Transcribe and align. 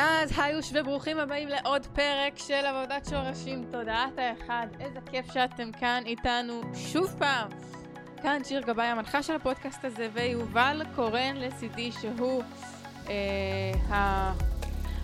אז 0.00 0.32
היוש 0.36 0.72
וברוכים 0.74 1.18
הבאים 1.18 1.48
לעוד 1.48 1.86
פרק 1.86 2.38
של 2.38 2.66
עבודת 2.66 3.06
שורשים, 3.10 3.64
תודעת 3.70 4.18
האחד. 4.18 4.66
איזה 4.80 4.98
כיף 5.10 5.32
שאתם 5.32 5.72
כאן 5.72 6.02
איתנו 6.06 6.60
שוב 6.74 7.14
פעם. 7.18 7.48
כאן 8.22 8.44
שיר 8.44 8.60
גבאי 8.60 8.86
המנחה 8.86 9.22
של 9.22 9.34
הפודקאסט 9.34 9.84
הזה, 9.84 10.08
ויובל 10.12 10.82
קורן 10.94 11.36
לצידי, 11.36 11.92
שהוא 11.92 12.42
אה. 13.08 14.32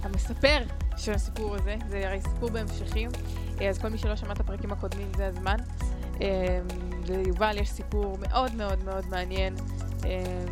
המספר 0.02 0.58
של 0.96 1.12
הסיפור 1.12 1.54
הזה. 1.54 1.76
זה 1.88 2.08
הרי 2.08 2.20
סיפור 2.20 2.50
בהמשכים, 2.50 3.10
אה, 3.60 3.68
אז 3.68 3.78
כל 3.78 3.88
מי 3.88 3.98
שלא 3.98 4.16
שמע 4.16 4.32
את 4.32 4.40
הפרקים 4.40 4.72
הקודמים 4.72 5.08
זה 5.16 5.26
הזמן. 5.26 5.56
אה, 6.20 6.60
ליובל 7.08 7.58
יש 7.58 7.70
סיפור 7.70 8.18
מאוד 8.18 8.54
מאוד 8.54 8.84
מאוד 8.84 9.06
מעניין. 9.06 9.54
אה, 10.04 10.44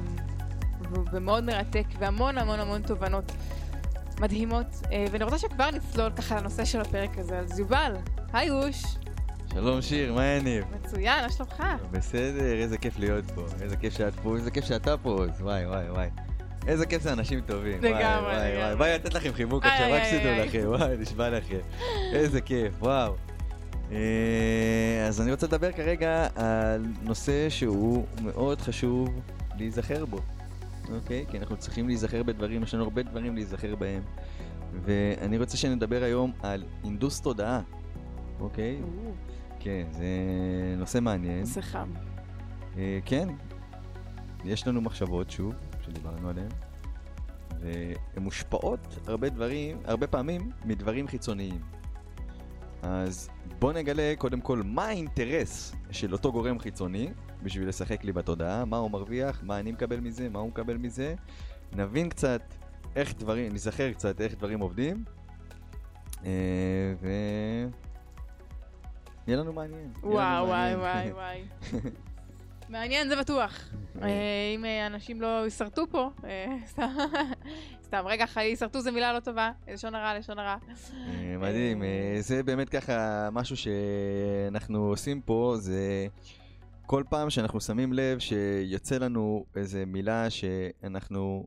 ומאוד 1.13 1.45
מרתק, 1.45 1.85
והמון 1.99 2.39
המון 2.39 2.61
המון 2.61 2.83
תובנות 2.83 3.33
מדהימות, 4.21 4.67
אה, 4.93 5.05
ואני 5.11 5.25
רוצה 5.25 5.39
שכבר 5.39 5.71
נצלול 5.71 6.11
ככה 6.17 6.37
לנושא 6.37 6.65
של 6.65 6.81
הפרק 6.81 7.19
הזה. 7.19 7.39
אז 7.39 7.59
יובל, 7.59 7.97
היי 8.33 8.51
אוש. 8.51 8.83
שלום 9.53 9.83
שיר, 9.83 10.13
מה 10.13 10.23
העניינים? 10.23 10.63
מצוין, 10.75 11.25
מה 11.25 11.31
שלומך? 11.31 11.63
בסדר, 11.91 12.53
איזה 12.53 12.79
כיף 12.79 12.99
להיות 12.99 13.31
פה, 13.31 13.45
איזה 13.63 13.77
כיף 13.77 13.95
שאת 13.95 14.15
פה, 14.15 14.37
איזה 14.37 14.51
כיף 14.51 14.65
שאתה 14.65 14.97
פה, 14.97 15.25
וואי 15.41 15.67
וואי 15.67 15.91
וואי. 15.91 16.09
איזה 16.67 16.87
כיף 16.87 17.03
זה 17.03 17.13
אנשים 17.13 17.41
טובים. 17.41 17.83
לגמרי, 17.83 18.35
לגמרי. 18.35 18.77
ביי 18.79 18.95
לתת 18.95 19.15
לכם 19.15 19.33
חיבוק 19.33 19.65
עכשיו, 19.65 19.93
רק 19.93 20.03
שתדעו 20.05 20.47
לכם, 20.47 20.63
וואי, 20.65 20.97
נשבע 20.99 21.31
לכם. 21.31 21.59
איזה 22.13 22.41
כיף, 22.41 22.75
וואו. 22.79 23.15
אה, 23.93 25.07
אז 25.09 25.21
אני 25.21 25.31
רוצה 25.31 25.47
לדבר 25.47 25.73
כרגע 25.73 26.27
על 26.37 26.87
נושא 27.03 27.49
שהוא 27.49 28.07
מאוד 28.23 28.61
חשוב 28.61 29.21
להיזכר 29.59 30.05
בו. 30.05 30.19
אוקיי? 30.95 31.27
כי 31.31 31.39
אנחנו 31.39 31.57
צריכים 31.57 31.87
להיזכר 31.87 32.23
בדברים, 32.23 32.63
יש 32.63 32.75
לנו 32.75 32.85
הרבה 32.85 33.03
דברים 33.03 33.35
להיזכר 33.35 33.75
בהם. 33.77 34.03
ואני 34.85 35.39
רוצה 35.39 35.57
שנדבר 35.57 36.03
היום 36.03 36.33
על 36.43 36.65
אינדוס 36.85 37.21
תודעה, 37.21 37.61
אוקיי? 38.41 38.81
כן, 39.61 39.87
זה 39.91 40.07
נושא 40.79 40.99
מעניין. 40.99 41.41
נושא 41.41 41.61
חם. 41.61 41.91
אה, 42.77 42.99
כן, 43.05 43.29
יש 44.45 44.67
לנו 44.67 44.81
מחשבות, 44.81 45.31
שוב, 45.31 45.55
שדיברנו 45.81 46.29
עליהן, 46.29 46.49
והן 47.61 48.23
מושפעות 48.23 48.99
הרבה 49.07 49.29
דברים, 49.29 49.77
הרבה 49.85 50.07
פעמים, 50.07 50.51
מדברים 50.65 51.09
חיצוניים. 51.09 51.61
אז 52.83 53.31
בוא 53.59 53.73
נגלה 53.73 54.15
קודם 54.19 54.41
כל 54.41 54.63
מה 54.65 54.85
האינטרס 54.85 55.75
של 55.91 56.13
אותו 56.13 56.33
גורם 56.33 56.59
חיצוני 56.59 57.09
בשביל 57.43 57.69
לשחק 57.69 58.05
לי 58.05 58.13
בתודעה, 58.13 58.65
מה 58.65 58.77
הוא 58.77 58.91
מרוויח, 58.91 59.43
מה 59.43 59.59
אני 59.59 59.73
מקבל 59.73 60.01
מזה, 60.01 60.29
מה 60.29 60.39
הוא 60.39 60.49
מקבל 60.49 60.77
מזה. 60.77 61.15
נבין 61.73 62.09
קצת 62.09 62.43
איך 62.97 63.15
דברים, 63.19 63.53
נזכר 63.53 63.93
קצת 63.93 64.21
איך 64.21 64.35
דברים 64.35 64.61
עובדים, 64.61 65.05
אה, 66.25 66.95
ו... 67.01 67.09
יהיה 69.27 69.39
לנו 69.39 69.53
מעניין. 69.53 69.93
וואו, 70.03 70.47
וואי, 70.47 70.77
וואי, 70.77 71.13
וואי. 71.19 71.43
מעניין 72.69 73.09
זה 73.09 73.17
בטוח. 73.17 73.69
אה, 74.03 74.09
אם 74.55 74.65
אה, 74.65 74.87
אנשים 74.87 75.21
לא 75.21 75.47
ישרטו 75.47 75.87
פה, 75.91 76.11
סתם, 77.87 78.07
רגע, 78.07 78.25
ישרטו 78.43 78.81
זה 78.81 78.91
מילה 78.91 79.13
לא 79.13 79.21
טובה, 79.21 79.51
לשון 79.69 79.95
הרע, 79.95 80.19
לשון 80.19 80.39
הרע. 80.39 80.57
מדהים, 81.39 81.83
זה 82.21 82.43
באמת 82.43 82.69
ככה 82.69 83.29
משהו 83.33 83.57
שאנחנו 83.57 84.79
עושים 84.79 85.21
פה, 85.21 85.55
זה 85.59 86.07
כל 86.93 87.05
פעם 87.09 87.31
שאנחנו 87.31 87.61
שמים 87.61 87.93
לב 87.93 88.19
שיוצא 88.19 88.99
לנו 88.99 89.47
איזה 89.57 89.87
מילה 89.87 90.31
שאנחנו, 90.31 91.47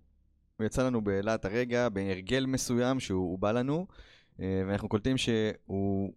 יצא 0.61 0.85
לנו 0.85 1.01
בלהט 1.01 1.45
הרגע, 1.45 1.89
בהרגל 1.89 2.45
מסוים 2.45 2.99
שהוא 2.99 3.39
בא 3.39 3.51
לנו, 3.51 3.87
אה, 4.39 4.63
ואנחנו 4.67 4.89
קולטים 4.89 5.17
שהוא 5.17 6.13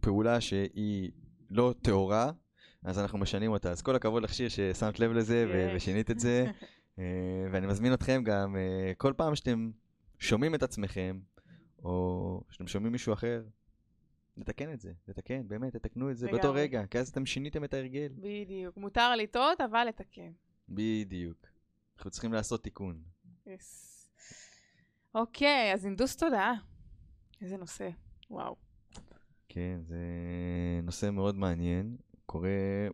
פעולה 0.00 0.40
שהיא 0.40 1.10
לא 1.50 1.74
טהורה, 1.82 2.30
אז 2.84 2.98
אנחנו 2.98 3.18
משנים 3.18 3.50
אותה. 3.50 3.70
אז 3.70 3.82
כל 3.82 3.96
הכבוד 3.96 4.22
לך 4.22 4.34
שיר 4.34 4.48
ששמת 4.48 5.00
לב 5.00 5.12
לזה 5.12 5.46
ו- 5.48 5.72
ושינית 5.76 6.10
את 6.10 6.20
זה, 6.20 6.46
אה, 6.98 7.04
ואני 7.52 7.66
מזמין 7.66 7.92
אתכם 7.92 8.22
גם, 8.24 8.56
אה, 8.56 8.92
כל 8.96 9.12
פעם 9.16 9.34
שאתם 9.34 9.70
שומעים 10.18 10.54
את 10.54 10.62
עצמכם, 10.62 11.18
או 11.84 12.40
שאתם 12.50 12.66
שומעים 12.66 12.92
מישהו 12.92 13.12
אחר, 13.12 13.42
לתקן 14.36 14.72
את 14.72 14.80
זה, 14.80 14.92
לתקן, 15.08 15.48
באמת, 15.48 15.76
תתקנו 15.76 16.10
את 16.10 16.16
זה 16.18 16.26
באותו 16.30 16.52
רגע, 16.52 16.86
כי 16.86 16.98
אז 16.98 17.08
אתם 17.08 17.26
שיניתם 17.26 17.64
את 17.64 17.74
ההרגל. 17.74 18.12
בדיוק. 18.16 18.76
מותר 18.76 19.16
לטעות, 19.16 19.60
אבל 19.60 19.84
לתקן. 19.84 20.30
בדיוק. 20.68 21.46
אנחנו 21.96 22.10
צריכים 22.10 22.32
לעשות 22.32 22.64
תיקון. 22.64 23.02
יס. 23.46 24.10
אוקיי, 25.14 25.72
אז 25.74 25.86
אינדוס 25.86 26.16
תודעה. 26.16 26.54
איזה 27.40 27.56
נושא, 27.56 27.88
וואו. 28.30 28.56
כן, 29.48 29.80
זה 29.82 29.98
נושא 30.82 31.10
מאוד 31.10 31.34
מעניין, 31.34 31.96
קורה 32.26 32.48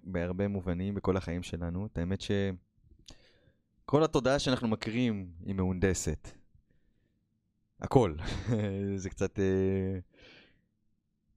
בהרבה 0.05 0.49
מובנים 0.49 0.95
בכל 0.95 1.17
החיים 1.17 1.43
שלנו. 1.43 1.87
את 1.87 1.99
האמת 1.99 2.21
שכל 2.21 4.05
התודעה 4.05 4.39
שאנחנו 4.39 4.69
מכירים 4.69 5.31
היא 5.45 5.55
מהונדסת. 5.55 6.29
הכל. 7.81 8.15
זה 9.03 9.11
קצת... 9.11 9.39
אה, 9.39 9.99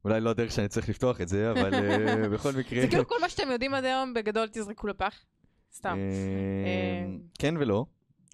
אולי 0.05 0.21
לא 0.21 0.29
הדרך 0.29 0.51
שאני 0.51 0.67
צריך 0.67 0.89
לפתוח 0.89 1.21
את 1.21 1.27
זה, 1.27 1.51
אבל 1.51 1.73
uh, 1.73 2.27
בכל 2.33 2.51
מקרה... 2.51 2.81
זה 2.81 2.87
כאילו 2.87 3.07
כל 3.07 3.15
מה 3.21 3.29
שאתם 3.29 3.51
יודעים 3.51 3.73
עד 3.73 3.85
היום, 3.85 4.13
בגדול 4.13 4.47
תזרקו 4.51 4.87
לפח. 4.87 5.25
סתם. 5.73 5.97
אה, 5.97 7.15
כן 7.39 7.55
ולא. 7.59 7.85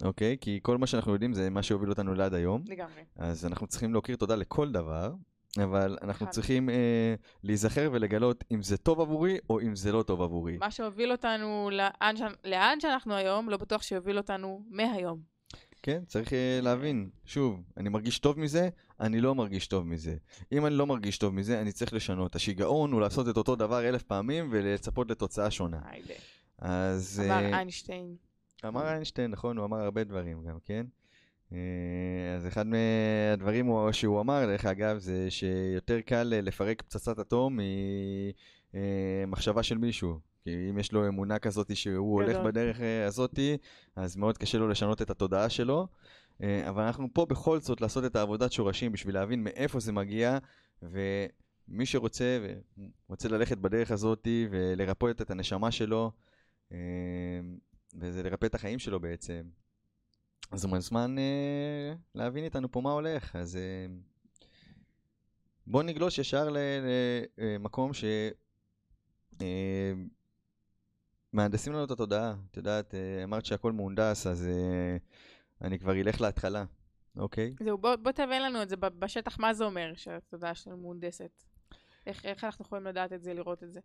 אוקיי? 0.03 0.37
כי 0.41 0.59
כל 0.61 0.77
מה 0.77 0.87
שאנחנו 0.87 1.13
יודעים 1.13 1.33
זה 1.33 1.49
מה 1.49 1.63
שהוביל 1.63 1.89
אותנו 1.89 2.13
לעד 2.13 2.33
היום. 2.33 2.63
לגמרי. 2.67 3.01
אז 3.15 3.45
אנחנו 3.45 3.67
צריכים 3.67 3.93
להכיר 3.93 4.15
תודה 4.15 4.35
לכל 4.35 4.71
דבר, 4.71 5.13
אבל 5.57 5.97
אנחנו 6.01 6.29
צריכים 6.29 6.69
אה, 6.69 7.15
להיזכר 7.43 7.89
ולגלות 7.93 8.43
אם 8.51 8.63
זה 8.63 8.77
טוב 8.77 9.01
עבורי 9.01 9.37
או 9.49 9.61
אם 9.61 9.75
זה 9.75 9.91
לא 9.91 10.03
טוב 10.03 10.21
עבורי. 10.21 10.57
מה 10.57 10.71
שהוביל 10.71 11.11
אותנו 11.11 11.69
לאן. 11.71 12.15
לאן 12.45 12.79
שאנחנו 12.79 13.13
היום, 13.13 13.49
לא 13.49 13.57
בטוח 13.57 13.81
שיוביל 13.81 14.17
אותנו 14.17 14.63
מהיום. 14.69 15.31
כן, 15.83 16.01
צריך 16.07 16.29
uh, 16.29 16.33
להבין. 16.61 17.09
שוב, 17.25 17.63
אני 17.77 17.89
מרגיש 17.89 18.19
טוב 18.19 18.39
מזה, 18.39 18.69
אני 19.01 19.21
לא 19.21 19.35
מרגיש 19.35 19.67
טוב 19.67 19.87
מזה. 19.87 20.15
אם 20.51 20.65
אני 20.65 20.75
לא 20.75 20.87
מרגיש 20.87 21.17
טוב 21.17 21.33
מזה, 21.33 21.61
אני 21.61 21.71
צריך 21.71 21.93
לשנות. 21.93 22.35
השיגעון 22.35 22.91
הוא 22.91 23.01
לעשות 23.01 23.29
את 23.29 23.37
אותו 23.37 23.55
דבר 23.55 23.89
אלף 23.89 24.03
פעמים 24.03 24.47
ולצפות 24.51 25.11
לתוצאה 25.11 25.51
שונה. 25.51 25.79
היידה. 25.85 26.13
אז... 26.59 27.21
אמר 27.25 27.39
uh, 27.39 27.55
איינשטיין. 27.55 28.15
אמר 28.67 28.87
איינשטיין, 28.87 29.31
נכון, 29.31 29.57
הוא 29.57 29.65
אמר 29.65 29.77
הרבה 29.77 30.03
דברים 30.03 30.43
גם, 30.43 30.57
כן? 30.65 30.85
Uh, 31.49 31.53
אז 32.37 32.47
אחד 32.47 32.65
מהדברים 32.67 33.71
שהוא 33.91 34.21
אמר, 34.21 34.45
דרך 34.45 34.65
אגב, 34.65 34.97
זה 34.97 35.31
שיותר 35.31 36.01
קל 36.01 36.23
לפרק 36.23 36.81
פצצת 36.81 37.19
אטום 37.19 37.59
ממחשבה 38.73 39.63
של 39.63 39.77
מישהו. 39.77 40.19
כי 40.43 40.69
אם 40.69 40.79
יש 40.79 40.91
לו 40.91 41.07
אמונה 41.07 41.39
כזאת 41.39 41.75
שהוא 41.75 42.13
הולך 42.21 42.37
בדרך 42.37 42.81
אה, 42.81 43.05
הזאת, 43.05 43.39
אז 43.95 44.15
מאוד 44.15 44.37
קשה 44.37 44.57
לו 44.57 44.67
לשנות 44.67 45.01
את 45.01 45.09
התודעה 45.09 45.49
שלו. 45.49 45.87
אה, 46.43 46.69
אבל 46.69 46.83
אנחנו 46.83 47.07
פה 47.13 47.25
בכל 47.25 47.59
זאת 47.59 47.81
לעשות 47.81 48.05
את 48.05 48.15
העבודת 48.15 48.51
שורשים 48.51 48.91
בשביל 48.91 49.15
להבין 49.15 49.43
מאיפה 49.43 49.79
זה 49.79 49.91
מגיע, 49.91 50.37
ומי 50.81 51.85
שרוצה 51.85 52.39
ורוצה 53.07 53.29
ללכת 53.29 53.57
בדרך 53.57 53.91
הזאת 53.91 54.27
ולרפא 54.49 55.11
את 55.21 55.31
הנשמה 55.31 55.71
שלו, 55.71 56.11
אה, 56.71 56.77
וזה 57.99 58.23
לרפא 58.23 58.45
את 58.45 58.55
החיים 58.55 58.79
שלו 58.79 58.99
בעצם, 58.99 59.41
אז 60.51 60.63
הוא 60.63 60.75
מוזמן 60.75 61.15
להבין 62.15 62.43
איתנו 62.43 62.71
פה 62.71 62.81
מה 62.81 62.91
הולך. 62.91 63.35
אז 63.35 63.59
בואו 65.67 65.83
נגלוש 65.83 66.19
ישר 66.19 66.49
למקום 67.37 67.93
ש... 67.93 68.03
מהנדסים 71.33 71.73
לנו 71.73 71.83
את 71.83 71.91
התודעה. 71.91 72.35
את 72.51 72.57
יודעת, 72.57 72.95
אה, 72.95 73.23
אמרת 73.23 73.45
שהכל 73.45 73.71
מהונדס, 73.71 74.27
אז 74.27 74.47
אני 75.61 75.79
כבר 75.79 75.91
אלך 75.91 76.21
להתחלה, 76.21 76.65
אוקיי? 77.17 77.55
זהו, 77.63 77.77
בוא, 77.77 77.95
בוא 77.95 78.11
תבין 78.11 78.43
לנו 78.43 78.61
את 78.61 78.69
זה 78.69 78.75
בשטח, 78.77 79.39
מה 79.39 79.53
זה 79.53 79.63
אומר 79.63 79.93
שהתודעה 79.95 80.55
שלנו 80.55 80.77
מהונדסת? 80.77 81.43
איך, 82.07 82.25
איך 82.25 82.43
אנחנו 82.43 82.65
יכולים 82.65 82.85
לדעת 82.85 83.13
את 83.13 83.23
זה, 83.23 83.33
לראות 83.33 83.63
את 83.63 83.73
זה? 83.73 83.79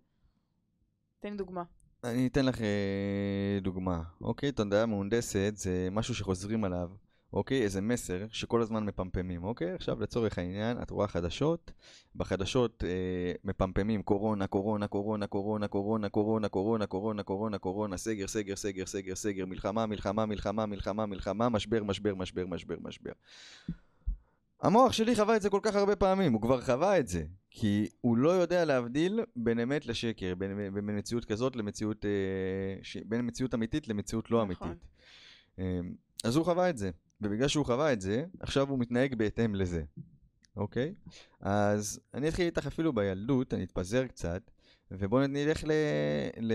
תן 1.21 1.31
לי 1.31 1.37
דוגמה. 1.37 1.63
אני 2.05 2.27
אתן 2.27 2.45
לך 2.47 2.61
אה, 2.61 3.59
דוגמה. 3.63 4.03
אוקיי, 4.21 4.53
תודעה 4.53 4.87
מהונדסת 4.87 5.53
זה 5.57 5.89
משהו 5.91 6.15
שחוזרים 6.15 6.65
עליו 6.65 6.91
אוקיי? 7.33 7.63
איזה 7.63 7.81
מסר 7.81 8.27
שכל 8.31 8.63
הזמן 8.63 8.85
מפמפמים, 8.85 9.45
אוקיי? 9.45 9.73
עכשיו 9.73 10.01
לצורך 10.01 10.39
העניין, 10.39 10.83
את 10.83 10.91
רואה 10.91 11.09
חדשות, 11.09 11.73
בחדשות 12.17 12.85
אה, 12.87 13.33
מפמפמים 13.45 14.03
קורונה, 14.03 14.47
קורונה, 14.47 14.87
קורונה, 14.87 15.27
קורונה, 15.27 15.69
קורונה, 15.69 16.09
קורונה, 16.09 16.49
קורונה, 16.49 16.87
קורונה, 16.87 17.23
קורונה, 17.23 17.59
קורונה, 17.59 17.97
סגר, 17.97 18.27
סגר, 18.27 18.57
סגר, 18.57 18.87
סגר, 18.87 19.15
סגר, 19.15 19.47
מלחמה, 19.47 19.87
מלחמה, 19.87 20.27
מלחמה, 20.27 20.67
מלחמה, 20.67 21.07
מלחמה, 21.07 21.49
משבר, 21.49 21.85
משבר, 21.85 22.15
משבר, 22.15 22.47
משבר, 22.47 22.77
משבר. 22.81 23.13
המוח 24.63 24.93
שלי 24.93 25.17
חווה 25.17 25.37
את 25.37 25.43
זה 25.43 25.51
כל 25.51 25.61
כך 25.63 25.75
הרבה 25.75 25.97
פעמים, 25.97 26.33
הוא 26.33 26.43
כבר 26.43 26.61
חווה 26.61 26.99
את 26.99 27.09
זה, 27.09 27.25
כי 27.51 27.89
הוא 28.01 28.17
לא 28.17 28.31
יודע 28.31 28.65
להבדיל 28.65 29.21
בין 29.37 29.61
אמת 29.61 29.87
לשקר, 29.87 30.35
בין, 30.35 30.75
בין 30.75 30.99
מציאות 30.99 31.25
כזאת 31.25 31.57
למציאות, 31.57 32.05
אה, 32.05 32.11
ש, 32.83 32.97
בין 32.97 33.27
מציאות 33.27 33.55
אמיתית 33.55 33.89
למציאות 33.89 34.31
לא 34.31 34.47
נכון. 34.47 34.69
אמיתית. 34.69 34.87
אה, 35.59 35.81
אז 36.25 36.37
הוא 36.37 36.45
חווה 36.45 36.71
את 36.71 36.79
זה. 36.79 36.91
ובגלל 37.21 37.49
שהוא 37.49 37.67
חווה 37.67 37.93
את 37.93 38.01
זה, 38.01 38.25
עכשיו 38.41 38.71
הוא 38.71 38.79
מתנהג 38.79 39.15
בהתאם 39.15 39.55
לזה, 39.55 39.83
אוקיי? 40.57 40.95
אז 41.41 42.01
אני 42.15 42.29
אתחיל 42.29 42.47
איתך 42.47 42.67
אפילו 42.67 42.93
בילדות, 42.93 43.55
אני 43.55 43.65
אתפזר 43.65 44.07
קצת, 44.07 44.51
ובואו 44.91 45.27
נלך 45.27 45.65
ל... 45.65 45.71
ל... 46.41 46.53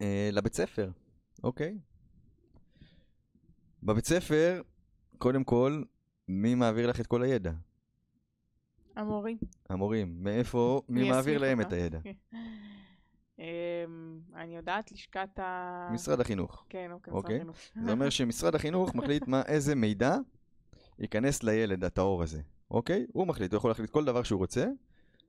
אה, 0.00 0.28
לבית 0.32 0.54
ספר, 0.54 0.90
אוקיי? 1.44 1.78
בבית 3.82 4.04
ספר, 4.04 4.62
קודם 5.18 5.44
כל, 5.44 5.82
מי 6.28 6.54
מעביר 6.54 6.86
לך 6.86 7.00
את 7.00 7.06
כל 7.06 7.22
הידע? 7.22 7.52
המורים. 8.96 9.36
המורים. 9.68 10.16
מאיפה, 10.24 10.82
מי 10.88 11.10
מעביר 11.10 11.38
להם 11.38 11.60
את 11.60 11.72
הידע? 11.72 11.98
אמ, 13.38 13.44
אני 14.34 14.56
יודעת, 14.56 14.92
לשכת 14.92 15.38
ה... 15.38 15.88
משרד 15.92 16.20
החינוך. 16.20 16.64
כן, 16.68 16.88
אוקיי, 16.92 17.12
משרד 17.12 17.24
אוקיי. 17.24 17.36
החינוך. 17.36 17.56
זה 17.82 17.92
אומר 17.92 18.10
שמשרד 18.16 18.54
החינוך 18.54 18.94
מחליט 18.94 19.28
מה, 19.28 19.42
איזה 19.46 19.74
מידע 19.74 20.16
ייכנס 20.98 21.42
לילד 21.42 21.84
הטהור 21.84 22.22
הזה, 22.22 22.40
אוקיי? 22.70 23.06
הוא 23.12 23.26
מחליט, 23.26 23.52
הוא 23.52 23.58
יכול 23.58 23.70
להחליט 23.70 23.90
כל 23.90 24.04
דבר 24.04 24.22
שהוא 24.22 24.38
רוצה, 24.38 24.66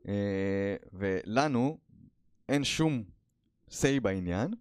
אה, 0.08 0.76
ולנו 0.94 1.78
אין 2.50 2.64
שום 2.64 3.04
say 3.70 4.00
בעניין, 4.02 4.54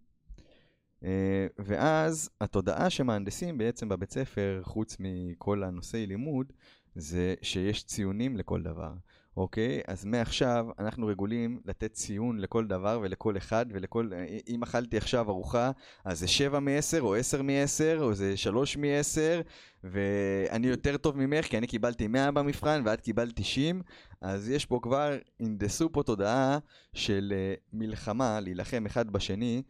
אה, 1.05 1.47
ואז 1.59 2.31
התודעה 2.41 2.91
שמהנדסים 2.91 3.59
בעצם 3.59 3.89
בבית 3.89 4.11
ספר, 4.11 4.61
חוץ 4.65 4.97
מכל 5.01 5.63
הנושאי 5.63 6.07
לימוד, 6.07 6.53
זה 6.95 7.35
שיש 7.43 7.85
ציונים 7.85 8.37
לכל 8.37 8.63
דבר. 8.63 8.93
אוקיי? 9.37 9.81
אז 9.87 10.05
מעכשיו 10.05 10.67
אנחנו 10.79 11.07
רגולים 11.07 11.61
לתת 11.65 11.93
ציון 11.93 12.39
לכל 12.39 12.67
דבר 12.67 13.01
ולכל 13.03 13.37
אחד 13.37 13.67
ולכל... 13.71 14.11
אם 14.49 14.63
אכלתי 14.63 14.97
עכשיו 14.97 15.31
ארוחה, 15.31 15.71
אז 16.05 16.21
זה 16.21 16.29
7 16.29 16.61
מ-10 16.61 17.01
או 17.01 17.15
10 17.15 17.43
מ-10 17.43 18.01
או 18.01 18.15
זה 18.15 18.37
3 18.37 18.77
מ-10 18.77 19.43
ואני 19.85 20.67
יותר 20.67 20.97
טוב 20.97 21.17
ממך 21.17 21.45
כי 21.45 21.59
אני 21.59 21.67
קיבלתי 21.67 22.07
100 22.07 22.31
במבחן 22.31 22.83
ואת 22.85 23.01
קיבלת 23.01 23.33
90 23.37 23.83
אז 24.21 24.51
יש 24.51 24.67
פה 24.67 24.79
כבר, 24.83 25.19
הנדסו 25.41 25.93
פה 25.93 26.03
תודעה 26.03 26.59
של 26.93 27.33
uh, 27.33 27.61
מלחמה, 27.73 28.41
להילחם 28.41 28.87
אחד 28.87 29.11
בשני 29.11 29.63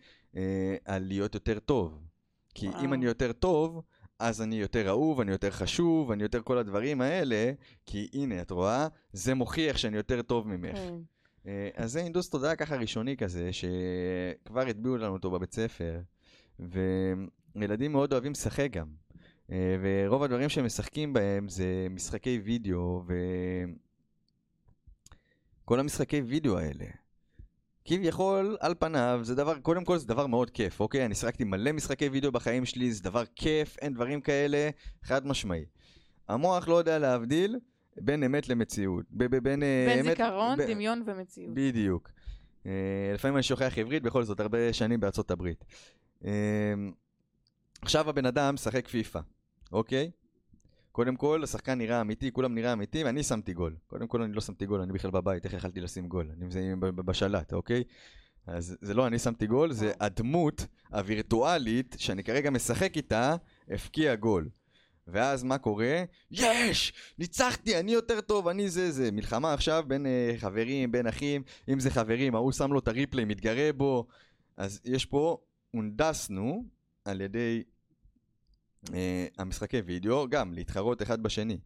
על 0.85 1.03
להיות 1.03 1.35
יותר 1.35 1.59
טוב. 1.59 2.01
כי 2.55 2.69
וואו. 2.69 2.85
אם 2.85 2.93
אני 2.93 3.05
יותר 3.05 3.33
טוב, 3.33 3.83
אז 4.19 4.43
אני 4.43 4.57
יותר 4.57 4.89
אהוב, 4.89 5.21
אני 5.21 5.33
יותר 5.33 5.51
חשוב, 5.51 6.11
אני 6.11 6.23
יותר 6.23 6.43
כל 6.43 6.59
הדברים 6.59 7.01
האלה, 7.01 7.53
כי 7.87 8.09
הנה, 8.13 8.43
את 8.43 8.51
רואה, 8.51 8.89
זה 9.13 9.35
מוכיח 9.35 9.77
שאני 9.77 9.97
יותר 9.97 10.23
טוב 10.23 10.49
ממך. 10.49 10.77
כן. 10.77 10.95
אה, 11.47 11.69
אז 11.75 11.93
זה 11.93 12.01
אינדוס 12.01 12.31
תודעה 12.31 12.57
ככה 12.57 12.77
ראשוני 12.77 13.17
כזה, 13.17 13.51
שכבר 13.53 14.61
הטביעו 14.61 14.97
לנו 14.97 15.13
אותו 15.13 15.31
בבית 15.31 15.53
ספר, 15.53 16.01
וילדים 17.57 17.93
מאוד 17.93 18.13
אוהבים 18.13 18.33
לשחק 18.33 18.69
גם. 18.71 18.87
אה, 19.53 19.77
ורוב 19.83 20.23
הדברים 20.23 20.49
שהם 20.49 20.65
משחקים 20.65 21.13
בהם 21.13 21.49
זה 21.49 21.87
משחקי 21.91 22.41
וידאו, 22.45 23.03
וכל 25.65 25.81
המשחקי 25.81 26.21
וידאו 26.21 26.59
האלה. 26.59 26.87
כביכול, 27.85 28.57
על 28.61 28.75
פניו, 28.79 29.21
זה 29.23 29.35
דבר, 29.35 29.59
קודם 29.59 29.85
כל 29.85 29.99
זה 29.99 30.07
דבר 30.07 30.27
מאוד 30.27 30.51
כיף, 30.51 30.81
אוקיי? 30.81 31.05
אני 31.07 31.15
שיחקתי 31.15 31.45
מלא 31.45 31.73
משחקי 31.73 32.09
וידאו 32.09 32.33
בחיים 32.33 32.65
שלי, 32.65 32.93
זה 32.93 33.03
דבר 33.03 33.25
כיף, 33.37 33.77
אין 33.79 33.95
דברים 33.95 34.21
כאלה, 34.21 34.71
חד 35.03 35.27
משמעי. 35.27 35.65
המוח 36.29 36.69
לא 36.69 36.75
יודע 36.75 36.99
להבדיל 36.99 37.59
בין 37.97 38.23
אמת 38.23 38.49
למציאות. 38.49 39.05
ב- 39.11 39.25
ב- 39.25 39.39
בין, 39.39 39.63
אה, 39.63 39.87
בין 39.89 40.07
אמת, 40.07 40.17
זיכרון, 40.17 40.59
ב- 40.59 40.63
דמיון 40.63 41.03
ומציאות. 41.07 41.55
בדיוק. 41.55 42.11
Uh, 42.63 42.67
לפעמים 43.15 43.37
אני 43.37 43.43
שוכח 43.43 43.79
עברית, 43.79 44.03
בכל 44.03 44.25
זאת 44.25 44.41
הרבה 44.41 44.73
שנים 44.73 45.01
בארצות 45.01 45.31
הברית. 45.31 45.65
Uh, 46.23 46.27
עכשיו 47.83 48.09
הבן 48.11 48.27
אדם 48.27 48.55
משחק 48.55 48.89
פיפא, 48.89 49.21
אוקיי? 49.73 50.11
קודם 50.95 51.17
כל, 51.17 51.45
השחקן 51.45 51.79
נראה 51.79 52.01
אמיתי, 52.01 52.33
כולם 52.33 52.55
נראה 52.55 52.73
אמיתי, 52.73 53.05
ואני 53.05 53.23
שמתי 53.23 53.53
גול. 53.53 53.77
קודם 53.87 54.07
כל, 54.07 54.23
אני 54.23 54.33
לא 54.33 54.41
שמתי 54.41 54.67
גול, 54.67 54.81
אני 54.81 54.93
בכלל 54.93 55.11
בבית, 55.11 55.45
איך 55.45 55.53
יכלתי 55.53 55.81
לשים 55.81 56.09
גול? 56.09 56.31
אני 56.37 56.47
מזהים 56.47 56.81
בשלט, 56.81 57.53
אוקיי? 57.53 57.85
אז 58.47 58.77
זה 58.81 58.95
לא 58.95 59.07
אני 59.07 59.19
שמתי 59.19 59.47
גול, 59.47 59.73
זה 59.73 59.93
הדמות 60.01 60.67
הווירטואלית, 60.93 61.97
שאני 61.99 62.25
כרגע 62.25 62.51
משחק 62.51 62.97
איתה, 62.97 63.37
הפקיע 63.69 64.15
גול. 64.15 64.49
ואז 65.07 65.45
מה 65.45 65.59
קורה? 65.59 66.05
יש! 66.31 66.93
ניצחתי, 67.19 67.81
אני 67.81 67.93
יותר 67.93 68.21
טוב, 68.21 68.49
אני 68.49 68.69
זה 68.69 68.91
זה. 68.91 69.11
מלחמה 69.13 69.53
עכשיו 69.53 69.85
בין 69.87 70.07
uh, 70.07 70.41
חברים, 70.41 70.93
בין 70.93 71.07
אחים, 71.07 71.43
אם 71.69 71.81
זה 71.81 71.91
חברים, 71.91 72.35
ההוא 72.35 72.53
שם 72.53 72.73
לו 72.73 72.79
את 72.79 72.89
הריפלי, 72.89 73.25
מתגרה 73.25 73.73
בו. 73.73 74.07
אז 74.57 74.81
יש 74.85 75.05
פה, 75.05 75.39
הונדסנו 75.71 76.65
על 77.05 77.21
ידי 77.21 77.63
המשחקי 79.39 79.81
וידאו, 79.81 80.29
גם 80.29 80.53
להתחרות 80.53 81.03
אחד 81.03 81.23
בשני. 81.23 81.59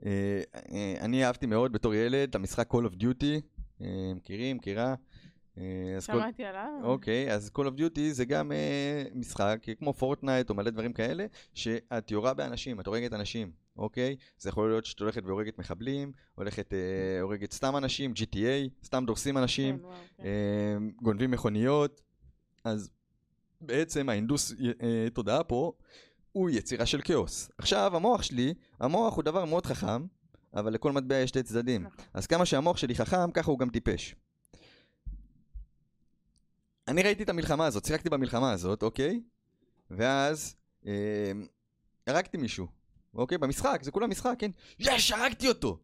Uh, 0.00 0.04
uh, 0.04 0.70
אני 1.00 1.24
אהבתי 1.24 1.46
מאוד 1.46 1.72
בתור 1.72 1.94
ילד 1.94 2.28
את 2.28 2.34
המשחק 2.34 2.74
Call 2.74 2.86
of 2.92 3.02
Duty, 3.02 3.40
מכירים, 4.16 4.56
מכירה? 4.56 4.94
שמעתי 6.00 6.36
כל... 6.36 6.42
עליו. 6.42 6.80
אוקיי, 6.82 7.32
אז 7.32 7.50
Call 7.58 7.62
of 7.62 7.78
Duty 7.78 8.00
זה 8.10 8.24
גם 8.24 8.52
משחק 9.14 9.58
כמו 9.78 9.92
פורטנייט 9.92 10.50
או 10.50 10.54
מלא 10.54 10.70
דברים 10.70 10.92
כאלה, 10.92 11.26
שאת 11.54 12.10
יורה 12.10 12.34
באנשים, 12.34 12.80
את 12.80 12.86
הורגת 12.86 13.12
אנשים, 13.12 13.50
אוקיי? 13.76 14.16
זה 14.38 14.48
יכול 14.48 14.68
להיות 14.68 14.84
שאת 14.84 15.00
הולכת 15.00 15.22
והורגת 15.24 15.58
מחבלים, 15.58 16.12
הולכת, 16.34 16.72
הורגת 17.20 17.52
סתם 17.52 17.76
אנשים, 17.76 18.12
GTA, 18.12 18.84
סתם 18.84 19.04
דורסים 19.06 19.38
אנשים, 19.38 19.78
כן, 19.78 19.84
וואו, 19.84 19.94
כן. 20.16 20.24
גונבים 21.02 21.30
מכוניות, 21.30 22.00
אז 22.64 22.90
בעצם 23.60 24.08
האינדוס 24.08 24.52
uh, 24.52 24.64
תודעה 25.12 25.44
פה 25.44 25.72
הוא 26.34 26.50
יצירה 26.50 26.86
של 26.86 27.00
כאוס. 27.04 27.50
עכשיו, 27.58 27.96
המוח 27.96 28.22
שלי, 28.22 28.54
המוח 28.80 29.16
הוא 29.16 29.24
דבר 29.24 29.44
מאוד 29.44 29.66
חכם, 29.66 30.06
אבל 30.54 30.72
לכל 30.72 30.92
מטבע 30.92 31.16
יש 31.16 31.28
שתי 31.28 31.42
צדדים. 31.42 31.82
נכון. 31.82 32.04
אז 32.14 32.26
כמה 32.26 32.46
שהמוח 32.46 32.76
שלי 32.76 32.94
חכם, 32.94 33.30
ככה 33.30 33.50
הוא 33.50 33.58
גם 33.58 33.70
טיפש. 33.70 34.14
אני 36.88 37.02
ראיתי 37.02 37.22
את 37.22 37.28
המלחמה 37.28 37.66
הזאת, 37.66 37.84
שיחקתי 37.84 38.10
במלחמה 38.10 38.52
הזאת, 38.52 38.82
אוקיי? 38.82 39.20
ואז 39.90 40.56
אה, 40.86 41.32
הרגתי 42.06 42.36
מישהו, 42.36 42.66
אוקיי? 43.14 43.38
במשחק, 43.38 43.80
זה 43.82 43.90
כולה 43.90 44.06
משחק, 44.06 44.34
כן? 44.38 44.50
יש, 44.78 45.12
הרגתי 45.12 45.48
אותו! 45.48 45.78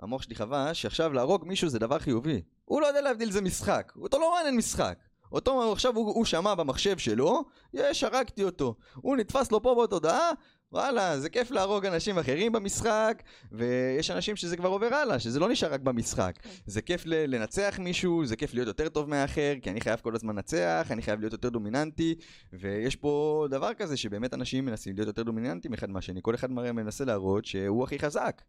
המוח 0.00 0.22
שלי 0.22 0.34
חווה 0.34 0.74
שעכשיו 0.74 1.12
להרוג 1.12 1.44
מישהו 1.44 1.68
זה 1.68 1.78
דבר 1.78 1.98
חיובי. 1.98 2.42
הוא 2.64 2.80
לא 2.80 2.86
יודע 2.86 3.00
להבדיל 3.00 3.30
זה 3.30 3.40
משחק, 3.40 3.92
אותו 3.96 4.18
לא 4.18 4.34
מעניין 4.34 4.56
משחק. 4.56 4.98
אותו 5.32 5.72
עכשיו 5.72 5.96
הוא, 5.96 6.14
הוא 6.14 6.24
שמע 6.24 6.54
במחשב 6.54 6.98
שלו, 6.98 7.44
יש, 7.74 8.04
הרגתי 8.04 8.44
אותו. 8.44 8.74
הוא 8.94 9.16
נתפס 9.16 9.52
לו 9.52 9.62
פה 9.62 9.82
בתודעה, 9.84 10.30
וואלה, 10.72 11.20
זה 11.20 11.28
כיף 11.28 11.50
להרוג 11.50 11.86
אנשים 11.86 12.18
אחרים 12.18 12.52
במשחק, 12.52 13.22
ויש 13.52 14.10
אנשים 14.10 14.36
שזה 14.36 14.56
כבר 14.56 14.68
עובר 14.68 14.94
הלאה, 14.94 15.18
שזה 15.18 15.40
לא 15.40 15.48
נשאר 15.48 15.72
רק 15.72 15.80
במשחק. 15.80 16.38
כן. 16.42 16.50
זה 16.66 16.82
כיף 16.82 17.02
לנצח 17.06 17.78
מישהו, 17.78 18.26
זה 18.26 18.36
כיף 18.36 18.54
להיות 18.54 18.66
יותר 18.66 18.88
טוב 18.88 19.08
מהאחר, 19.08 19.54
כי 19.62 19.70
אני 19.70 19.80
חייב 19.80 20.00
כל 20.00 20.14
הזמן 20.14 20.34
לנצח, 20.34 20.88
אני 20.90 21.02
חייב 21.02 21.20
להיות 21.20 21.32
יותר 21.32 21.48
דומיננטי, 21.48 22.14
ויש 22.52 22.96
פה 22.96 23.46
דבר 23.50 23.74
כזה 23.74 23.96
שבאמת 23.96 24.34
אנשים 24.34 24.64
מנסים 24.64 24.96
להיות 24.96 25.06
יותר 25.06 25.22
דומיננטיים 25.22 25.74
אחד 25.74 25.90
מהשני, 25.90 26.20
כל 26.22 26.34
אחד 26.34 26.50
מנסה 26.50 27.04
להראות 27.04 27.44
שהוא 27.44 27.84
הכי 27.84 27.98
חזק. 27.98 28.42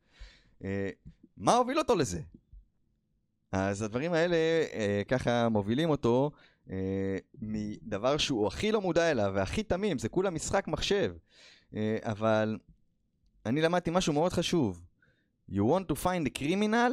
אה, 0.64 0.90
מה 1.38 1.56
הוביל 1.56 1.78
אותו 1.78 1.96
לזה? 1.96 2.20
אז 3.52 3.82
הדברים 3.82 4.14
האלה 4.14 4.36
אה, 4.74 5.02
ככה 5.08 5.50
מובילים 5.50 5.90
אותו 5.90 6.32
מדבר 7.42 8.18
שהוא 8.18 8.48
הכי 8.48 8.72
לא 8.72 8.82
מודע 8.82 9.12
אליו 9.12 9.32
והכי 9.36 9.64
תמים, 9.64 10.00
זה 10.00 10.10
כולה 10.10 10.30
משחק 10.30 10.68
מחשב. 10.68 11.16
אה, 11.76 11.98
אבל 12.02 12.58
אני 13.46 13.62
למדתי 13.62 13.92
משהו 13.94 14.14
מאוד 14.14 14.34
חשוב. 14.34 14.84
You 15.52 15.54
want 15.54 15.92
to 15.92 15.96
find 15.96 16.28
a 16.28 16.40
criminal? 16.40 16.92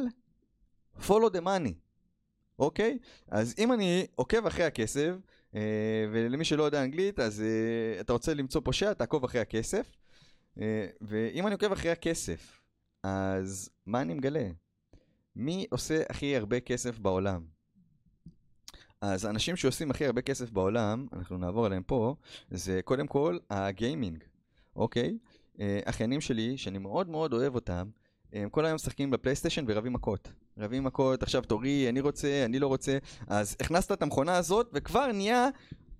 follow 1.01 1.29
the 1.29 1.41
money. 1.45 1.73
אוקיי? 2.59 2.97
אז 3.27 3.55
אם 3.57 3.73
אני 3.73 4.07
עוקב 4.15 4.45
אחרי 4.45 4.65
הכסף, 4.65 5.11
אה, 5.55 6.05
ולמי 6.11 6.45
שלא 6.45 6.63
יודע 6.63 6.83
אנגלית, 6.83 7.19
אז 7.19 7.41
אה, 7.41 8.01
אתה 8.01 8.13
רוצה 8.13 8.33
למצוא 8.33 8.61
פושע, 8.65 8.93
תעקוב 8.93 9.23
אחרי 9.23 9.41
הכסף. 9.41 9.91
אה, 10.61 10.87
ואם 11.01 11.47
אני 11.47 11.53
עוקב 11.53 11.71
אחרי 11.71 11.91
הכסף, 11.91 12.61
אז 13.03 13.69
מה 13.85 14.01
אני 14.01 14.13
מגלה? 14.13 14.47
מי 15.35 15.65
עושה 15.69 16.03
הכי 16.09 16.35
הרבה 16.35 16.59
כסף 16.59 16.99
בעולם? 16.99 17.54
אז 19.01 19.25
האנשים 19.25 19.55
שעושים 19.55 19.91
הכי 19.91 20.05
הרבה 20.05 20.21
כסף 20.21 20.51
בעולם, 20.51 21.07
אנחנו 21.13 21.37
נעבור 21.37 21.65
עליהם 21.65 21.83
פה, 21.83 22.15
זה 22.51 22.81
קודם 22.85 23.07
כל 23.07 23.37
הגיימינג, 23.49 24.23
אוקיי? 24.75 25.17
אה, 25.59 25.79
אחיינים 25.85 26.21
שלי, 26.21 26.57
שאני 26.57 26.77
מאוד 26.77 27.09
מאוד 27.09 27.33
אוהב 27.33 27.55
אותם, 27.55 27.89
הם 28.33 28.49
כל 28.49 28.65
היום 28.65 28.75
משחקים 28.75 29.11
בפלייסטיישן 29.11 29.65
ורבים 29.67 29.93
מכות. 29.93 30.31
רבים 30.57 30.83
מכות, 30.83 31.23
עכשיו 31.23 31.41
תורי, 31.41 31.89
אני 31.89 31.99
רוצה, 31.99 32.45
אני 32.45 32.59
לא 32.59 32.67
רוצה. 32.67 32.97
אז 33.27 33.55
הכנסת 33.59 33.91
את 33.91 34.01
המכונה 34.01 34.37
הזאת, 34.37 34.69
וכבר 34.73 35.11
נהיה 35.11 35.49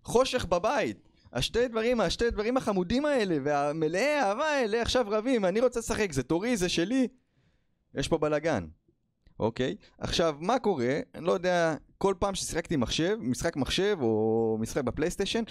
חושך 0.03 0.45
בבית. 0.45 0.97
השתי 1.33 1.67
דברים, 1.67 2.01
השתי 2.01 2.29
דברים 2.29 2.57
החמודים 2.57 3.05
האלה, 3.05 3.37
והמלאי 3.43 4.05
האהבה 4.05 4.45
האלה 4.45 4.81
עכשיו 4.81 5.05
רבים, 5.09 5.45
אני 5.45 5.59
רוצה 5.61 5.79
לשחק, 5.79 6.11
זה 6.11 6.23
תורי, 6.23 6.57
זה 6.57 6.69
שלי. 6.69 7.07
יש 7.95 8.07
פה 8.07 8.17
בלאגן. 8.17 8.67
אוקיי? 9.39 9.75
עכשיו, 9.97 10.35
מה 10.39 10.59
קורה? 10.59 10.99
אני 11.15 11.25
לא 11.25 11.31
יודע, 11.31 11.75
כל 11.97 12.13
פעם 12.19 12.35
ששיחקתי 12.35 12.75
מחשב, 12.75 13.17
משחק 13.21 13.55
מחשב 13.55 13.97
או 14.01 14.57
משחק 14.59 14.83
בפלייסטיישן, 14.83 15.43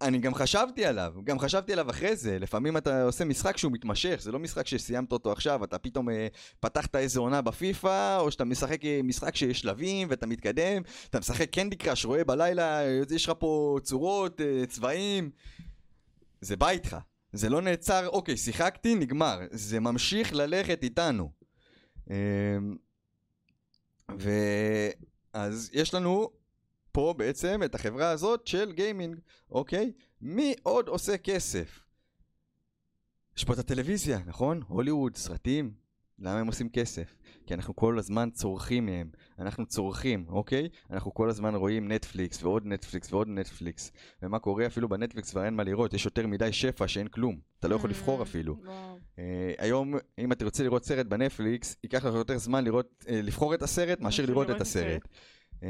אני 0.00 0.18
גם 0.18 0.34
חשבתי 0.34 0.84
עליו, 0.84 1.14
גם 1.24 1.38
חשבתי 1.38 1.72
עליו 1.72 1.90
אחרי 1.90 2.16
זה. 2.16 2.38
לפעמים 2.38 2.76
אתה 2.76 3.02
עושה 3.02 3.24
משחק 3.24 3.56
שהוא 3.56 3.72
מתמשך, 3.72 4.16
זה 4.20 4.32
לא 4.32 4.38
משחק 4.38 4.66
שסיימת 4.66 5.12
אותו 5.12 5.32
עכשיו, 5.32 5.64
אתה 5.64 5.78
פתאום 5.78 6.10
אה, 6.10 6.26
פתחת 6.60 6.96
איזה 6.96 7.20
עונה 7.20 7.40
בפיפא, 7.40 8.18
או 8.18 8.30
שאתה 8.30 8.44
משחק 8.44 8.84
אה, 8.84 9.00
משחק 9.04 9.36
שיש 9.36 9.60
שלבים 9.60 10.08
ואתה 10.10 10.26
מתקדם, 10.26 10.82
אתה 11.10 11.18
משחק 11.18 11.50
קנדי 11.50 11.76
קראש, 11.76 12.04
רואה 12.04 12.24
בלילה, 12.24 12.80
יש 13.10 13.28
לך 13.28 13.32
פה 13.38 13.78
צורות, 13.82 14.40
אה, 14.40 14.66
צבעים. 14.66 15.30
זה 16.40 16.56
בא 16.56 16.68
איתך. 16.68 16.96
זה 17.32 17.48
לא 17.48 17.62
נעצר, 17.62 18.08
אוקיי, 18.08 18.36
שיחקתי, 18.36 18.94
נגמר. 18.94 19.38
זה 19.50 19.80
ממשיך 19.80 20.34
ללכת 20.34 20.82
איתנו. 20.82 21.30
אה, 22.10 22.16
ואז 24.18 25.70
יש 25.72 25.94
לנו 25.94 26.30
פה 26.92 27.14
בעצם 27.16 27.60
את 27.64 27.74
החברה 27.74 28.10
הזאת 28.10 28.46
של 28.46 28.72
גיימינג, 28.72 29.18
אוקיי? 29.50 29.92
מי 30.20 30.54
עוד 30.62 30.88
עושה 30.88 31.18
כסף? 31.18 31.80
יש 33.36 33.44
פה 33.44 33.52
את 33.52 33.58
הטלוויזיה, 33.58 34.18
נכון? 34.26 34.62
הוליווד, 34.68 35.16
סרטים. 35.16 35.79
למה 36.20 36.38
הם 36.38 36.46
עושים 36.46 36.68
כסף? 36.68 37.16
כי 37.46 37.54
אנחנו 37.54 37.76
כל 37.76 37.98
הזמן 37.98 38.30
צורכים 38.30 38.86
מהם. 38.86 39.10
אנחנו 39.38 39.66
צורכים, 39.66 40.24
אוקיי? 40.28 40.68
אנחנו 40.90 41.14
כל 41.14 41.30
הזמן 41.30 41.54
רואים 41.54 41.92
נטפליקס 41.92 42.42
ועוד 42.42 42.66
נטפליקס 42.66 43.12
ועוד 43.12 43.28
נטפליקס. 43.28 43.92
ומה 44.22 44.38
קורה 44.38 44.66
אפילו 44.66 44.88
בנטפליקס 44.88 45.30
כבר 45.30 45.44
אין 45.44 45.54
מה 45.54 45.64
לראות, 45.64 45.94
יש 45.94 46.04
יותר 46.04 46.26
מדי 46.26 46.52
שפע 46.52 46.88
שאין 46.88 47.08
כלום. 47.08 47.38
אתה 47.58 47.68
לא 47.68 47.74
יכול 47.74 47.90
לבחור 47.90 48.22
אפילו. 48.22 48.56
וואו. 48.64 48.98
אה, 49.18 49.52
היום, 49.58 49.94
אם 50.18 50.32
אתה 50.32 50.44
רוצה 50.44 50.62
לראות 50.62 50.84
סרט 50.84 51.06
בנטפליקס, 51.06 51.76
ייקח 51.84 52.04
לך 52.04 52.14
יותר 52.14 52.38
זמן 52.38 52.64
לראות, 52.64 53.04
אה, 53.08 53.22
לבחור 53.22 53.54
את 53.54 53.62
הסרט 53.62 54.00
מאשר 54.00 54.26
לראות 54.26 54.50
את 54.50 54.60
הסרט. 54.60 55.08
אמ, 55.62 55.68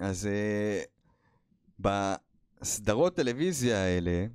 אז 0.00 0.26
אה, 0.26 0.82
בסדרות 2.60 3.16
טלוויזיה 3.16 3.78
האלה, 3.78 4.26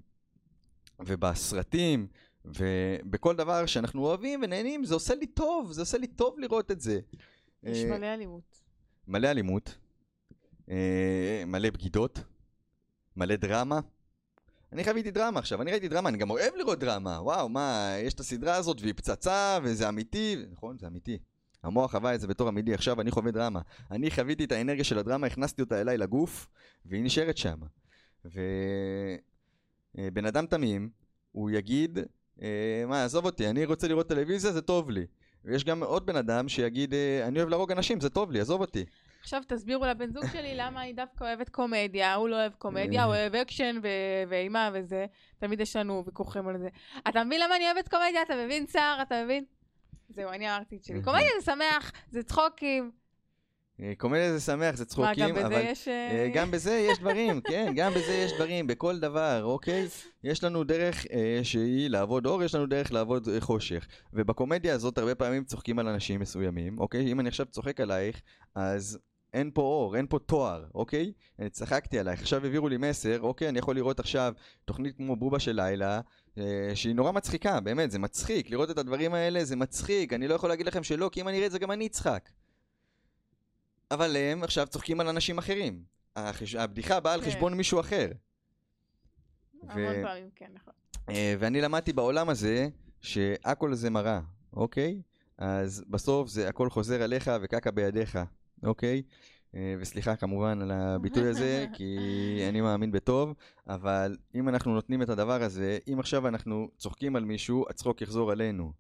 ובסרטים, 1.00 2.08
ובכל 2.56 3.36
דבר 3.36 3.66
שאנחנו 3.66 4.06
אוהבים 4.06 4.40
ונהנים, 4.44 4.86
זה 4.86 4.94
עושה 4.94 5.16
לי 5.16 5.28
טוב, 5.28 5.72
זה 5.72 5.82
עושה 5.82 5.98
לי 5.98 6.08
טוב 6.08 6.40
לראות 6.40 6.72
את 6.72 6.82
זה. 6.82 7.00
יש 7.64 7.84
אה, 7.84 7.98
מלא 7.98 8.14
אלימות. 8.14 8.64
מלא 9.08 9.28
אלימות, 9.28 9.76
אה, 10.70 11.44
מלא 11.48 11.70
בגידות, 11.70 12.20
מלא 13.16 13.36
דרמה. 13.36 13.80
אני 14.72 14.84
חוויתי 14.84 15.12
דרמה 15.12 15.40
עכשיו, 15.40 15.62
אני 15.62 15.72
ראיתי 15.72 15.88
דרמה, 15.88 16.10
אני 16.10 16.18
גם 16.18 16.30
אוהב 16.30 16.56
לראות 16.56 16.80
דרמה. 16.80 17.22
וואו, 17.22 17.50
מה, 17.50 17.96
יש 18.00 18.14
את 18.14 18.20
הסדרה 18.20 18.56
הזאת 18.56 18.82
והיא 18.82 18.94
פצצה 18.94 19.60
וזה 19.64 19.90
אמיתי. 19.90 20.36
נכון, 20.52 20.78
זה 20.78 20.88
אמיתי. 20.88 21.18
המוח 21.64 21.92
חווה 21.92 22.16
את 22.16 22.22
זה 22.22 22.28
בתור 22.28 22.50
אמיתי, 22.50 22.74
עכשיו 22.74 23.02
אני 23.02 23.12
חווה 23.12 23.32
דרמה. 23.32 23.62
אני 23.92 24.12
חוויתי 24.12 24.44
את 24.44 24.52
האנרגיה 24.52 24.84
של 24.84 25.00
הדרמה, 25.00 25.28
הכנסתי 25.28 25.62
אותה 25.62 25.82
אליי 25.82 25.98
לגוף, 25.98 26.48
והיא 26.86 27.04
נשארת 27.04 27.38
שם. 27.38 27.60
ובן 28.26 28.36
אדם 30.26 30.46
תמים, 30.46 30.90
הוא 31.32 31.50
יגיד, 31.50 31.98
אה, 31.98 32.04
מה, 32.88 33.04
עזוב 33.04 33.26
אותי, 33.26 33.50
אני 33.50 33.66
רוצה 33.66 33.88
לראות 33.88 34.08
טלוויזיה, 34.08 34.52
זה 34.52 34.62
טוב 34.62 34.90
לי. 34.90 35.06
ויש 35.46 35.64
גם 35.64 35.84
עוד 35.84 36.06
בן 36.06 36.16
אדם 36.16 36.50
שיגיד, 36.50 36.94
אה, 36.94 37.28
אני 37.28 37.40
אוהב 37.40 37.50
להרוג 37.50 37.72
אנשים, 37.72 38.00
זה 38.00 38.10
טוב 38.10 38.32
לי, 38.32 38.40
עזוב 38.40 38.62
אותי. 38.62 38.86
עכשיו 39.22 39.42
תסבירו 39.48 39.86
לבן 39.86 40.12
זוג 40.12 40.26
שלי 40.34 40.56
למה 40.56 40.82
היא 40.82 40.96
דווקא 40.96 41.24
אוהבת 41.24 41.50
קומדיה, 41.50 42.16
הוא 42.16 42.30
לא 42.30 42.36
אוהב 42.36 42.54
קומדיה, 42.54 43.04
הוא 43.04 43.16
אוהב 43.16 43.36
אקשן 43.36 43.80
ואימה 44.28 44.70
וזה. 44.74 45.06
תמיד 45.38 45.60
יש 45.60 45.76
לנו 45.76 46.04
ויכוחים 46.06 46.48
על 46.48 46.58
זה. 46.58 46.70
אתה 47.10 47.24
מבין 47.24 47.42
למה 47.42 47.56
אני 47.56 47.66
אוהבת 47.66 47.88
קומדיה? 47.88 48.22
אתה 48.22 48.34
מבין 48.46 48.66
צער? 48.66 49.02
אתה 49.02 49.24
מבין? 49.24 49.44
זהו, 50.10 50.30
אני 50.30 50.50
אמרתי 50.56 50.78
את 50.78 50.84
שלי. 50.84 51.04
קומדיה 51.04 51.28
זה 51.40 51.52
שמח, 51.52 51.92
זה 52.12 52.24
צחוקים. 52.24 52.92
אה, 53.82 53.94
קומדיה 53.98 54.34
זה 54.34 54.40
שמח, 54.40 54.76
זה 54.76 54.84
מה, 54.84 54.90
צחוקים, 54.90 55.28
גם 55.28 55.36
בזה 55.36 55.46
אבל... 55.46 55.62
יש... 55.66 55.88
אה, 55.88 56.12
אה, 56.12 56.30
גם 56.34 56.52
בזה 56.52 56.86
יש 56.92 57.00
דברים, 57.00 57.42
כן, 57.42 57.74
גם 57.76 57.92
בזה 57.92 58.14
יש 58.14 58.32
דברים, 58.34 58.68
בכל 58.68 59.00
דבר, 59.00 59.44
אוקיי? 59.44 59.88
יש 60.24 60.44
לנו 60.44 60.64
דרך 60.64 61.06
אה, 61.12 61.40
שהיא 61.44 61.90
לעבוד 61.90 62.26
אור, 62.26 62.44
יש 62.44 62.56
לנו 62.56 62.66
דרך 62.66 62.92
לעבוד 62.92 63.30
אה, 63.30 63.42
חושך. 63.42 63.88
ובקומדיה 64.14 64.74
הזאת 64.74 64.98
הרבה 64.98 65.16
פעמים 65.16 65.44
צוחקים 65.44 65.80
על 65.80 65.88
אנשים 65.88 66.20
מסוימים, 66.20 66.80
אוקיי? 66.80 67.12
אם 67.12 67.20
אני 67.20 67.30
עכשיו 67.30 67.46
צוחק 67.46 67.80
עלייך, 67.82 68.22
אז 68.56 69.00
אין 69.34 69.52
פה 69.54 69.62
אור, 69.62 69.96
אין 69.96 70.06
פה 70.10 70.20
תואר, 70.20 70.66
אוקיי? 70.76 71.12
אני 71.40 71.50
צחקתי 71.50 72.00
עלייך, 72.00 72.22
עכשיו 72.22 72.44
העבירו 72.44 72.70
לי 72.70 72.78
מסר, 72.78 73.20
אוקיי? 73.22 73.50
אני 73.50 73.60
יכול 73.60 73.76
לראות 73.76 74.00
עכשיו 74.00 74.34
תוכנית 74.66 74.98
כמו 74.98 75.16
בובה 75.16 75.40
של 75.40 75.56
לילה, 75.56 76.02
אה, 76.38 76.72
שהיא 76.74 76.96
נורא 76.96 77.12
מצחיקה, 77.12 77.60
באמת, 77.60 77.92
זה 77.92 78.00
מצחיק. 78.00 78.50
לראות 78.50 78.72
את 78.72 78.78
הדברים 78.78 79.14
האלה 79.14 79.46
זה 79.46 79.56
מצחיק, 79.56 80.14
אני 80.14 80.28
לא 80.28 80.34
יכול 80.34 80.50
להגיד 80.50 80.66
לכם 80.66 80.84
שלא, 80.84 81.10
כי 81.12 81.22
אם 81.22 81.28
אני 81.28 81.38
אראה 81.38 81.48
את 81.48 81.52
זה 81.52 81.60
גם 81.60 81.72
אני 81.72 81.88
אצחק. 81.88 82.30
אבל 83.92 84.18
הם 84.18 84.44
עכשיו 84.44 84.68
צוחקים 84.68 85.00
על 85.00 85.08
אנשים 85.08 85.38
אחרים. 85.38 85.84
החש... 86.16 86.56
הבדיחה 86.56 87.00
באה 87.00 87.14
על 87.14 87.22
כן. 87.22 87.28
חשבון 87.28 87.54
מישהו 87.54 87.80
אחר. 87.80 88.12
המון 89.70 89.94
פעמים, 90.04 90.30
כן, 90.36 90.50
נכון. 90.54 90.74
אה, 91.10 91.36
ואני 91.40 91.62
למדתי 91.62 91.94
בעולם 91.94 92.30
הזה 92.30 92.68
שהכל 93.02 93.74
זה 93.74 93.90
מראה, 93.90 94.20
אוקיי? 94.54 95.02
אז 95.38 95.84
בסוף 95.90 96.30
זה 96.30 96.50
הכל 96.50 96.70
חוזר 96.70 97.02
עליך 97.02 97.32
וקקע 97.42 97.72
בידיך, 97.72 98.20
אוקיי? 98.64 99.02
אה, 99.56 99.76
וסליחה 99.80 100.16
כמובן 100.16 100.62
על 100.62 100.72
הביטוי 100.72 101.28
הזה, 101.32 101.66
כי 101.74 101.98
אני 102.50 102.62
מאמין 102.62 102.92
בטוב, 102.92 103.34
אבל 103.68 104.18
אם 104.36 104.50
אנחנו 104.50 104.74
נותנים 104.74 105.02
את 105.02 105.10
הדבר 105.10 105.44
הזה, 105.44 105.78
אם 105.94 106.00
עכשיו 106.00 106.28
אנחנו 106.28 106.70
צוחקים 106.78 107.16
על 107.16 107.26
מישהו, 107.26 107.66
הצחוק 107.70 108.02
יחזור 108.02 108.32
עלינו, 108.32 108.74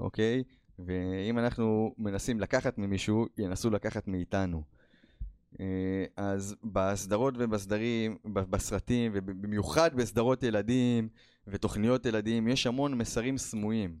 אוקיי? 0.00 0.42
ואם 0.78 1.38
אנחנו 1.38 1.94
מנסים 1.98 2.40
לקחת 2.40 2.78
ממישהו, 2.78 3.26
ינסו 3.38 3.70
לקחת 3.70 4.08
מאיתנו. 4.08 4.62
אה, 5.60 6.04
אז 6.16 6.56
בסדרות 6.64 7.34
ובסדרים, 7.38 8.16
בסרטים, 8.24 9.12
ובמיוחד 9.14 9.94
בסדרות 9.94 10.42
ילדים 10.42 11.08
ותוכניות 11.46 12.06
ילדים, 12.06 12.48
יש 12.48 12.66
המון 12.66 12.94
מסרים 12.94 13.38
סמויים. 13.38 13.96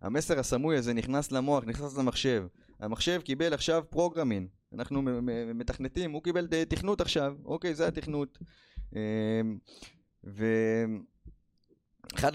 המסר 0.00 0.38
הסמוי 0.38 0.76
הזה 0.76 0.92
נכנס 0.92 1.32
למוח, 1.32 1.64
נכנס 1.64 1.98
למחשב. 1.98 2.46
המחשב 2.80 3.20
קיבל 3.24 3.54
עכשיו 3.54 3.84
פרוגרמין. 3.90 4.48
אנחנו 4.74 5.02
מתכנתים, 5.54 6.10
הוא 6.10 6.22
קיבל 6.22 6.46
תכנות 6.68 7.00
עכשיו. 7.00 7.36
אוקיי, 7.44 7.74
זה 7.74 7.86
התכנות. 7.86 8.38
אה, 8.96 9.40
ואחד 10.24 10.96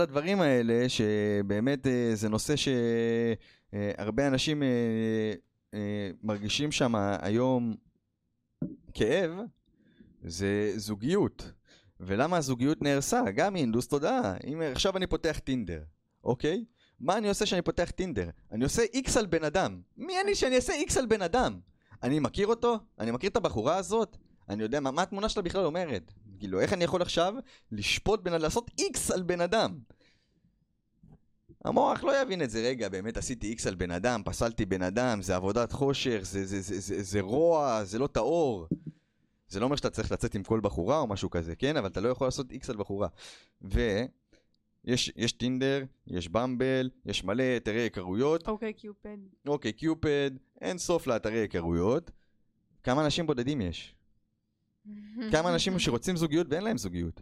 הדברים 0.02 0.42
האלה, 0.42 0.90
שבאמת 0.90 1.88
אה, 1.88 2.12
זה 2.14 2.30
נושא 2.30 2.56
שהרבה 3.76 4.28
אנשים 4.28 4.64
אה, 4.64 4.68
אה, 5.74 6.10
מרגישים 6.24 6.72
שם 6.72 6.96
היום 7.22 7.76
כאב, 8.94 9.32
זה 10.24 10.74
זוגיות. 10.76 11.52
ולמה 12.00 12.38
הזוגיות 12.38 12.82
נהרסה? 12.82 13.22
גם 13.36 13.54
מהינדוס 13.54 13.88
תודעה. 13.88 14.36
אם 14.48 14.62
עכשיו 14.72 14.98
אני 14.98 15.08
פותח 15.08 15.40
טינדר, 15.44 15.84
אוקיי? 16.24 16.66
מה 17.00 17.18
אני 17.18 17.30
עושה 17.30 17.46
כשאני 17.46 17.62
פותח 17.62 17.92
טינדר? 17.92 18.30
אני 18.52 18.64
עושה 18.64 18.82
איקס 18.94 19.18
על 19.18 19.26
בן 19.26 19.44
אדם. 19.44 19.82
מי 19.98 20.22
אני 20.22 20.36
שאני 20.36 20.56
אעשה 20.56 20.74
איקס 20.74 20.98
על 20.98 21.06
בן 21.06 21.22
אדם? 21.22 21.60
אני 22.04 22.20
מכיר 22.20 22.48
אותו? 22.48 22.78
אני 23.00 23.12
מכיר 23.12 23.30
את 23.30 23.36
הבחורה 23.36 23.76
הזאת? 23.76 24.18
אני 24.50 24.64
יודע 24.64 24.80
מה, 24.80 24.92
מה 24.92 25.02
התמונה 25.02 25.30
שלה 25.30 25.44
בכלל 25.44 25.66
אומרת. 25.66 26.14
כאילו, 26.40 26.60
איך 26.60 26.74
אני 26.74 26.84
יכול 26.84 27.02
עכשיו 27.02 27.34
לשפוט 27.72 28.24
אדם, 28.34 28.42
לעשות 28.42 28.72
איקס 28.78 29.12
על 29.12 29.22
בן 29.22 29.42
אדם? 29.42 29.80
המוח 31.66 32.04
לא 32.04 32.22
יבין 32.22 32.42
את 32.42 32.50
זה, 32.50 32.62
רגע, 32.62 32.90
באמת 32.90 33.18
עשיתי 33.18 33.48
איקס 33.48 33.68
על 33.68 33.76
בן 33.76 33.92
אדם, 33.92 34.22
פסלתי 34.26 34.66
בן 34.66 34.82
אדם, 34.82 35.22
זה 35.22 35.36
עבודת 35.36 35.72
חושך, 35.72 36.20
זה, 36.22 36.46
זה, 36.46 36.62
זה, 36.62 36.80
זה, 36.80 37.04
זה 37.04 37.22
רוע, 37.22 37.84
זה 37.84 38.00
לא 38.00 38.08
טהור. 38.08 38.68
זה 39.48 39.60
לא 39.60 39.66
אומר 39.66 39.76
שאתה 39.76 39.90
צריך 39.90 40.12
לצאת 40.12 40.36
עם 40.36 40.44
כל 40.44 40.60
בחורה 40.60 41.00
או 41.00 41.08
משהו 41.08 41.30
כזה, 41.30 41.56
כן? 41.56 41.78
אבל 41.78 41.88
אתה 41.88 42.02
לא 42.02 42.10
יכול 42.10 42.28
לעשות 42.28 42.52
איקס 42.52 42.70
על 42.70 42.78
בחורה. 42.78 43.08
ויש 43.62 45.12
יש 45.16 45.32
טינדר, 45.32 45.84
יש 46.08 46.30
במבל, 46.30 46.90
יש 47.06 47.24
מלא 47.24 47.44
אתרי 47.58 47.82
היכרויות, 47.82 48.48
אוקיי, 48.48 48.74
קיופד. 48.74 49.18
אוקיי, 49.48 49.74
קיופד, 49.74 50.32
אין 50.62 50.78
סוף 50.78 51.08
לאתרי 51.08 51.38
היכרויות. 51.38 52.12
כמה 52.84 53.06
אנשים 53.06 53.28
בודדים 53.28 53.62
יש? 53.62 53.96
כמה 55.32 55.54
אנשים 55.54 55.80
שרוצים 55.80 56.18
זוגיות 56.18 56.48
ואין 56.50 56.64
להם 56.64 56.78
זוגיות? 56.78 57.22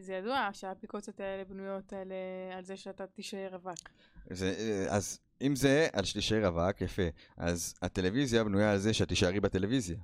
זה 0.00 0.14
ידוע 0.14 0.48
שהאפליקציות 0.52 1.20
האלה 1.20 1.44
בנויות 1.44 1.92
על, 1.92 2.12
אה, 2.12 2.56
על 2.56 2.64
זה 2.64 2.76
שאתה 2.76 3.06
תישאר 3.06 3.48
רווק. 3.52 3.88
זה, 4.30 4.54
אה, 4.58 4.96
אז 4.96 5.18
אם 5.42 5.56
זה 5.56 5.88
על 5.92 6.04
שתישאר 6.04 6.46
רווק, 6.46 6.80
יפה. 6.80 7.02
אז 7.36 7.74
הטלוויזיה 7.82 8.44
בנויה 8.44 8.72
על 8.72 8.78
זה 8.78 8.94
שאת 8.94 9.08
תישארי 9.08 9.40
בטלוויזיה, 9.40 9.98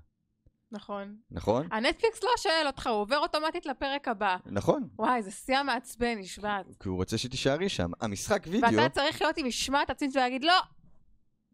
נכון. 0.73 1.17
נכון? 1.31 1.69
הנטפליקס 1.73 2.23
לא 2.23 2.31
שואל 2.39 2.67
אותך, 2.67 2.87
הוא 2.87 2.97
עובר 2.97 3.19
אוטומטית 3.19 3.67
לפרק 3.67 4.09
הבא. 4.09 4.37
נכון. 4.47 4.89
וואי, 4.99 5.23
זה 5.23 5.31
שיא 5.31 5.57
המעצבן, 5.57 6.19
נשבעת. 6.19 6.67
כי 6.81 6.89
הוא 6.89 6.97
רוצה 6.97 7.19
שתישארי 7.19 7.69
שם. 7.69 7.91
המשחק 8.01 8.47
וידאו... 8.51 8.69
ואתה 8.77 8.89
צריך 8.89 9.23
להיות 9.23 9.39
עם 9.39 9.47
משמעת 9.47 9.91
עצמית 9.91 10.17
ולהגיד, 10.17 10.45
לא, 10.45 10.61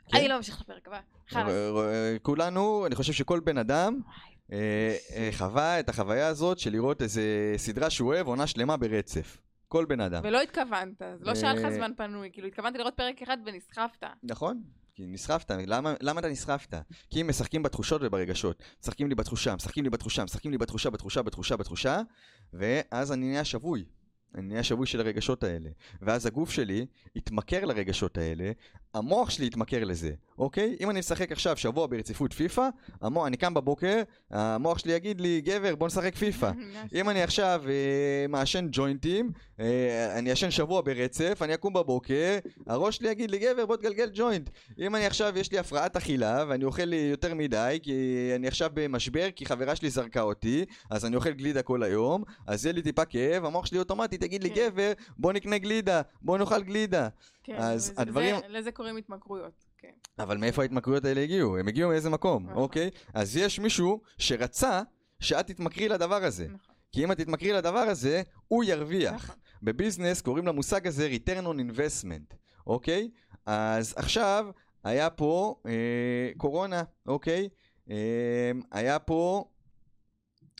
כן. 0.09 0.19
אני 0.19 0.29
לא 0.29 0.37
אמשיך 0.37 0.61
לפרק 0.61 0.89
הבא. 0.89 1.01
כולנו, 2.23 2.87
אני 2.87 2.95
חושב 2.95 3.13
שכל 3.13 3.41
בן 3.41 3.59
אדם 3.59 4.01
חווה 5.33 5.81
את 5.81 5.89
החוויה 5.89 6.27
הזאת 6.27 6.59
של 6.59 6.73
לראות 6.73 7.03
איזה 7.03 7.55
סדרה 7.57 7.91
שהוא 7.91 8.15
אוהב, 8.15 8.27
עונה 8.27 8.47
שלמה 8.47 8.77
ברצף. 8.77 9.39
כל 9.71 9.85
בן 9.85 10.01
אדם. 10.01 10.23
ולא 10.25 10.41
התכוונת, 10.41 11.03
לא 11.21 11.35
שהיה 11.35 11.53
לך 11.53 11.65
אה, 11.65 11.73
זמן 11.73 11.91
פנוי, 11.97 12.31
כאילו 12.33 12.49
התכוונתי 12.49 12.79
לראות 12.79 12.95
פרק 12.95 13.23
אחד 13.23 13.37
ונסחפת. 13.47 14.05
נכון? 14.23 14.63
כי 14.95 15.07
נסחפת, 15.07 15.51
למה, 15.67 15.95
למה 16.01 16.21
אתה 16.21 16.29
נסחפת? 16.29 16.75
כי 17.11 17.21
הם 17.21 17.29
משחקים 17.29 17.63
בתחושות 17.63 18.01
וברגשות. 18.05 18.63
משחקים 18.83 19.09
לי 19.09 19.15
בתחושה, 19.15 19.55
משחקים 19.55 19.85
לי 19.85 19.91
בתחושה, 19.91 20.25
משחקים 20.25 20.51
לי 20.51 20.59
בתחושה, 20.59 20.91
בתחושה, 20.91 21.23
בתחושה, 21.23 21.57
בתחושה, 21.57 22.01
ואז 22.53 23.13
אני 23.13 23.29
נהיה 23.29 23.45
שבוי. 23.45 23.85
אני 24.35 24.47
נהיה 24.47 24.63
שבוי 24.63 24.87
של 24.87 25.01
הרגשות 25.01 25.45
האלה. 25.45 25.71
ואז 26.03 26.27
הגוף 26.27 26.51
שלי 26.51 26.87
יתמכר 27.17 27.65
לרגשות 27.65 28.19
האלה, 28.19 28.51
המוח 28.95 29.31
שלי 29.31 29.47
יתמכר 29.47 29.85
לזה, 29.85 30.11
אוקיי? 30.39 30.77
אם 30.81 30.91
אני 30.91 30.99
משחק 30.99 31.33
עכשיו 31.33 31.57
שבוע 31.57 31.87
ברציפות 31.87 32.33
פיפא, 32.33 32.69
המוח, 33.01 33.27
אני 33.27 33.37
קם 33.37 33.55
בבוקר, 33.55 34.03
המוח 34.31 34.79
שלי 34.79 34.93
יגיד 34.93 35.21
לי, 35.21 35.41
גבר, 35.41 35.75
בוא 35.75 35.87
נשחק 35.87 36.15
פיפא. 36.15 36.51
אם 36.95 37.11
אני 37.11 37.23
עכשיו 37.23 37.63
אה, 37.69 38.27
מעשן 38.29 38.69
ג'וינטים, 38.73 39.31
אה, 39.61 40.19
אני 40.19 40.33
אשן 40.33 40.51
שבוע 40.51 40.81
ברצף, 40.81 41.39
אני 41.43 41.55
אקום 41.55 41.73
בבוקר, 41.73 42.39
הראש 42.67 42.97
שלי 42.97 43.09
יגיד 43.09 43.31
לי, 43.31 43.39
גבר, 43.39 43.67
בוא 43.67 43.77
תגלגל 43.77 44.11
ג'וינט. 44.15 44.51
אם 44.79 44.97
אני 44.97 45.07
עכשיו, 45.07 45.39
יש 45.39 45.53
לי 45.53 45.59
הפרעת 45.59 45.97
אכילה, 45.97 46.45
ואני 46.49 46.65
אוכל 46.65 46.93
יותר 46.93 47.35
מדי, 47.35 47.79
כי 47.83 48.31
אני 48.37 48.49
עכשיו 48.49 48.71
במשבר, 48.75 49.29
כי 49.37 49.47
חברה 49.47 49.77
שלי 49.77 49.91
זרקה 49.91 50.21
אותי, 50.21 50.65
אז 50.91 51.05
אני 51.05 51.17
אוכל 51.17 51.31
גלידה 51.31 51.63
כל 51.63 51.83
היום, 51.83 52.23
אז 52.47 52.65
יהיה 52.65 52.73
לי 52.73 52.83
טיפה 52.83 53.05
כאב, 53.05 53.45
המוח 53.45 53.67
שלי 53.67 53.79
אוטומטית 53.79 54.23
יגיד 54.23 54.43
לי, 54.43 54.51
כן. 54.51 54.69
גבר, 54.69 54.93
בוא 55.19 55.33
נקנה 55.33 55.59
גלידה, 55.59 56.03
בוא 56.23 56.39
נאכל 56.39 56.63
גלידה. 56.63 57.09
כן, 57.51 57.57
אז 57.59 57.91
וזה- 57.91 58.03
הדברים- 58.03 58.37
זה- 58.41 58.49
לזה 58.49 58.73
קוראים 58.73 58.97
התמכרויות. 58.97 59.65
כן. 59.79 59.93
אבל 60.19 60.37
מאיפה 60.37 60.63
ההתמכרויות 60.63 61.05
האלה 61.05 61.21
הגיעו? 61.21 61.57
הם 61.59 61.69
הגיעו 61.69 61.91
מאיזה 61.91 62.11
מקום, 62.11 62.43
נכון. 62.45 62.57
אוקיי? 62.63 62.91
אז 63.15 63.37
יש 63.37 63.59
מישהו 63.59 64.01
שרצה 64.19 64.83
שאת 65.21 65.47
תתמכרי 65.47 65.89
לדבר 65.89 66.25
הזה. 66.25 66.45
נכון. 66.49 66.75
כי 66.93 67.05
אם 67.05 67.13
את 67.13 67.17
תתמכרי 67.17 67.53
לדבר 67.53 67.79
הזה, 67.79 68.23
הוא 68.49 68.65
ירוויח. 68.65 69.15
נכון. 69.15 69.37
בביזנס 69.63 70.21
קוראים 70.21 70.47
למושג 70.47 70.87
הזה 70.87 71.09
return 71.13 71.45
on 71.45 71.77
investment, 71.77 72.35
אוקיי? 72.67 73.11
אז 73.47 73.95
עכשיו 73.97 74.47
היה 74.85 75.11
פה 75.11 75.61
אה, 75.67 75.73
קורונה, 76.37 76.83
אוקיי? 77.07 77.49
אה, 77.91 77.97
היה 78.73 78.99
פה 78.99 79.45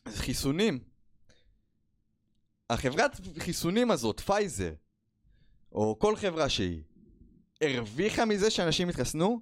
חיסונים. 0.09 0.79
החברת 2.71 3.11
חיסונים 3.39 3.91
הזאת, 3.91 4.21
פייזר, 4.21 4.73
או 5.73 5.99
כל 5.99 6.17
חברה 6.17 6.49
שהיא, 6.49 6.83
הרוויחה 7.61 8.25
מזה 8.25 8.51
שאנשים 8.51 8.89
התחסנו? 8.89 9.41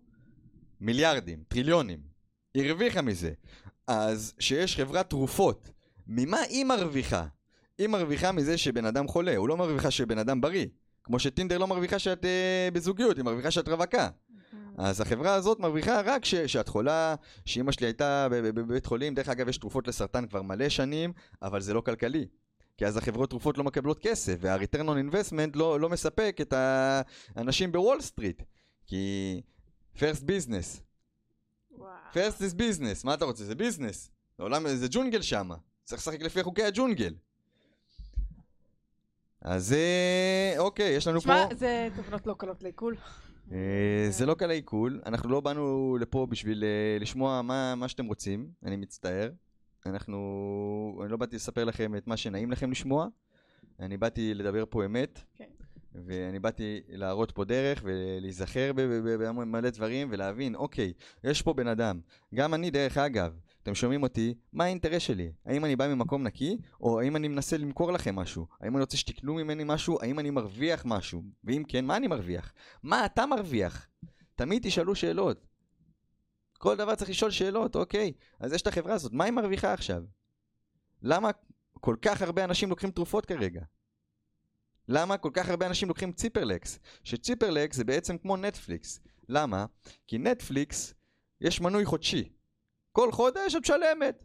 מיליארדים, 0.81 1.43
טריליונים. 1.49 1.99
הרוויחה 2.57 3.03
מזה. 3.03 3.33
אז 3.87 4.35
שיש 4.39 4.77
חברת 4.77 5.11
תרופות, 5.11 5.71
ממה 6.07 6.41
היא 6.41 6.65
מרוויחה? 6.65 7.27
היא 7.79 7.89
מרוויחה 7.89 8.33
מזה 8.33 8.59
שבן 8.59 8.85
אדם 8.85 9.09
חולה, 9.09 9.37
הוא 9.37 9.49
לא 9.49 9.57
מרוויחה 9.57 9.91
שבן 9.91 10.19
אדם 10.19 10.41
בריא. 10.41 10.67
כמו 11.05 11.19
שטינדר 11.19 11.59
לא 11.59 11.67
מרוויחה 11.67 11.99
שאת 11.99 12.25
אה, 12.25 12.69
בזוגיות, 12.73 13.17
היא 13.17 13.25
מרוויחה 13.25 13.51
שאת 13.51 13.69
רווקה. 13.69 14.09
אז 14.79 15.01
החברה 15.01 15.35
הזאת 15.35 15.61
מרוויחה 15.61 16.01
רק 16.01 16.25
ש, 16.25 16.35
שאת 16.35 16.69
חולה, 16.69 17.15
שאימא 17.45 17.73
שלי 17.73 17.87
הייתה 17.87 18.29
בבית 18.31 18.87
חולים, 18.87 19.15
דרך 19.15 19.29
אגב 19.29 19.49
יש 19.49 19.59
תרופות 19.59 19.89
לסרטן 19.89 20.27
כבר 20.27 20.43
מלא 20.43 20.69
שנים, 20.69 21.13
אבל 21.43 21.61
זה 21.61 21.75
לא 21.75 21.81
כלכלי. 21.81 22.27
כי 22.79 22.87
אז 22.87 22.97
החברות 22.97 23.31
תרופות 23.31 23.59
לא 23.59 23.65
מקבלות 23.65 23.99
כסף, 23.99 24.37
וה-return 24.41 24.85
on 24.85 25.13
investment 25.13 25.51
לא, 25.55 25.81
לא 25.81 25.89
מספק 25.89 26.39
את 26.41 26.53
האנשים 27.37 27.73
בוול 27.73 28.01
סטריט. 28.01 28.43
כי 28.87 29.41
first 29.97 30.21
business, 30.21 30.81
וואו. 31.71 31.91
first 32.13 32.41
is 32.41 32.55
business, 32.55 33.05
מה 33.05 33.15
אתה 33.15 33.25
רוצה? 33.25 33.45
זה 33.45 33.55
ביזנס. 33.55 34.11
זה 34.39 34.43
עולם, 34.43 34.69
זה 34.69 34.87
ג'ונגל 34.91 35.23
שמה. 35.23 35.57
צריך 35.85 36.01
לשחק 36.01 36.23
לפי 36.23 36.43
חוקי 36.43 36.63
הג'ונגל. 36.63 37.15
אז 39.41 39.73
אה, 39.73 40.55
אוקיי, 40.59 40.91
יש 40.91 41.07
לנו 41.07 41.21
פה... 41.21 41.25
שמע, 41.25 41.55
זה 41.55 41.89
תובנות 41.97 42.27
לא 42.27 42.35
קלות 42.39 42.63
לעיכול. 42.63 42.97
אה, 43.53 44.07
זה 44.11 44.27
לא 44.27 44.35
קל 44.35 44.51
העיכול, 44.51 45.01
אנחנו 45.07 45.31
לא 45.31 45.41
באנו 45.41 45.97
לפה 46.01 46.27
בשביל 46.31 46.65
אה, 46.65 46.99
לשמוע 47.01 47.43
מה, 47.43 47.75
מה 47.75 47.89
שאתם 47.89 48.07
רוצים, 48.07 48.51
אני 48.65 48.77
מצטער. 48.77 49.31
אנחנו... 49.89 51.01
אני 51.03 51.11
לא 51.11 51.17
באתי 51.17 51.37
לספר 51.37 51.65
לכם 51.65 51.97
את 51.97 52.07
מה 52.07 52.17
שנעים 52.17 52.51
לכם 52.51 52.71
לשמוע, 52.71 53.07
אני 53.81 53.97
באתי 53.97 54.35
לדבר 54.35 54.65
פה 54.71 54.85
אמת, 54.85 55.21
כן. 55.35 55.45
ואני 56.07 56.39
באתי 56.39 56.81
להראות 56.89 57.31
פה 57.31 57.45
דרך 57.45 57.83
ולהיזכר 57.85 58.73
במלא 58.75 59.71
דברים 59.71 60.09
ולהבין, 60.11 60.55
אוקיי, 60.55 60.93
יש 61.25 61.43
פה 61.43 61.55
בן 61.55 61.67
אדם. 61.67 62.01
גם 62.35 62.55
אני, 62.55 62.71
דרך 62.71 62.99
אגב, 62.99 63.39
אתם 63.63 63.75
שומעים 63.75 64.03
אותי, 64.03 64.35
מה 64.53 64.65
האינטרס 64.65 65.03
שלי? 65.03 65.33
האם 65.47 65.65
אני 65.65 65.77
בא 65.77 65.95
ממקום 65.95 66.23
נקי, 66.23 66.59
או 66.81 67.01
האם 67.01 67.17
אני 67.17 67.29
מנסה 67.29 67.57
למכור 67.57 67.93
לכם 67.93 68.17
משהו? 68.17 68.47
האם 68.61 68.77
אני 68.77 68.81
רוצה 68.81 68.97
שתקנו 68.97 69.35
ממני 69.35 69.63
משהו? 69.67 69.99
האם 70.03 70.19
אני 70.19 70.31
מרוויח 70.31 70.83
משהו? 70.87 71.23
ואם 71.45 71.63
כן, 71.69 71.85
מה 71.85 71.97
אני 71.97 72.07
מרוויח? 72.07 72.53
מה 72.83 73.07
אתה 73.07 73.27
מרוויח? 73.27 73.89
תמיד 74.35 74.63
תשאלו 74.63 74.95
שאלות. 74.95 75.47
כל 76.59 76.77
דבר 76.77 76.95
צריך 76.95 77.11
לשאול 77.11 77.31
שאלות, 77.31 77.77
אוקיי. 77.77 78.13
אז 78.41 78.53
יש 78.53 78.63
את 78.63 78.67
החברה 78.67 78.95
הזאת, 78.95 79.13
מה 79.13 79.25
היא 79.25 79.33
מרוויחה 79.33 79.73
עכשיו? 79.73 80.03
למה 81.03 81.31
כל 81.81 81.97
כך 82.03 82.23
הרבה 82.23 82.45
אנשים 82.45 82.71
לוקחים 82.71 82.91
תרופות 82.91 83.27
כרגע? 83.27 83.63
למה 84.89 85.19
כל 85.19 85.31
כך 85.33 85.49
הרבה 85.49 85.67
אנשים 85.67 85.89
לוקחים 85.89 86.13
ציפרלקס? 86.13 86.79
שציפרלקס 87.05 87.77
זה 87.77 87.85
בעצם 87.85 88.19
כמו 88.19 88.37
נטפליקס. 88.37 89.01
למה? 89.29 89.67
כי 90.07 90.19
נטפליקס 90.19 90.95
יש 91.41 91.61
מנוי 91.61 91.85
חודשי. 91.85 92.33
כל 92.93 93.13
חודש 93.13 93.55
את 93.55 93.61
משלמת. 93.61 94.25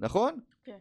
נכון? 0.00 0.40
כן. 0.64 0.78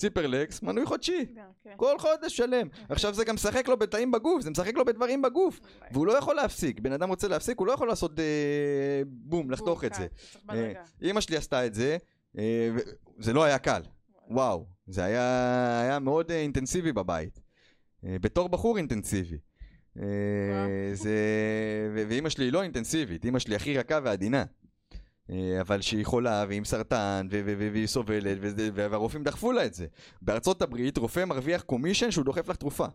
ציפרלקס, 0.00 0.62
מנוי 0.62 0.86
חודשי. 0.86 1.26
כן. 1.64 1.70
כל 1.76 1.98
חודש 1.98 2.36
שלם. 2.36 2.68
עכשיו 2.88 3.14
זה 3.14 3.24
גם 3.24 3.34
משחק 3.34 3.68
לו 3.68 3.76
בתאים 3.76 4.10
בגוף, 4.10 4.42
זה 4.42 4.50
משחק 4.50 4.74
לו 4.74 4.84
בדברים 4.84 5.22
בגוף. 5.22 5.60
והוא 5.92 6.06
לא 6.06 6.18
יכול 6.18 6.36
להפסיק. 6.36 6.80
בן 6.80 6.92
אדם 6.92 7.08
רוצה 7.08 7.28
להפסיק, 7.28 7.58
הוא 7.58 7.66
לא 7.66 7.72
יכול 7.72 7.88
לעשות 7.88 8.18
אה, 8.20 8.24
בום, 9.06 9.50
לחתוך 9.50 9.84
את 9.84 9.94
זה. 9.94 10.06
צריך 10.32 10.44
בדרגה. 10.44 10.82
אימא 11.02 11.20
שלי 11.20 11.36
עשתה 11.36 11.66
את 11.66 11.74
זה, 11.74 11.96
אה, 12.38 12.70
זה 13.18 13.32
לא 13.32 13.44
היה 13.44 13.58
קל. 13.58 13.82
וואו, 14.30 14.66
זה 14.86 15.04
היה, 15.04 15.98
מאוד 16.00 16.30
אה, 16.30 16.36
אינטנסיבי 16.36 16.92
בבית. 16.92 17.40
אה, 18.04 18.16
בתור 18.20 18.48
בחור 18.48 18.76
אינטנסיבי. 18.76 19.38
אה. 19.98 20.04
זה... 20.92 21.14
ואימא 22.08 22.28
שלי 22.28 22.44
היא 22.44 22.52
לא 22.52 22.62
אינטנסיבית, 22.62 23.24
אימא 23.24 23.38
שלי 23.38 23.54
הכי 23.54 23.78
רכה 23.78 23.98
ועדינה. 24.04 24.44
אה, 25.30 25.60
אבל 25.60 25.80
שהיא 25.80 26.06
חולה 26.06 26.44
ועם 26.48 26.64
סרטן 26.64 27.28
ו- 27.30 27.42
ו- 27.46 27.54
ו- 27.58 27.68
והיא 27.72 27.86
סובלת 27.86 28.38
והרופאים 28.74 29.22
דחפו 29.22 29.52
לה 29.52 29.66
את 29.66 29.74
זה. 29.74 29.86
בארצות 30.22 30.62
הברית 30.62 30.98
רופא 30.98 31.24
מרוויח 31.24 31.62
קומישן 31.62 32.10
שהוא 32.10 32.24
דוחף 32.24 32.48
לך 32.48 32.56
תרופה. 32.56 32.86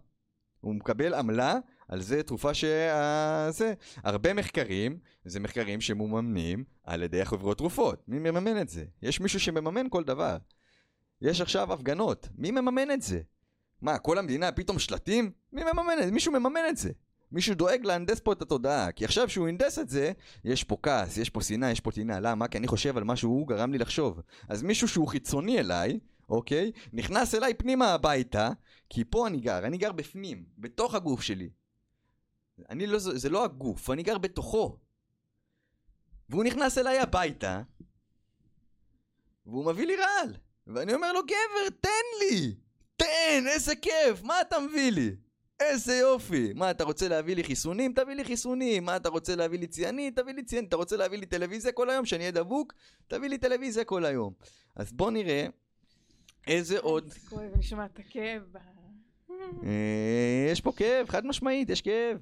הוא 0.62 0.76
מקבל 0.76 1.14
עמלה 1.14 1.58
על 1.88 2.02
זה 2.02 2.24
תרופה 2.24 2.54
שה... 2.54 3.48
זה. 3.52 3.74
הרבה 4.04 4.34
מחקרים, 4.34 4.98
זה 5.26 5.40
מחקרים 5.40 5.82
שמוממנים 5.82 6.64
על 6.84 7.04
ידי 7.04 7.22
החברות 7.22 7.58
תרופות. 7.58 8.04
מי 8.08 8.20
מממן 8.20 8.62
את 8.62 8.70
זה? 8.70 8.86
יש 9.02 9.22
מישהו 9.22 9.40
שמממן 9.40 9.90
כל 9.90 10.04
דבר. 10.04 10.38
יש 11.22 11.42
עכשיו 11.42 11.74
הפגנות, 11.74 12.30
מי 12.38 12.52
מממן 12.52 12.92
את 12.92 13.02
זה? 13.02 13.22
מה, 13.82 13.98
כל 13.98 14.18
המדינה 14.18 14.52
פתאום 14.52 14.80
שלטים? 14.80 15.32
מי 15.54 15.64
מממן 15.64 15.94
את 16.00 16.06
זה? 16.06 16.12
מישהו 16.12 16.32
מממן 16.32 16.62
את 16.70 16.78
זה. 16.78 16.92
מישהו 17.32 17.56
דואג 17.56 17.86
להנדס 17.86 18.20
פה 18.20 18.32
את 18.32 18.42
התודעה, 18.42 18.92
כי 18.92 19.06
עכשיו 19.06 19.30
שהוא 19.30 19.48
הנדס 19.48 19.80
את 19.80 19.90
זה, 19.90 20.12
יש 20.44 20.64
פה 20.64 20.78
כעס, 20.84 21.18
יש 21.18 21.30
פה 21.30 21.42
שנאה, 21.42 21.72
יש 21.72 21.80
פה 21.80 21.92
טינה. 21.92 22.20
למה? 22.20 22.48
כי 22.48 22.58
אני 22.58 22.68
חושב 22.68 22.98
על 22.98 23.04
מה 23.04 23.16
שהוא 23.16 23.48
גרם 23.48 23.72
לי 23.72 23.78
לחשוב. 23.78 24.22
אז 24.50 24.64
מישהו 24.64 24.88
שהוא 24.88 25.08
חיצוני 25.08 25.60
אליי, 25.60 26.00
אוקיי? 26.30 26.72
נכנס 26.94 27.36
אליי 27.36 27.54
פנימה 27.54 27.94
הביתה, 27.94 28.50
כי 28.90 29.04
פה 29.10 29.28
אני 29.28 29.40
גר, 29.40 29.66
אני 29.66 29.78
גר 29.78 29.92
בפנים, 29.92 30.46
בתוך 30.58 30.96
הגוף 30.96 31.22
שלי. 31.22 31.50
אני 32.70 32.88
לא, 32.88 33.00
זה 33.00 33.30
לא 33.30 33.44
הגוף, 33.44 33.90
אני 33.90 34.04
גר 34.04 34.18
בתוכו. 34.18 34.78
והוא 36.30 36.44
נכנס 36.44 36.78
אליי 36.78 37.00
הביתה, 37.00 37.62
והוא 39.46 39.66
מביא 39.66 39.88
לי 39.88 39.96
רעל. 39.96 40.36
ואני 40.68 40.94
אומר 40.94 41.14
לו, 41.14 41.22
גבר, 41.24 41.76
תן 41.82 41.90
לי! 42.20 42.56
תן, 42.96 43.44
איזה 43.48 43.76
כיף, 43.76 44.24
מה 44.24 44.42
אתה 44.42 44.60
מביא 44.60 44.92
לי? 44.92 45.16
איזה 45.60 45.96
יופי. 45.96 46.54
מה, 46.56 46.72
אתה 46.72 46.84
רוצה 46.84 47.08
להביא 47.08 47.36
לי 47.36 47.44
חיסונים? 47.44 47.94
תביא 47.94 48.14
לי 48.14 48.24
חיסונים. 48.24 48.86
מה, 48.86 48.96
אתה 48.96 49.10
רוצה 49.10 49.36
להביא 49.36 49.60
לי 49.60 49.68
ציאנית? 49.68 50.20
תביא 50.20 50.34
לי 50.34 50.44
ציאנית. 50.44 50.68
אתה 50.68 50.76
רוצה 50.76 50.98
להביא 50.98 51.18
לי 51.18 51.26
טלוויזיה 51.26 51.72
כל 51.72 51.90
היום? 51.90 52.06
שאני 52.06 52.22
אהיה 52.22 52.32
דבוק? 52.32 52.74
תביא 53.08 53.30
לי 53.30 53.38
טלוויזיה 53.38 53.84
כל 53.84 54.06
היום. 54.06 54.34
אז 54.76 54.92
בוא 54.94 55.12
נראה 55.12 55.48
איזה 56.48 56.80
עוד... 56.80 57.08
זה 57.08 57.20
כואב, 57.30 57.52
אני 57.54 57.64
שומעת 57.64 57.92
את 57.94 58.00
הכאב. 58.00 58.42
אה, 59.64 60.48
יש 60.52 60.62
פה 60.62 60.72
כאב, 60.72 61.10
חד 61.10 61.26
משמעית, 61.26 61.70
יש 61.70 61.82
כאב. 61.82 62.18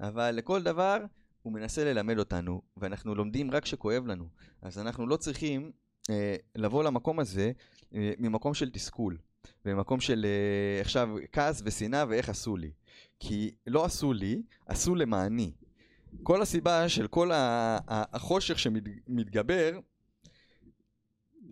אבל 0.00 0.30
לכל 0.30 0.62
דבר 0.62 1.04
הוא 1.42 1.52
מנסה 1.52 1.84
ללמד 1.84 2.18
אותנו, 2.18 2.62
ואנחנו 2.76 3.14
לומדים 3.14 3.50
רק 3.50 3.62
כשכואב 3.62 4.06
לנו. 4.06 4.28
אז 4.62 4.78
אנחנו 4.78 5.06
לא 5.06 5.16
צריכים 5.16 5.72
אה, 6.10 6.36
לבוא 6.54 6.84
למקום 6.84 7.20
הזה 7.20 7.52
אה, 7.94 8.12
ממקום 8.18 8.54
של 8.54 8.70
תסכול, 8.70 9.16
ממקום 9.64 10.00
של 10.00 10.26
אה, 10.26 10.80
עכשיו 10.80 11.08
כעס 11.32 11.62
ושנאה 11.64 12.04
ואיך 12.08 12.28
עשו 12.28 12.56
לי. 12.56 12.70
כי 13.20 13.50
לא 13.66 13.84
עשו 13.84 14.12
לי, 14.12 14.42
עשו 14.66 14.94
למעני. 14.94 15.52
כל 16.22 16.42
הסיבה 16.42 16.88
של 16.88 17.06
כל 17.06 17.30
החושך 17.34 18.58
שמתגבר 18.58 19.78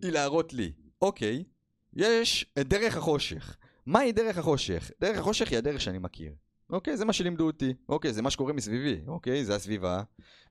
היא 0.03 0.13
להראות 0.13 0.53
לי, 0.53 0.73
אוקיי, 1.03 1.45
יש 1.93 2.47
את 2.61 2.69
דרך 2.69 2.97
החושך. 2.97 3.57
מהי 3.87 4.13
דרך 4.13 4.39
החושך? 4.39 4.91
דרך 5.01 5.19
החושך 5.19 5.51
היא 5.51 5.59
הדרך 5.59 5.81
שאני 5.81 5.99
מכיר. 5.99 6.33
אוקיי? 6.71 6.97
זה 6.97 7.05
מה 7.05 7.13
שלימדו 7.13 7.47
אותי. 7.47 7.75
אוקיי, 7.89 8.13
זה 8.13 8.23
מה 8.23 8.31
שקורה 8.31 8.53
מסביבי, 8.53 9.01
אוקיי? 9.07 9.45
זה 9.45 9.55
הסביבה, 9.55 10.03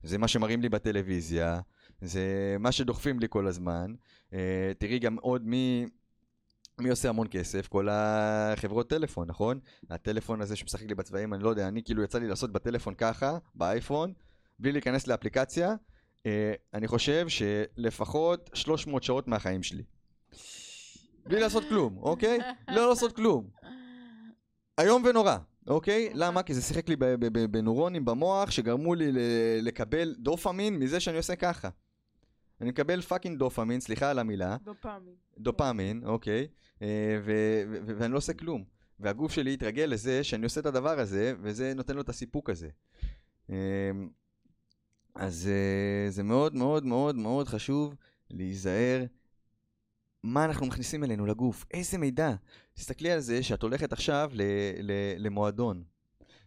זה 0.03 0.17
מה 0.17 0.27
שמראים 0.27 0.62
לי 0.62 0.69
בטלוויזיה, 0.69 1.60
זה 2.01 2.56
מה 2.60 2.71
שדוחפים 2.71 3.19
לי 3.19 3.27
כל 3.29 3.47
הזמן. 3.47 3.93
אה, 4.34 4.71
תראי 4.77 4.99
גם 4.99 5.15
עוד 5.21 5.47
מי... 5.47 5.86
מי 6.79 6.89
עושה 6.89 7.09
המון 7.09 7.27
כסף? 7.31 7.67
כל 7.67 7.88
החברות 7.91 8.89
טלפון, 8.89 9.27
נכון? 9.27 9.59
הטלפון 9.89 10.41
הזה 10.41 10.55
שמשחק 10.55 10.88
לי 10.88 10.95
בצבעים, 10.95 11.33
אני 11.33 11.43
לא 11.43 11.49
יודע, 11.49 11.67
אני 11.67 11.83
כאילו 11.83 12.03
יצא 12.03 12.19
לי 12.19 12.27
לעשות 12.27 12.51
בטלפון 12.51 12.93
ככה, 12.93 13.38
באייפון, 13.55 14.13
בלי 14.59 14.71
להיכנס 14.71 15.07
לאפליקציה, 15.07 15.75
אה, 16.25 16.53
אני 16.73 16.88
חושב 16.88 17.25
שלפחות 17.27 18.49
300 18.53 19.03
שעות 19.03 19.27
מהחיים 19.27 19.63
שלי. 19.63 19.83
בלי 21.25 21.39
לעשות 21.39 21.63
כלום, 21.69 21.97
אוקיי? 21.97 22.38
לא 22.67 22.89
לעשות 22.89 23.15
כלום. 23.15 23.49
איום 24.79 25.03
ונורא, 25.05 25.38
אוקיי? 25.67 26.09
למה? 26.13 26.43
כי 26.43 26.53
זה 26.53 26.62
שיחק 26.62 26.89
לי 26.89 26.95
בנוירונים 27.51 28.05
במוח 28.05 28.51
שגרמו 28.51 28.95
לי 28.95 29.12
לקבל 29.62 30.15
דופמין 30.19 30.79
מזה 30.79 30.99
שאני 30.99 31.17
עושה 31.17 31.36
ככה. 31.36 31.69
אני 32.63 32.69
מקבל 32.69 33.02
fucking 33.01 33.39
דופמין, 33.39 33.80
סליחה 33.80 34.10
על 34.10 34.19
המילה, 34.19 34.58
דופמין. 34.63 35.15
דופמין, 35.38 36.02
אוקיי, 36.06 36.47
אה, 36.82 37.19
ואני 37.86 38.13
לא 38.13 38.17
עושה 38.17 38.34
כלום. 38.34 38.63
והגוף 38.99 39.32
שלי 39.32 39.54
התרגל 39.54 39.84
לזה 39.84 40.23
שאני 40.23 40.43
עושה 40.43 40.62
את 40.62 40.65
הדבר 40.65 40.99
הזה, 40.99 41.34
וזה 41.41 41.73
נותן 41.73 41.95
לו 41.95 42.02
את 42.02 42.10
הסיפוק 42.10 42.49
הזה. 42.49 42.69
אה, 43.49 43.56
אז 45.15 45.49
אה, 45.52 46.10
זה 46.12 46.23
מאוד 46.23 46.56
מאוד 46.56 46.86
מאוד 46.86 47.15
מאוד 47.15 47.47
חשוב 47.47 47.95
להיזהר 48.30 49.06
מה 50.23 50.45
אנחנו 50.45 50.65
מכניסים 50.65 51.04
אלינו 51.04 51.26
לגוף, 51.26 51.65
איזה 51.73 51.97
מידע. 51.97 52.36
תסתכלי 52.73 53.12
על 53.12 53.19
זה 53.19 53.43
שאת 53.43 53.62
הולכת 53.62 53.93
עכשיו 53.93 54.32
ל- 54.34 54.41
ל- 54.82 55.26
למועדון. 55.26 55.84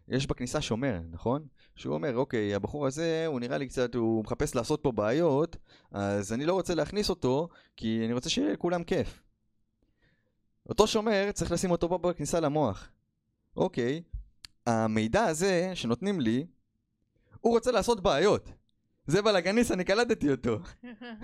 יש 0.09 0.27
בכניסה 0.27 0.61
שומר, 0.61 1.01
נכון? 1.11 1.47
שהוא 1.77 1.95
אומר, 1.95 2.17
אוקיי, 2.17 2.55
הבחור 2.55 2.87
הזה, 2.87 3.25
הוא 3.27 3.41
נראה 3.41 3.59
לי 3.59 3.69
קצת, 3.69 3.95
הוא 3.95 4.25
מחפש 4.25 4.55
לעשות 4.55 4.83
פה 4.83 4.93
בעיות, 4.93 5.57
אז 5.91 6.33
אני 6.33 6.47
לא 6.47 6.53
רוצה 6.53 6.75
להכניס 6.75 7.11
אותו, 7.11 7.49
כי 7.77 8.03
אני 8.05 8.12
רוצה 8.12 8.29
שיהיה 8.29 8.53
לכולם 8.53 8.85
כיף. 8.85 9.23
אותו 10.69 10.87
שומר, 10.87 11.33
צריך 11.33 11.53
לשים 11.53 11.71
אותו 11.71 11.89
פה 11.89 11.99
בכניסה 11.99 12.41
למוח. 12.41 12.89
אוקיי, 13.57 14.03
המידע 14.67 15.25
הזה 15.25 15.71
שנותנים 15.75 16.21
לי, 16.21 16.47
הוא 17.41 17.53
רוצה 17.55 17.71
לעשות 17.71 18.01
בעיות. 18.01 18.53
זה 19.07 19.23
בלאגניסט, 19.23 19.71
אני 19.73 19.85
קלטתי 19.85 20.31
אותו. 20.31 20.59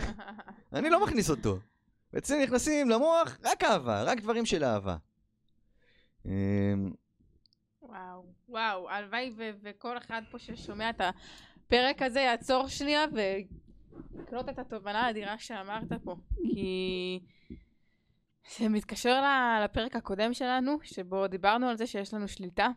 אני 0.73 0.91
לא 0.91 1.05
מכניס 1.05 1.31
אותו. 1.31 1.59
אצלי 2.19 2.45
נכנסים 2.45 2.91
למוח 2.91 3.39
רק 3.45 3.65
אהבה, 3.65 4.03
רק 4.03 4.21
דברים 4.21 4.47
של 4.47 4.65
אהבה. 4.65 4.97
וואו, 7.93 8.25
וואו, 8.49 8.91
הלוואי 8.91 9.33
ו- 9.37 9.51
וכל 9.63 9.99
אחד 9.99 10.23
פה 10.31 10.39
ששומע 10.39 10.91
את 10.91 11.01
הפרק 11.01 12.03
הזה 12.03 12.21
יעצור 12.21 12.69
שנייה 12.69 13.05
ויקלוט 13.13 14.49
את 14.49 14.59
התובנה 14.59 15.07
האדירה 15.07 15.39
שאמרת 15.39 15.93
פה. 16.05 16.17
כי 16.55 17.21
זה 18.59 18.69
מתקשר 18.69 19.23
לפרק 19.65 19.97
הקודם 19.97 20.35
שלנו, 20.35 20.79
שבו 20.83 21.27
דיברנו 21.27 21.69
על 21.69 21.77
זה 21.77 21.87
שיש 21.87 22.15
לנו 22.15 22.29
שליטה 22.29 22.69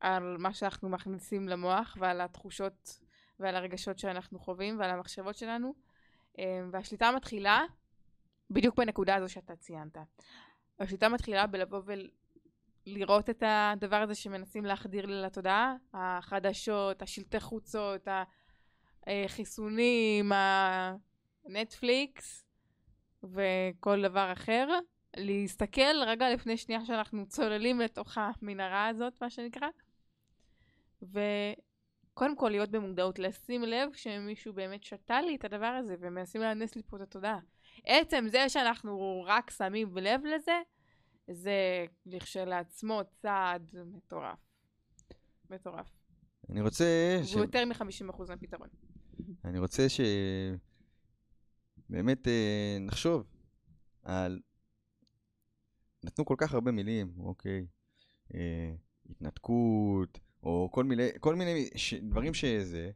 על 0.00 0.36
מה 0.38 0.54
שאנחנו 0.54 0.88
מכניסים 0.88 1.48
למוח 1.48 1.96
ועל 2.00 2.20
התחושות 2.20 2.98
ועל 3.40 3.56
הרגשות 3.56 3.98
שאנחנו 3.98 4.38
חווים 4.38 4.78
ועל 4.80 4.90
המחשבות 4.90 5.36
שלנו. 5.36 5.74
אמ, 6.38 6.70
והשליטה 6.72 7.12
מתחילה 7.16 7.62
בדיוק 8.50 8.76
בנקודה 8.76 9.14
הזו 9.14 9.32
שאתה 9.32 9.56
ציינת. 9.56 9.96
השליטה 10.80 11.08
מתחילה 11.08 11.46
בלבוא 11.46 11.80
ולראות 12.86 13.30
את 13.30 13.42
הדבר 13.46 13.96
הזה 13.96 14.14
שמנסים 14.14 14.64
להחדיר 14.64 15.06
לי 15.06 15.22
לתודעה, 15.22 15.76
החדשות, 15.94 17.02
השלטי 17.02 17.40
חוצות, 17.40 18.08
החיסונים, 19.06 20.32
הנטפליקס 21.44 22.44
וכל 23.22 24.02
דבר 24.02 24.32
אחר. 24.32 24.68
להסתכל 25.16 26.02
רגע 26.06 26.30
לפני 26.30 26.56
שנייה 26.56 26.84
שאנחנו 26.84 27.26
צוללים 27.26 27.80
לתוך 27.80 28.18
המנהרה 28.18 28.88
הזאת, 28.88 29.22
מה 29.22 29.30
שנקרא, 29.30 29.68
וקודם 31.02 32.36
כל 32.36 32.48
להיות 32.48 32.70
במודעות, 32.70 33.18
לשים 33.18 33.62
לב 33.62 33.88
שמישהו 33.94 34.52
באמת 34.52 34.84
שתה 34.84 35.20
לי 35.20 35.36
את 35.36 35.44
הדבר 35.44 35.66
הזה 35.66 35.96
ומנסים 36.00 36.40
להנדס 36.40 36.76
לי 36.76 36.82
פה 36.82 36.96
את 36.96 37.02
התודעה. 37.02 37.38
עצם 37.84 38.24
זה 38.28 38.48
שאנחנו 38.48 39.24
רק 39.26 39.50
שמים 39.50 39.96
לב 39.96 40.20
לזה, 40.24 40.60
זה 41.30 41.84
לכשלעצמו 42.06 43.00
צעד 43.22 43.74
מטורף. 43.86 44.38
מטורף. 45.50 45.86
אני 46.50 46.60
רוצה... 46.60 47.20
ש- 47.24 47.32
והוא 47.32 47.44
יותר 47.44 47.64
מ-50% 47.64 48.22
מהפתרון. 48.28 48.68
אני 49.44 49.58
רוצה 49.58 49.88
ש... 49.88 50.00
באמת 51.88 52.28
אה, 52.28 52.76
נחשוב 52.80 53.26
על... 54.02 54.40
נתנו 56.04 56.24
כל 56.24 56.34
כך 56.38 56.54
הרבה 56.54 56.70
מילים, 56.72 57.12
אוקיי? 57.18 57.66
אה, 58.34 58.74
התנתקות, 59.10 60.18
או 60.42 60.68
כל 60.72 60.84
מיני, 60.84 61.08
כל 61.20 61.34
מיני 61.34 61.70
ש... 61.76 61.94
דברים 61.94 62.34
שזה... 62.34 62.90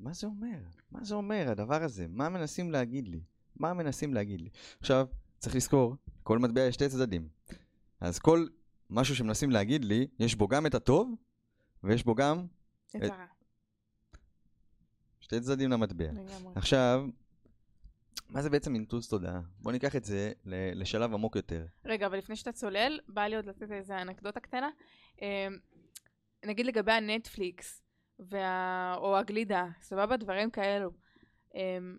מה 0.00 0.12
זה 0.12 0.26
אומר? 0.26 0.58
מה 0.90 1.04
זה 1.04 1.14
אומר 1.14 1.48
הדבר 1.50 1.82
הזה? 1.82 2.06
מה 2.08 2.28
מנסים 2.28 2.70
להגיד 2.70 3.08
לי? 3.08 3.20
מה 3.56 3.74
מנסים 3.74 4.14
להגיד 4.14 4.40
לי? 4.40 4.50
עכשיו, 4.80 5.06
צריך 5.38 5.56
לזכור, 5.56 5.96
כל 6.22 6.38
מטבע 6.38 6.60
יש 6.60 6.74
שתי 6.74 6.88
צדדים. 6.88 7.28
אז 8.00 8.18
כל 8.18 8.46
משהו 8.90 9.16
שמנסים 9.16 9.50
להגיד 9.50 9.84
לי, 9.84 10.06
יש 10.18 10.34
בו 10.34 10.48
גם 10.48 10.66
את 10.66 10.74
הטוב, 10.74 11.14
ויש 11.84 12.04
בו 12.04 12.14
גם 12.14 12.46
את 12.96 13.02
הרע. 13.02 13.26
שתי 15.20 15.40
צדדים 15.40 15.70
למטבע. 15.70 16.04
לגמרי. 16.04 16.52
עכשיו, 16.54 17.06
מה 18.28 18.42
זה 18.42 18.50
בעצם 18.50 18.74
אינטוס 18.74 19.08
תודעה? 19.08 19.40
בוא 19.60 19.72
ניקח 19.72 19.96
את 19.96 20.04
זה 20.04 20.32
לשלב 20.74 21.14
עמוק 21.14 21.36
יותר. 21.36 21.66
רגע, 21.84 22.06
אבל 22.06 22.18
לפני 22.18 22.36
שאתה 22.36 22.52
צולל, 22.52 23.00
בא 23.08 23.22
לי 23.22 23.36
עוד 23.36 23.46
לתת 23.46 23.72
איזה 23.72 24.02
אנקדוטה 24.02 24.40
קטנה. 24.40 24.70
אמ, 25.22 25.26
נגיד 26.44 26.66
לגבי 26.66 26.92
הנטפליקס, 26.92 27.82
וה... 28.18 28.94
או 28.96 29.16
הגלידה, 29.16 29.66
סבבה? 29.80 30.16
דברים 30.16 30.50
כאלו. 30.50 30.90
אמ, 31.54 31.98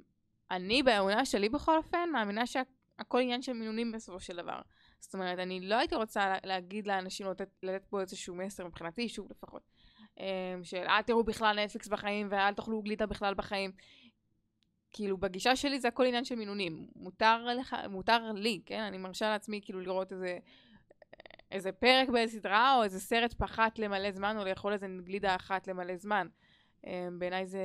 אני, 0.52 0.84
באמונה 0.84 1.26
שלי 1.26 1.50
בכל 1.50 1.78
אופן, 1.78 2.10
מאמינה 2.14 2.46
שהכל 3.00 3.20
עניין 3.20 3.42
של 3.42 3.54
מינונים 3.54 3.92
בסופו 3.92 4.20
של 4.20 4.38
דבר. 4.38 4.62
זאת 5.00 5.14
אומרת, 5.14 5.40
אני 5.40 5.60
לא 5.60 5.76
הייתי 5.76 5.96
רוצה 5.96 6.30
לה- 6.30 6.38
להגיד 6.44 6.88
לאנשים, 6.88 7.28
לתת, 7.28 7.50
לתת 7.64 7.86
פה 7.90 8.02
איזשהו 8.02 8.36
מסר 8.36 8.68
מבחינתי, 8.68 9.10
שוב 9.10 9.28
לפחות, 9.32 9.62
אמ, 10.20 10.24
של 10.64 10.84
אל 10.88 11.02
תראו 11.02 11.24
בכלל 11.24 11.60
נטפליקס 11.64 11.88
בחיים 11.88 12.28
ואל 12.32 12.54
תאכלו 12.54 12.82
גלידה 12.82 13.06
בכלל 13.06 13.34
בחיים. 13.34 13.72
כאילו 14.92 15.18
בגישה 15.18 15.56
שלי 15.56 15.80
זה 15.80 15.88
הכל 15.88 16.06
עניין 16.06 16.26
של 16.26 16.36
מינונים. 16.36 16.88
מותר 16.96 17.46
לך, 17.46 17.76
מותר 17.90 18.32
לי, 18.32 18.62
כן? 18.66 18.82
אני 18.82 18.98
מרשה 18.98 19.30
לעצמי 19.30 19.62
כאילו 19.64 19.82
לראות 19.82 20.12
איזה, 20.12 20.38
איזה 21.52 21.72
פרק 21.72 22.10
באיזה 22.10 22.40
סדרה 22.40 22.76
או 22.76 22.84
איזה 22.84 23.00
סרט 23.00 23.34
פחת 23.34 23.80
למלא 23.80 24.12
זמן 24.12 24.38
או 24.38 24.46
לאכול 24.46 24.74
איזה 24.74 24.88
גלידה 25.04 25.36
אחת 25.36 25.68
למלא 25.68 25.98
זמן. 25.98 26.28
אמ, 26.88 27.20
בעיניי 27.20 27.48
זה, 27.48 27.62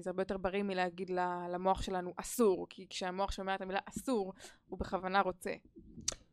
זה 0.00 0.10
הרבה 0.10 0.22
יותר 0.22 0.36
בריא 0.36 0.62
מלהגיד 0.62 1.10
למוח 1.50 1.82
שלנו 1.82 2.12
אסור, 2.16 2.66
כי 2.70 2.86
כשהמוח 2.90 3.32
שומע 3.32 3.54
את 3.54 3.60
המילה 3.60 3.78
אסור, 3.84 4.32
הוא 4.66 4.78
בכוונה 4.78 5.20
רוצה. 5.20 5.52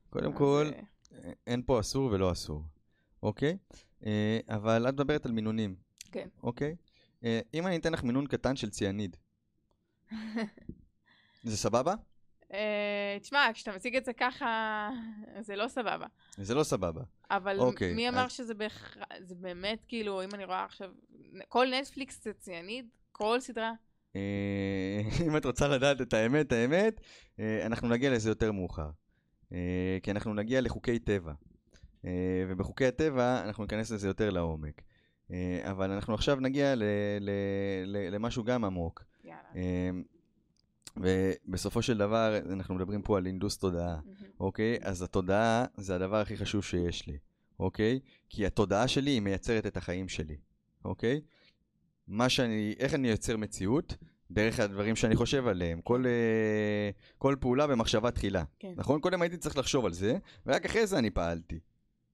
קודם 0.10 0.32
אז, 0.32 0.38
כל, 0.38 0.70
אה, 1.14 1.32
אין 1.48 1.62
פה 1.66 1.80
אסור 1.80 2.12
ולא 2.12 2.32
אסור, 2.32 2.64
אוקיי? 3.24 3.58
אה, 4.06 4.40
אבל 4.50 4.90
את 4.90 4.94
מדברת 4.94 5.26
על 5.26 5.32
מינונים, 5.32 5.76
כן. 6.12 6.28
אוקיי? 6.44 6.76
אה, 7.24 7.40
אם 7.54 7.68
אני 7.68 7.78
אתן 7.78 7.94
לך 7.94 8.04
מינון 8.04 8.28
קטן 8.28 8.56
של 8.56 8.70
ציאניד, 8.70 9.18
זה 11.44 11.58
סבבה? 11.58 11.94
אה, 12.54 13.18
תשמע, 13.22 13.48
כשאתה 13.54 13.72
מציג 13.72 13.96
את 13.96 14.06
זה 14.06 14.14
ככה, 14.14 14.90
זה 15.40 15.56
לא 15.56 15.68
סבבה. 15.68 16.06
זה 16.38 16.56
לא 16.56 16.64
סבבה. 16.64 17.02
אבל 17.32 17.60
אוקיי, 17.60 17.94
מי 17.94 18.10
אמר 18.10 18.26
אז- 18.26 18.32
שזה 18.32 18.54
בהכרח, 18.54 18.98
זה 19.20 19.36
באמת 19.36 19.86
כאילו, 19.88 20.24
אם 20.24 20.30
אני 20.34 20.46
רואה 20.46 20.64
עכשיו, 20.66 20.90
כל 21.48 21.68
נטפליקס 21.80 22.24
זה 22.24 22.34
ציינית, 22.34 22.86
כל 23.12 23.40
סדרה. 23.40 23.72
אה, 24.16 25.02
אם 25.28 25.38
את 25.38 25.46
רוצה 25.46 25.68
לדעת 25.68 26.02
את 26.02 26.14
האמת, 26.14 26.52
האמת, 26.52 27.02
אה, 27.40 27.66
אנחנו 27.66 27.88
נגיע 27.90 28.12
לזה 28.12 28.30
יותר 28.30 28.52
מאוחר. 28.52 28.90
כי 30.04 30.12
אנחנו 30.12 30.34
נגיע 30.34 30.62
לחוקי 30.62 31.00
טבע. 31.00 31.34
ובחוקי 32.50 32.86
הטבע 32.86 33.42
אנחנו 33.44 33.64
ניכנס 33.64 33.92
לזה 33.92 34.08
יותר 34.08 34.30
לעומק. 34.30 34.82
אבל 35.64 35.92
אנחנו 35.92 36.14
עכשיו 36.14 36.36
נגיע 36.36 36.76
ל- 36.76 36.84
ל- 37.20 37.30
ל- 37.86 38.16
למשהו 38.16 38.44
גם 38.44 38.64
עמוק. 38.66 39.04
יאללה. 39.24 39.40
ובסופו 40.98 41.82
של 41.82 41.98
דבר 41.98 42.38
אנחנו 42.50 42.76
מדברים 42.76 43.02
פה 43.02 43.18
על 43.18 43.26
אינדוס 43.26 43.58
תודעה. 43.58 43.96
מהמם. 43.96 44.32
אוקיי? 44.40 44.78
אז 44.82 45.02
התודעה 45.02 45.66
זה 45.78 45.96
הדבר 45.96 46.18
הכי 46.18 46.38
חשוב 46.38 46.64
שיש 46.64 47.08
לי, 47.08 47.18
אוקיי? 47.60 48.00
כי 48.30 48.46
התודעה 48.46 48.88
שלי 48.88 49.12
היא 49.12 49.22
מייצרת 49.22 49.66
את 49.66 49.78
החיים 49.78 50.10
שלי, 50.10 50.38
אוקיי? 50.86 51.22
מה 52.08 52.30
שאני, 52.30 52.76
איך 52.80 52.94
אני 52.94 53.08
יוצר 53.08 53.38
מציאות? 53.38 53.96
דרך 54.32 54.60
הדברים 54.60 54.96
שאני 54.96 55.16
חושב 55.16 55.48
עליהם. 55.48 55.82
כל, 55.82 56.06
אה, 56.06 56.90
כל 57.18 57.36
פעולה 57.40 57.68
במחשבה 57.68 58.12
תחילה. 58.12 58.44
כן. 58.60 58.74
נכון? 58.76 59.02
קודם 59.02 59.22
הייתי 59.22 59.38
צריך 59.38 59.58
לחשוב 59.58 59.86
על 59.86 59.94
זה, 59.94 60.18
ורק 60.46 60.66
אחרי 60.66 60.88
זה 60.88 60.98
אני 60.98 61.10
פעלתי. 61.10 61.60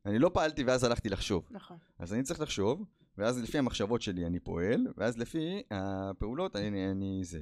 אני 0.06 0.19
לא 0.19 0.32
פעלתי 0.34 0.63
ואז 0.63 0.84
הלכתי 0.84 1.10
לחשוב. 1.10 1.47
נכון. 1.51 1.77
אז 1.99 2.13
אני 2.13 2.23
צריך 2.23 2.41
לחשוב, 2.41 2.84
ואז 3.17 3.43
לפי 3.43 3.58
המחשבות 3.58 4.01
שלי 4.01 4.25
אני 4.25 4.39
פועל, 4.39 4.88
ואז 4.97 5.17
לפי 5.17 5.62
הפעולות 5.71 6.56
אני, 6.56 6.91
אני 6.91 7.19
זה. 7.23 7.39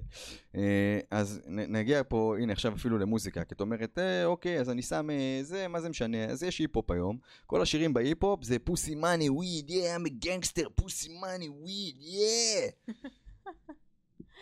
אה, 0.55 0.99
אז 1.11 1.41
נגיע 1.47 2.01
פה, 2.07 2.35
הנה 2.39 2.53
עכשיו 2.53 2.73
אפילו 2.75 2.97
למוזיקה, 2.97 3.43
כי 3.43 3.55
את 3.55 3.61
אומרת, 3.61 3.97
אה, 3.97 4.25
אוקיי, 4.25 4.59
אז 4.59 4.69
אני 4.69 4.81
שם 4.81 5.09
אה, 5.09 5.39
זה, 5.41 5.67
מה 5.67 5.81
זה 5.81 5.89
משנה? 5.89 6.25
אז 6.25 6.43
יש 6.43 6.59
היפ-הופ 6.59 6.91
היום, 6.91 7.17
כל 7.45 7.61
השירים 7.61 7.93
בהיפ-הופ 7.93 8.43
זה 8.43 8.59
pussy 8.59 8.95
money 8.95 9.29
weed, 9.29 9.69
yeah, 9.69 9.95
I'm 9.95 10.07
a 10.07 10.25
gangster, 10.25 10.69
pussy 10.75 11.19
money 11.21 11.49
weed, 11.49 11.95
yeah. 11.99 12.95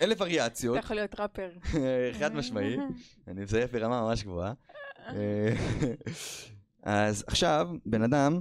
אלף 0.01 0.21
וריאציות. 0.21 0.77
אתה 0.77 0.85
יכול 0.85 0.95
להיות 0.95 1.19
ראפר. 1.19 1.51
חד 2.19 2.35
משמעי, 2.35 2.77
אני 3.27 3.41
מזייף 3.41 3.71
ברמה 3.71 4.01
ממש 4.01 4.23
גבוהה. 4.23 4.53
אז 6.83 7.23
עכשיו, 7.27 7.69
בן 7.85 8.01
אדם 8.01 8.39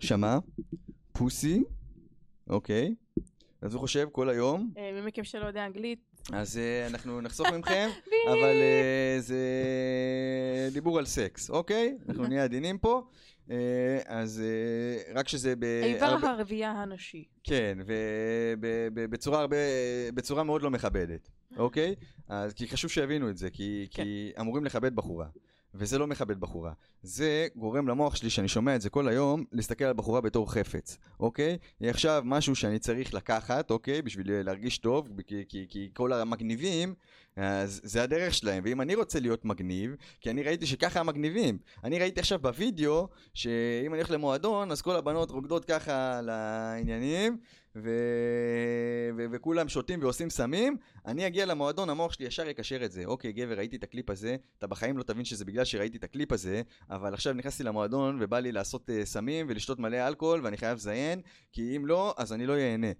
שמע 0.00 0.38
pussy, 1.12 1.62
אוקיי, 2.52 2.94
אז 3.62 3.74
הוא 3.74 3.80
חושב 3.80 4.08
כל 4.12 4.28
היום, 4.28 4.70
אה, 4.78 4.90
מי 4.94 5.06
מכם 5.06 5.24
שלא 5.24 5.46
יודע 5.46 5.66
אנגלית, 5.66 5.98
אז 6.32 6.58
אה, 6.58 6.86
אנחנו 6.86 7.20
נחסוך 7.20 7.46
מכם, 7.58 7.88
אבל 8.28 8.38
אה, 8.62 9.16
זה 9.20 9.38
דיבור 10.72 10.98
על 10.98 11.06
סקס, 11.06 11.50
אוקיי? 11.50 11.96
אנחנו 12.08 12.26
נהיה 12.26 12.44
עדינים 12.44 12.78
פה. 12.78 13.02
אז 14.06 14.42
רק 15.14 15.28
שזה 15.28 15.56
ב... 15.56 15.64
איבר 15.64 16.06
הרבה- 16.06 16.30
הרבייה 16.30 16.70
הנשי. 16.70 17.24
כן, 17.44 17.78
ובצורה 18.94 19.40
הרבה, 19.40 19.56
בצורה 20.14 20.42
מאוד 20.42 20.62
לא 20.62 20.70
מכבדת, 20.70 21.28
אוקיי? 21.56 21.94
אז 22.28 22.52
כי 22.52 22.68
חשוב 22.68 22.90
שיבינו 22.90 23.30
את 23.30 23.36
זה, 23.36 23.50
כי, 23.50 23.86
כן. 23.90 24.02
כי 24.04 24.32
אמורים 24.40 24.64
לכבד 24.64 24.96
בחורה, 24.96 25.26
וזה 25.74 25.98
לא 25.98 26.06
מכבד 26.06 26.40
בחורה. 26.40 26.72
זה 27.02 27.48
גורם 27.56 27.88
למוח 27.88 28.16
שלי, 28.16 28.30
שאני 28.30 28.48
שומע 28.48 28.76
את 28.76 28.80
זה 28.80 28.90
כל 28.90 29.08
היום, 29.08 29.44
להסתכל 29.52 29.84
על 29.84 29.92
בחורה 29.92 30.20
בתור 30.20 30.52
חפץ, 30.52 30.98
אוקיי? 31.20 31.58
היא 31.80 31.90
עכשיו 31.90 32.22
משהו 32.24 32.54
שאני 32.54 32.78
צריך 32.78 33.14
לקחת, 33.14 33.70
אוקיי? 33.70 34.02
בשביל 34.02 34.42
להרגיש 34.42 34.78
טוב, 34.78 35.08
כי, 35.26 35.44
כי, 35.48 35.66
כי 35.68 35.90
כל 35.94 36.12
המגניבים, 36.12 36.94
אז 37.36 37.80
זה 37.84 38.02
הדרך 38.02 38.34
שלהם, 38.34 38.62
ואם 38.66 38.80
אני 38.80 38.94
רוצה 38.94 39.20
להיות 39.20 39.44
מגניב, 39.44 39.96
כי 40.20 40.30
אני 40.30 40.42
ראיתי 40.42 40.66
שככה 40.66 41.00
המגניבים. 41.00 41.58
אני 41.84 41.98
ראיתי 41.98 42.20
עכשיו 42.20 42.38
בווידאו, 42.38 43.08
שאם 43.34 43.94
אני 43.94 43.96
הולך 43.96 44.10
למועדון, 44.10 44.70
אז 44.70 44.82
כל 44.82 44.96
הבנות 44.96 45.30
רוקדות 45.30 45.64
ככה 45.64 46.18
על 46.18 46.28
העניינים, 46.28 47.38
ו... 47.76 47.90
ו... 49.16 49.24
וכולם 49.32 49.68
שותים 49.68 50.02
ועושים 50.02 50.30
סמים, 50.30 50.76
אני 51.06 51.26
אגיע 51.26 51.46
למועדון, 51.46 51.90
המוח 51.90 52.12
שלי 52.12 52.26
ישר 52.26 52.48
יקשר 52.48 52.84
את 52.84 52.92
זה. 52.92 53.04
אוקיי, 53.04 53.32
גבר, 53.32 53.54
ראיתי 53.54 53.76
את 53.76 53.82
הקליפ 53.82 54.10
הזה, 54.10 54.36
אתה 54.58 54.66
בחיים 54.66 54.98
לא 54.98 55.02
תבין 55.02 55.24
שזה 55.24 55.44
בגלל 55.44 55.64
שראיתי 55.64 55.96
את 55.98 56.04
הקליפ 56.04 56.32
הזה, 56.32 56.62
אבל 56.90 57.14
עכשיו 57.14 57.32
נכנסתי 57.32 57.62
למועדון 57.62 58.18
ובא 58.20 58.38
לי 58.38 58.52
לעשות 58.52 58.90
אה, 58.90 59.04
סמים 59.04 59.46
ולשתות 59.48 59.78
מלא 59.78 60.08
אלכוהול 60.08 60.40
ואני 60.44 60.56
חייב 60.56 60.76
לזיין, 60.76 61.20
כי 61.52 61.76
אם 61.76 61.86
לא, 61.86 62.14
אז 62.16 62.32
אני 62.32 62.46
לא 62.46 62.52
ייהנה. 62.52 62.90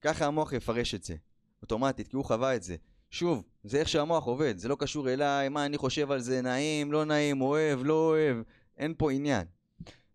ככה 0.00 0.26
המוח 0.26 0.52
יפרש 0.52 0.94
את 0.94 1.04
זה, 1.04 1.14
אוטומטית, 1.62 2.08
כי 2.08 2.16
הוא 2.16 2.24
חווה 2.24 2.56
את 2.56 2.62
זה. 2.62 2.76
שוב, 3.10 3.44
זה 3.64 3.80
איך 3.80 3.88
שהמוח 3.88 4.24
עובד, 4.24 4.58
זה 4.58 4.68
לא 4.68 4.76
קשור 4.78 5.10
אליי, 5.10 5.48
מה 5.48 5.66
אני 5.66 5.78
חושב 5.78 6.10
על 6.10 6.20
זה, 6.20 6.42
נעים, 6.42 6.92
לא 6.92 7.04
נעים, 7.04 7.40
אוהב, 7.40 7.80
לא 7.82 8.08
אוהב, 8.08 8.36
אין 8.78 8.94
פה 8.98 9.12
עניין. 9.12 9.46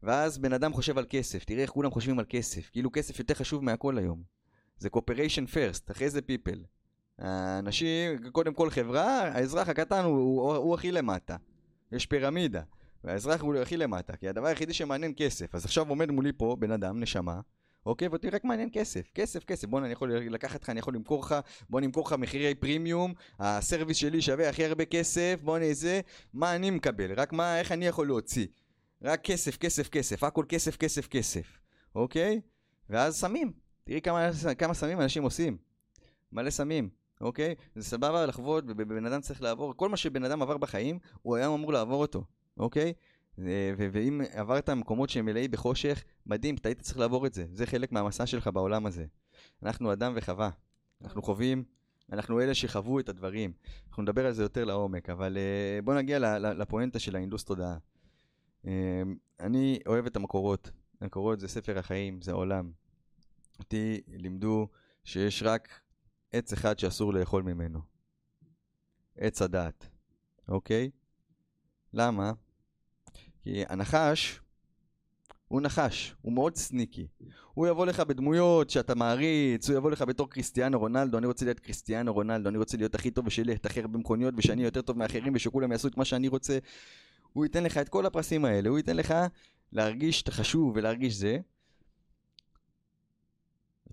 ואז 0.04 0.38
בן 0.38 0.54
אדם 0.54 0.74
חושב 0.74 0.98
על 0.98 1.06
כסף, 1.10 1.44
תראה 1.44 1.62
איך 1.62 1.70
כולם 1.70 1.92
חושבים 1.92 2.20
על 2.20 2.26
כסף, 2.30 2.70
כאילו 2.70 2.92
כסף 2.92 3.20
יותר 3.20 3.34
חשוב 3.34 3.64
מהכל 3.64 3.98
היום. 3.98 4.24
זה 4.78 4.90
cooperation 4.96 5.54
first, 5.54 5.92
אחרי 5.92 6.10
זה 6.10 6.20
people. 6.20 6.60
האנשים, 7.20 8.30
קודם 8.32 8.54
כל 8.54 8.70
חברה, 8.70 9.22
האזרח 9.22 9.70
הקטן 9.70 10.04
הוא, 10.04 10.16
הוא, 10.16 10.56
הוא 10.56 10.76
הכי 10.76 10.92
למטה. 10.92 11.36
יש 11.92 12.06
פירמידה, 12.06 12.62
והאזרח 13.04 13.42
הוא 13.42 13.56
הכי 13.56 13.78
למטה, 13.78 14.16
כי 14.16 14.30
הדבר 14.30 14.48
היחידי 14.48 14.74
שמעניין 14.74 15.14
כסף. 15.18 15.56
אז 15.56 15.66
עכשיו 15.66 15.90
עומד 15.90 16.12
מולי 16.12 16.32
פה 16.38 16.56
בן 16.60 16.72
אדם, 16.72 17.00
נשמה, 17.00 17.40
אוקיי, 17.86 18.08
ואותי 18.08 18.30
רק 18.30 18.44
מעניין 18.44 18.70
כסף, 18.74 19.12
כסף, 19.16 19.44
כסף, 19.44 19.68
בוא'נה, 19.68 19.86
אני 19.86 19.94
יכול 19.94 20.12
לקחת 20.14 20.64
לך, 20.64 20.70
אני 20.70 20.80
יכול 20.80 20.96
למכור 20.96 21.22
לך, 21.22 21.36
בוא 21.70 21.82
נמכור 21.82 22.08
לך 22.08 22.14
מחירי 22.14 22.56
פרימיום, 22.56 23.14
הסרוויס 23.40 23.98
שלי 23.98 24.22
שווה 24.22 24.50
הכי 24.50 24.66
הרבה 24.66 24.86
כסף, 24.86 25.40
בוא 25.44 25.60
נזה, 25.60 26.02
מה 26.34 26.56
אני 26.56 26.70
מקבל, 26.70 27.14
רק 27.14 27.34
מה, 27.34 27.60
איך 27.60 27.72
אני 27.72 27.88
יכול 27.88 28.08
להוציא. 28.08 28.48
רק 29.04 29.22
כסף, 29.24 29.58
כסף, 29.58 29.90
כסף, 29.90 30.24
הכל 30.24 30.46
כסף, 30.50 30.78
כסף, 30.78 31.08
כסף, 31.08 31.60
אוקיי? 31.96 32.42
ואז 32.90 33.16
סמים, 33.16 33.52
תראי 33.84 34.02
כמה, 34.02 34.30
כמה 34.58 34.74
סמים 34.74 35.02
אנשים 35.02 35.24
עושים, 35.24 35.58
מלא 36.32 36.50
סמים, 36.50 36.90
אוקיי? 37.22 37.56
זה 37.76 37.84
סבבה 37.84 38.26
לחוות, 38.26 38.64
ובן 38.68 39.06
אדם 39.06 39.22
צריך 39.22 39.42
לעבור, 39.42 39.78
כל 39.78 39.90
מה 39.90 39.98
שבן 39.98 40.24
אדם 40.24 40.42
עבר 40.42 40.58
בחיים, 40.58 41.00
הוא 41.22 41.36
היה 41.36 41.48
אמור 41.48 41.74
לעבור 41.74 42.02
אותו, 42.02 42.24
אוקיי? 42.58 42.94
ו- 43.38 43.88
ואם 43.92 44.22
עברת 44.32 44.70
מקומות 44.70 45.10
שהם 45.10 45.26
מלאי 45.26 45.48
בחושך, 45.48 46.04
מדהים, 46.26 46.56
אתה 46.56 46.70
היית 46.70 46.82
צריך 46.82 46.98
לעבור 46.98 47.28
את 47.28 47.34
זה, 47.34 47.46
זה 47.54 47.66
חלק 47.66 47.92
מהמסע 47.92 48.26
שלך 48.26 48.48
בעולם 48.48 48.86
הזה. 48.86 49.06
אנחנו 49.64 49.94
אדם 49.94 50.14
וחווה, 50.16 50.50
אנחנו 51.02 51.22
חווים, 51.22 51.64
אנחנו 52.12 52.42
אלה 52.42 52.54
שחוו 52.54 53.00
את 53.00 53.10
הדברים, 53.10 53.54
אנחנו 53.90 54.04
נדבר 54.04 54.26
על 54.26 54.34
זה 54.34 54.44
יותר 54.44 54.66
לעומק, 54.66 55.10
אבל 55.10 55.38
uh, 55.38 55.86
בוא 55.86 55.94
נגיע 55.94 56.40
לפואנטה 56.40 57.00
של 57.00 57.16
ההינדוס 57.16 57.44
תודעה. 57.44 57.78
Uh, 58.66 58.68
אני 59.40 59.80
אוהב 59.88 60.06
את 60.06 60.16
המקורות, 60.16 60.72
המקורות 61.02 61.40
זה 61.40 61.48
ספר 61.48 61.78
החיים, 61.78 62.22
זה 62.22 62.32
עולם. 62.32 62.72
אותי 63.60 64.02
לימדו 64.08 64.68
שיש 65.04 65.44
רק 65.44 65.80
עץ 66.34 66.54
אחד 66.54 66.80
שאסור 66.80 67.14
לאכול 67.14 67.44
ממנו. 67.44 67.80
עץ 69.18 69.42
הדעת, 69.42 69.88
אוקיי? 70.48 70.92
למה? 71.94 72.32
כי 73.44 73.64
הנחש 73.70 74.42
הוא 75.52 75.62
נחש, 75.62 76.16
הוא 76.22 76.34
מאוד 76.34 76.56
סניקי. 76.56 77.08
הוא 77.54 77.68
יבוא 77.68 77.86
לך 77.86 78.00
בדמויות 78.00 78.70
שאתה 78.70 78.96
מעריץ, 78.96 79.70
הוא 79.70 79.78
יבוא 79.78 79.92
לך 79.92 80.02
בתור 80.02 80.30
קריסטיאנו 80.30 80.80
רונלדו, 80.80 81.18
אני 81.18 81.28
רוצה 81.28 81.46
להיות 81.46 81.60
קריסטיאנו 81.60 82.14
רונלדו, 82.14 82.50
אני 82.50 82.58
רוצה 82.58 82.78
להיות 82.78 82.96
הכי 82.96 83.12
טוב 83.12 83.28
ושלי 83.28 83.54
לתחר 83.54 83.88
במכוניות 83.88 84.34
ושאני 84.38 84.64
יותר 84.64 84.82
טוב 84.82 84.98
מאחרים 84.98 85.36
ושכולם 85.36 85.72
יעשו 85.72 85.88
את 85.88 85.98
מה 85.98 86.06
שאני 86.06 86.28
רוצה. 86.28 86.58
הוא 87.34 87.46
ייתן 87.46 87.64
לך 87.64 87.78
את 87.78 87.90
כל 87.90 88.06
הפרסים 88.06 88.46
האלה, 88.46 88.70
הוא 88.70 88.78
ייתן 88.78 88.98
לך 88.98 89.14
להרגיש 89.72 90.22
את 90.22 90.28
החשוב 90.28 90.72
ולהרגיש 90.76 91.16
זה. 91.16 91.38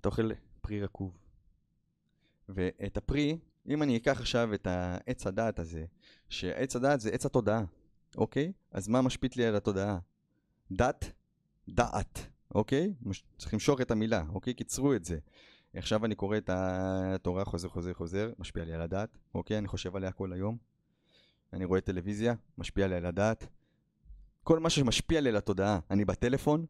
אתה 0.01 0.09
אוכל 0.09 0.31
פרי 0.61 0.83
רקוב. 0.83 1.19
ואת 2.49 2.97
הפרי, 2.97 3.39
אם 3.69 3.83
אני 3.83 3.97
אקח 3.97 4.21
עכשיו 4.21 4.55
את 4.55 4.67
העץ 4.67 5.27
הדעת 5.27 5.59
הזה, 5.59 5.85
שעץ 6.29 6.77
הדעת 6.77 7.01
זה 7.01 7.11
עץ 7.11 7.27
התודעה, 7.27 7.65
אוקיי? 8.16 8.53
אז 8.73 8.88
מה 8.88 9.03
משפיט 9.03 9.37
לי 9.37 9.44
על 9.44 9.57
התודעה? 9.57 9.99
דת, 10.71 11.12
דעת, 11.68 12.27
אוקיי? 12.55 12.94
צריך 13.38 13.55
למשוך 13.55 13.81
את 13.81 13.90
המילה, 13.90 14.25
אוקיי? 14.29 14.55
קיצרו 14.55 14.94
את 14.94 15.05
זה. 15.05 15.18
עכשיו 15.75 16.05
אני 16.05 16.14
קורא 16.14 16.37
את 16.37 16.51
התורה 16.53 17.44
חוזר 17.44 17.68
חוזר 17.68 17.94
חוזר, 17.94 18.33
משפיע 18.38 18.64
לי 18.64 18.73
על 18.73 18.81
הדעת, 18.81 19.18
אוקיי? 19.35 19.59
אני 19.59 19.68
חושב 19.68 19.97
עליה 19.97 20.12
כל 20.12 20.33
היום. 20.33 20.57
אני 21.53 21.64
רואה 21.64 21.81
טלוויזיה, 21.81 22.35
משפיע 22.59 22.87
לי 22.87 22.94
על 22.94 23.07
הדעת. 23.07 23.49
כל 24.42 24.59
מה 24.59 24.71
שמשפיע 24.71 25.21
לי 25.21 25.29
על 25.29 25.37
התודעה, 25.37 25.79
אני 25.90 26.05
בטלפון, 26.05 26.66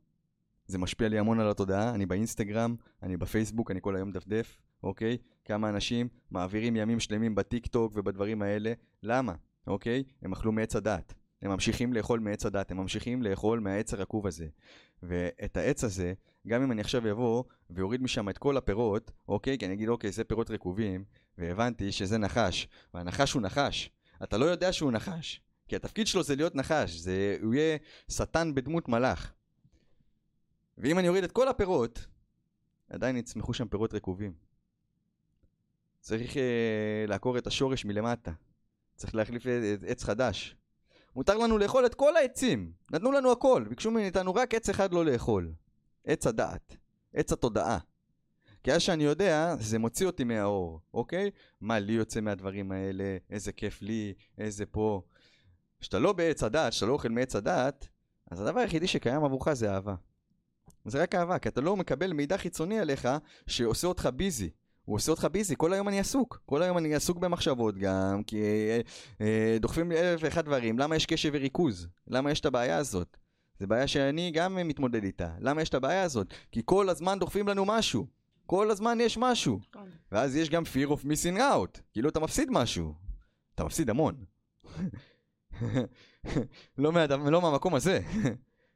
זה 0.67 0.79
משפיע 0.79 1.09
לי 1.09 1.19
המון 1.19 1.41
על 1.41 1.51
התודעה, 1.51 1.95
אני 1.95 2.07
באינסטגרם, 2.07 2.77
אני 3.03 3.17
בפייסבוק, 3.17 3.71
אני 3.71 3.81
כל 3.81 3.97
היום 3.97 4.13
דפדף, 4.13 4.61
אוקיי? 4.83 5.17
כמה 5.45 5.69
אנשים 5.69 6.09
מעבירים 6.31 6.77
ימים 6.77 7.01
שלמים 7.01 7.35
בטיק 7.35 7.67
טוק 7.67 7.93
ובדברים 7.97 8.43
האלה, 8.43 8.73
למה? 9.03 9.35
אוקיי? 9.67 10.05
הם 10.23 10.33
אכלו 10.33 10.53
מעץ 10.53 10.77
הדעת. 10.77 11.15
הם 11.43 11.51
ממשיכים 11.51 11.93
לאכול 11.93 12.21
מעץ 12.21 12.47
הדת, 12.47 12.71
הם 12.71 12.77
ממשיכים 12.77 13.23
לאכול 13.23 13.61
מהעץ 13.61 13.95
הרקוב 13.95 14.27
הזה. 14.27 14.47
ואת 15.03 15.57
העץ 15.57 15.85
הזה, 15.85 16.13
גם 16.47 16.63
אם 16.63 16.73
אני 16.73 16.81
עכשיו 16.81 17.11
אבוא 17.11 17.45
ואוריד 17.71 18.03
משם 18.03 18.29
את 18.29 18.39
כל 18.39 18.57
הפירות, 18.57 19.11
אוקיי? 19.29 19.59
כי 19.59 19.67
אני 19.67 19.75
אגיד, 19.75 19.89
אוקיי, 19.89 20.13
זה 20.13 20.25
פירות 20.25 20.51
רקובים, 20.51 21.05
והבנתי 21.39 21.93
שזה 21.93 22.19
נחש, 22.19 22.69
והנחש 22.95 23.33
הוא 23.33 23.43
נחש. 23.43 23.91
אתה 24.23 24.39
לא 24.39 24.45
יודע 24.45 24.73
שהוא 24.73 24.93
נחש, 24.93 25.41
כי 25.69 25.77
התפקיד 25.77 26.07
שלו 26.07 26.23
זה 26.23 26.37
להיות 26.37 26.55
נחש, 26.55 26.91
זה, 26.91 27.37
הוא 27.43 27.55
יהיה 27.55 27.79
שטן 28.11 28.55
בדמות 28.55 28.89
מלאך. 28.89 29.33
ואם 30.79 30.99
אני 30.99 31.09
אוריד 31.09 31.25
את 31.25 31.33
כל 31.33 31.49
הפירות, 31.49 32.07
עדיין 32.91 33.17
יצמחו 33.17 33.55
שם 33.55 33.69
פירות 33.69 33.95
רקובים. 33.95 34.33
צריך 36.01 36.37
אה, 36.37 37.05
לעקור 37.09 37.39
את 37.39 37.47
השורש 37.47 37.85
מלמטה. 37.85 38.33
צריך 38.97 39.15
להחליף 39.15 39.47
אה, 39.47 39.75
עץ 39.87 40.05
חדש. 40.05 40.57
מותר 41.17 41.39
לנו 41.39 41.59
לאכול 41.59 41.87
את 41.87 41.95
כל 41.95 42.17
העצים. 42.17 42.73
נתנו 42.91 43.13
לנו 43.13 43.33
הכל. 43.33 43.65
ביקשו 43.69 43.91
מאיתנו 43.91 44.35
רק 44.35 44.55
עץ 44.55 44.69
אחד 44.69 44.93
לא 44.93 45.05
לאכול. 45.05 45.53
עץ 46.05 46.27
הדעת. 46.27 46.77
עץ 47.15 47.33
התודעה. 47.33 47.79
כי 48.63 48.73
אז 48.73 48.83
שאני 48.83 49.05
יודע, 49.05 49.57
זה 49.61 49.79
מוציא 49.79 50.07
אותי 50.07 50.25
מהאור, 50.25 50.81
אוקיי? 50.95 51.31
מה 51.61 51.79
לי 51.79 51.93
יוצא 51.93 52.21
מהדברים 52.21 52.73
האלה, 52.73 53.17
איזה 53.31 53.53
כיף 53.53 53.83
לי, 53.83 54.15
איזה 54.39 54.67
פה. 54.67 55.03
כשאתה 55.81 55.99
לא 55.99 56.13
בעץ 56.13 56.43
הדעת, 56.43 56.73
כשאתה 56.73 56.87
לא 56.87 56.93
אוכל 56.93 57.09
מעץ 57.09 57.37
הדעת, 57.37 57.89
אז 58.31 58.41
הדבר 58.41 58.61
היחידי 58.61 58.87
שקיים 58.87 59.25
עבורך 59.25 59.53
זה 59.53 59.75
אהבה. 59.75 59.95
זה 60.85 61.03
רק 61.03 61.15
אהבה, 61.15 61.39
כי 61.39 61.49
אתה 61.49 61.61
לא 61.61 61.77
מקבל 61.77 62.13
מידע 62.13 62.37
חיצוני 62.37 62.81
עליך 62.81 63.09
שעושה 63.47 63.87
אותך 63.87 64.09
ביזי. 64.17 64.51
הוא 64.89 64.97
עושה 64.97 65.11
אותך 65.11 65.29
ביזי, 65.33 65.55
כל 65.59 65.73
היום 65.73 65.89
אני 65.89 66.01
עסוק. 66.01 66.41
כל 66.47 66.63
היום 66.63 66.79
אני 66.79 66.95
עסוק 66.95 67.19
במחשבות 67.19 67.79
גם, 67.79 68.23
כי 68.23 68.43
אה, 68.43 68.81
אה, 69.21 69.57
דוחפים 69.61 69.91
לי 69.91 70.01
אלף 70.01 70.21
ואחד 70.23 70.45
דברים. 70.45 70.79
למה 70.79 70.97
יש 70.97 71.07
קשב 71.07 71.31
וריכוז? 71.33 71.89
למה 72.07 72.31
יש 72.31 72.41
את 72.41 72.47
הבעיה 72.47 72.77
הזאת? 72.77 73.17
זו 73.59 73.67
בעיה 73.67 73.87
שאני 73.87 74.31
גם 74.31 74.69
מתמודד 74.69 75.05
איתה. 75.05 75.31
למה 75.41 75.63
יש 75.63 75.69
את 75.69 75.75
הבעיה 75.75 76.03
הזאת? 76.03 76.35
כי 76.53 76.63
כל 76.65 76.89
הזמן 76.89 77.19
דוחפים 77.19 77.49
לנו 77.49 77.65
משהו. 77.65 78.07
כל 78.47 78.71
הזמן 78.71 78.99
יש 79.01 79.19
משהו. 79.19 79.61
נכון. 79.71 79.89
ואז 80.13 80.37
יש 80.37 80.51
גם 80.51 80.63
fear 80.63 80.89
of 80.89 81.05
missing 81.05 81.39
out. 81.39 81.81
כאילו 81.93 82.09
אתה 82.09 82.21
מפסיד 82.21 82.49
משהו. 82.51 82.95
אתה 83.55 83.65
מפסיד 83.65 83.91
המון. 83.91 84.25
לא, 86.79 86.93
מה, 86.93 87.07
לא 87.31 87.43
מהמקום 87.43 87.75
הזה. 87.75 88.01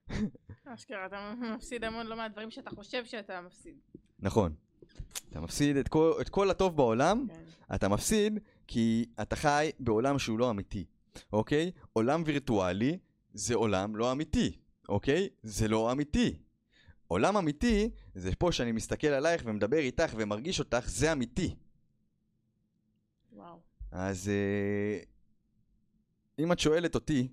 אשכרה, 0.75 1.07
אתה 1.07 1.35
מפסיד 1.57 1.85
המון 1.85 2.07
לא 2.07 2.17
מהדברים 2.17 2.51
שאתה 2.51 2.71
חושב 2.71 3.05
שאתה 3.05 3.41
מפסיד. 3.41 3.75
נכון. 4.19 4.55
אתה 5.31 5.41
מפסיד 5.41 5.77
את 5.77 5.89
כל, 5.89 6.13
את 6.21 6.29
כל 6.29 6.51
הטוב 6.51 6.77
בעולם, 6.77 7.27
כן. 7.29 7.75
אתה 7.75 7.89
מפסיד 7.89 8.39
כי 8.67 9.05
אתה 9.23 9.37
חי 9.37 9.71
בעולם 9.81 10.19
שהוא 10.19 10.39
לא 10.39 10.51
אמיתי, 10.51 10.85
אוקיי? 11.33 11.71
עולם 11.93 12.23
וירטואלי 12.27 12.99
זה 13.35 13.55
עולם 13.55 13.97
לא 13.97 14.13
אמיתי, 14.13 14.59
אוקיי? 14.89 15.29
זה 15.43 15.69
לא 15.69 15.93
אמיתי. 15.93 16.37
עולם 17.09 17.37
אמיתי 17.37 17.91
זה 18.15 18.31
פה 18.39 18.53
שאני 18.53 18.73
מסתכל 18.73 19.07
עלייך 19.07 19.43
ומדבר 19.47 19.79
איתך 19.79 20.13
ומרגיש 20.17 20.59
אותך, 20.59 20.85
זה 20.87 21.13
אמיתי. 21.13 21.55
וואו. 23.33 23.61
אז 23.91 24.29
אה, 24.29 24.99
אם 26.39 26.53
את 26.53 26.59
שואלת 26.59 26.95
אותי, 26.95 27.29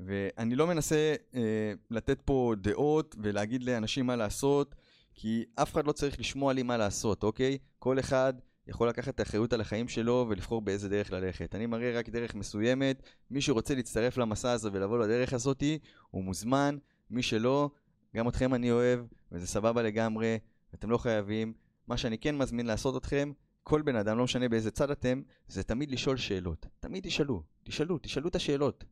ואני 0.00 0.54
לא 0.54 0.66
מנסה 0.66 1.14
אה, 1.34 1.72
לתת 1.90 2.20
פה 2.24 2.54
דעות 2.60 3.16
ולהגיד 3.18 3.62
לאנשים 3.62 4.06
מה 4.06 4.16
לעשות, 4.16 4.74
כי 5.14 5.44
אף 5.54 5.72
אחד 5.72 5.86
לא 5.86 5.92
צריך 5.92 6.20
לשמוע 6.20 6.52
לי 6.52 6.62
מה 6.62 6.76
לעשות, 6.76 7.22
אוקיי? 7.22 7.58
כל 7.78 7.98
אחד 7.98 8.32
יכול 8.66 8.88
לקחת 8.88 9.14
את 9.14 9.20
האחריות 9.20 9.52
על 9.52 9.60
החיים 9.60 9.88
שלו 9.88 10.26
ולבחור 10.28 10.60
באיזה 10.62 10.88
דרך 10.88 11.12
ללכת. 11.12 11.54
אני 11.54 11.66
מראה 11.66 11.98
רק 11.98 12.08
דרך 12.08 12.34
מסוימת, 12.34 13.02
מי 13.30 13.40
שרוצה 13.40 13.74
להצטרף 13.74 14.16
למסע 14.16 14.52
הזה 14.52 14.70
ולבוא 14.72 14.98
לדרך 14.98 15.32
הזאתי, 15.32 15.78
הוא 16.10 16.24
מוזמן, 16.24 16.76
מי 17.10 17.22
שלא, 17.22 17.70
גם 18.16 18.28
אתכם 18.28 18.54
אני 18.54 18.70
אוהב, 18.70 19.00
וזה 19.32 19.46
סבבה 19.46 19.82
לגמרי, 19.82 20.38
אתם 20.74 20.90
לא 20.90 20.98
חייבים. 20.98 21.52
מה 21.86 21.96
שאני 21.96 22.18
כן 22.18 22.38
מזמין 22.38 22.66
לעשות 22.66 22.96
אתכם, 22.96 23.32
כל 23.62 23.82
בן 23.82 23.96
אדם, 23.96 24.18
לא 24.18 24.24
משנה 24.24 24.48
באיזה 24.48 24.70
צד 24.70 24.90
אתם, 24.90 25.22
זה 25.48 25.62
תמיד 25.62 25.90
לשאול 25.90 26.16
שאלות. 26.16 26.66
תמיד 26.80 27.04
תשאלו, 27.04 27.42
תשאלו, 27.64 27.98
תשאלו 27.98 28.28
את 28.28 28.36
השאלות. 28.36 28.84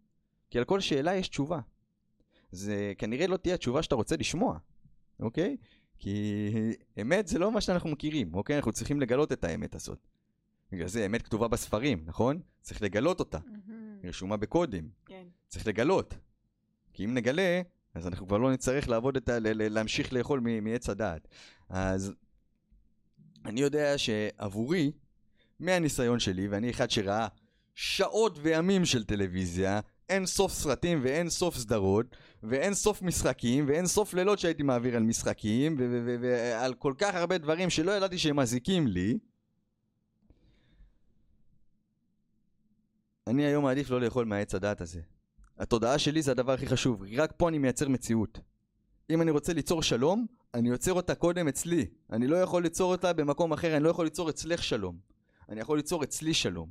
כי 0.51 0.59
על 0.59 0.65
כל 0.65 0.81
שאלה 0.81 1.15
יש 1.15 1.29
תשובה. 1.29 1.61
זה 2.53 2.93
כנראה 2.99 3.27
לא 3.27 3.37
תהיה 3.37 3.55
התשובה 3.55 3.83
שאתה 3.83 3.95
רוצה 3.95 4.17
לשמוע, 4.17 4.59
אוקיי? 5.21 5.57
כי 6.01 6.51
אמת 7.01 7.27
זה 7.27 7.39
לא 7.39 7.53
מה 7.53 7.61
שאנחנו 7.61 7.91
מכירים, 7.91 8.35
אוקיי? 8.35 8.57
אנחנו 8.57 8.73
צריכים 8.73 9.01
לגלות 9.01 9.33
את 9.33 9.45
האמת 9.45 9.75
הזאת. 9.75 10.07
בגלל 10.73 10.89
זה 10.89 11.07
אמת 11.07 11.23
כתובה 11.23 11.49
בספרים, 11.49 12.03
נכון? 12.07 12.41
צריך 12.61 12.83
לגלות 12.83 13.21
אותה. 13.21 13.39
היא 14.03 14.09
רשומה 14.09 14.37
בקודים. 14.37 14.89
כן. 15.07 15.25
צריך 15.49 15.67
לגלות. 15.67 16.15
כי 16.93 17.05
אם 17.05 17.15
נגלה, 17.15 17.63
אז 17.95 18.07
אנחנו 18.07 18.27
כבר 18.27 18.39
לא 18.39 18.53
נצטרך 18.53 18.89
לעבוד 18.89 19.17
את 19.17 19.29
ה... 19.29 19.39
להמשיך 19.55 20.13
לאכול 20.13 20.41
מעץ 20.63 20.89
הדעת. 20.89 21.29
אז 21.69 22.13
אני 23.45 23.61
יודע 23.61 23.99
שעבורי, 23.99 24.93
מהניסיון 25.61 26.21
שלי, 26.21 26.49
ואני 26.49 26.71
אחד 26.71 26.91
שראה 26.91 27.29
שעות 27.75 28.39
וימים 28.43 28.85
של 28.85 29.05
טלוויזיה, 29.05 29.81
אין 30.11 30.27
סוף 30.27 30.53
סרטים 30.53 31.01
ואין 31.03 31.31
סוף 31.31 31.57
סדרות, 31.57 32.17
ואין 32.43 32.75
סוף 32.75 33.03
משחקים, 33.03 33.65
ואין 33.69 33.87
סוף 33.87 34.15
לילות 34.15 34.39
שהייתי 34.39 34.63
מעביר 34.63 34.97
על 34.97 35.03
משחקים, 35.03 35.77
ועל 36.21 36.75
כל 36.75 36.95
כך 36.99 37.15
הרבה 37.15 37.39
דברים 37.39 37.71
שלא 37.71 37.93
ידעתי 37.93 38.19
שהם 38.19 38.37
מזיקים 38.37 38.87
לי. 38.87 39.19
אני 43.27 43.45
היום 43.45 43.65
מעדיף 43.65 43.91
לא 43.91 44.01
לאכול 44.01 44.25
מהעץ 44.25 44.55
הדעת 44.55 44.81
הזה. 44.81 45.01
התודעה 45.59 45.99
שלי 45.99 46.23
זה 46.23 46.31
הדבר 46.31 46.53
הכי 46.53 46.67
חשוב, 46.67 47.05
רק 47.17 47.33
פה 47.37 47.49
אני 47.49 47.59
מייצר 47.59 47.89
מציאות. 47.89 48.41
אם 49.11 49.23
אני 49.23 49.31
רוצה 49.31 49.53
ליצור 49.53 49.83
שלום, 49.83 50.27
אני 50.55 50.69
יוצר 50.69 50.93
אותה 50.93 51.15
קודם 51.15 51.49
אצלי. 51.49 51.87
אני 52.13 52.27
לא 52.27 52.37
יכול 52.37 52.63
ליצור 52.63 52.93
אותה 52.93 53.13
במקום 53.13 53.53
אחר, 53.53 53.77
אני 53.77 53.85
לא 53.85 53.89
יכול 53.89 54.07
ליצור 54.07 54.31
אצלך 54.31 54.65
שלום. 54.65 54.97
אני 55.49 55.61
יכול 55.61 55.79
ליצור 55.79 56.05
אצלי 56.05 56.35
שלום. 56.35 56.71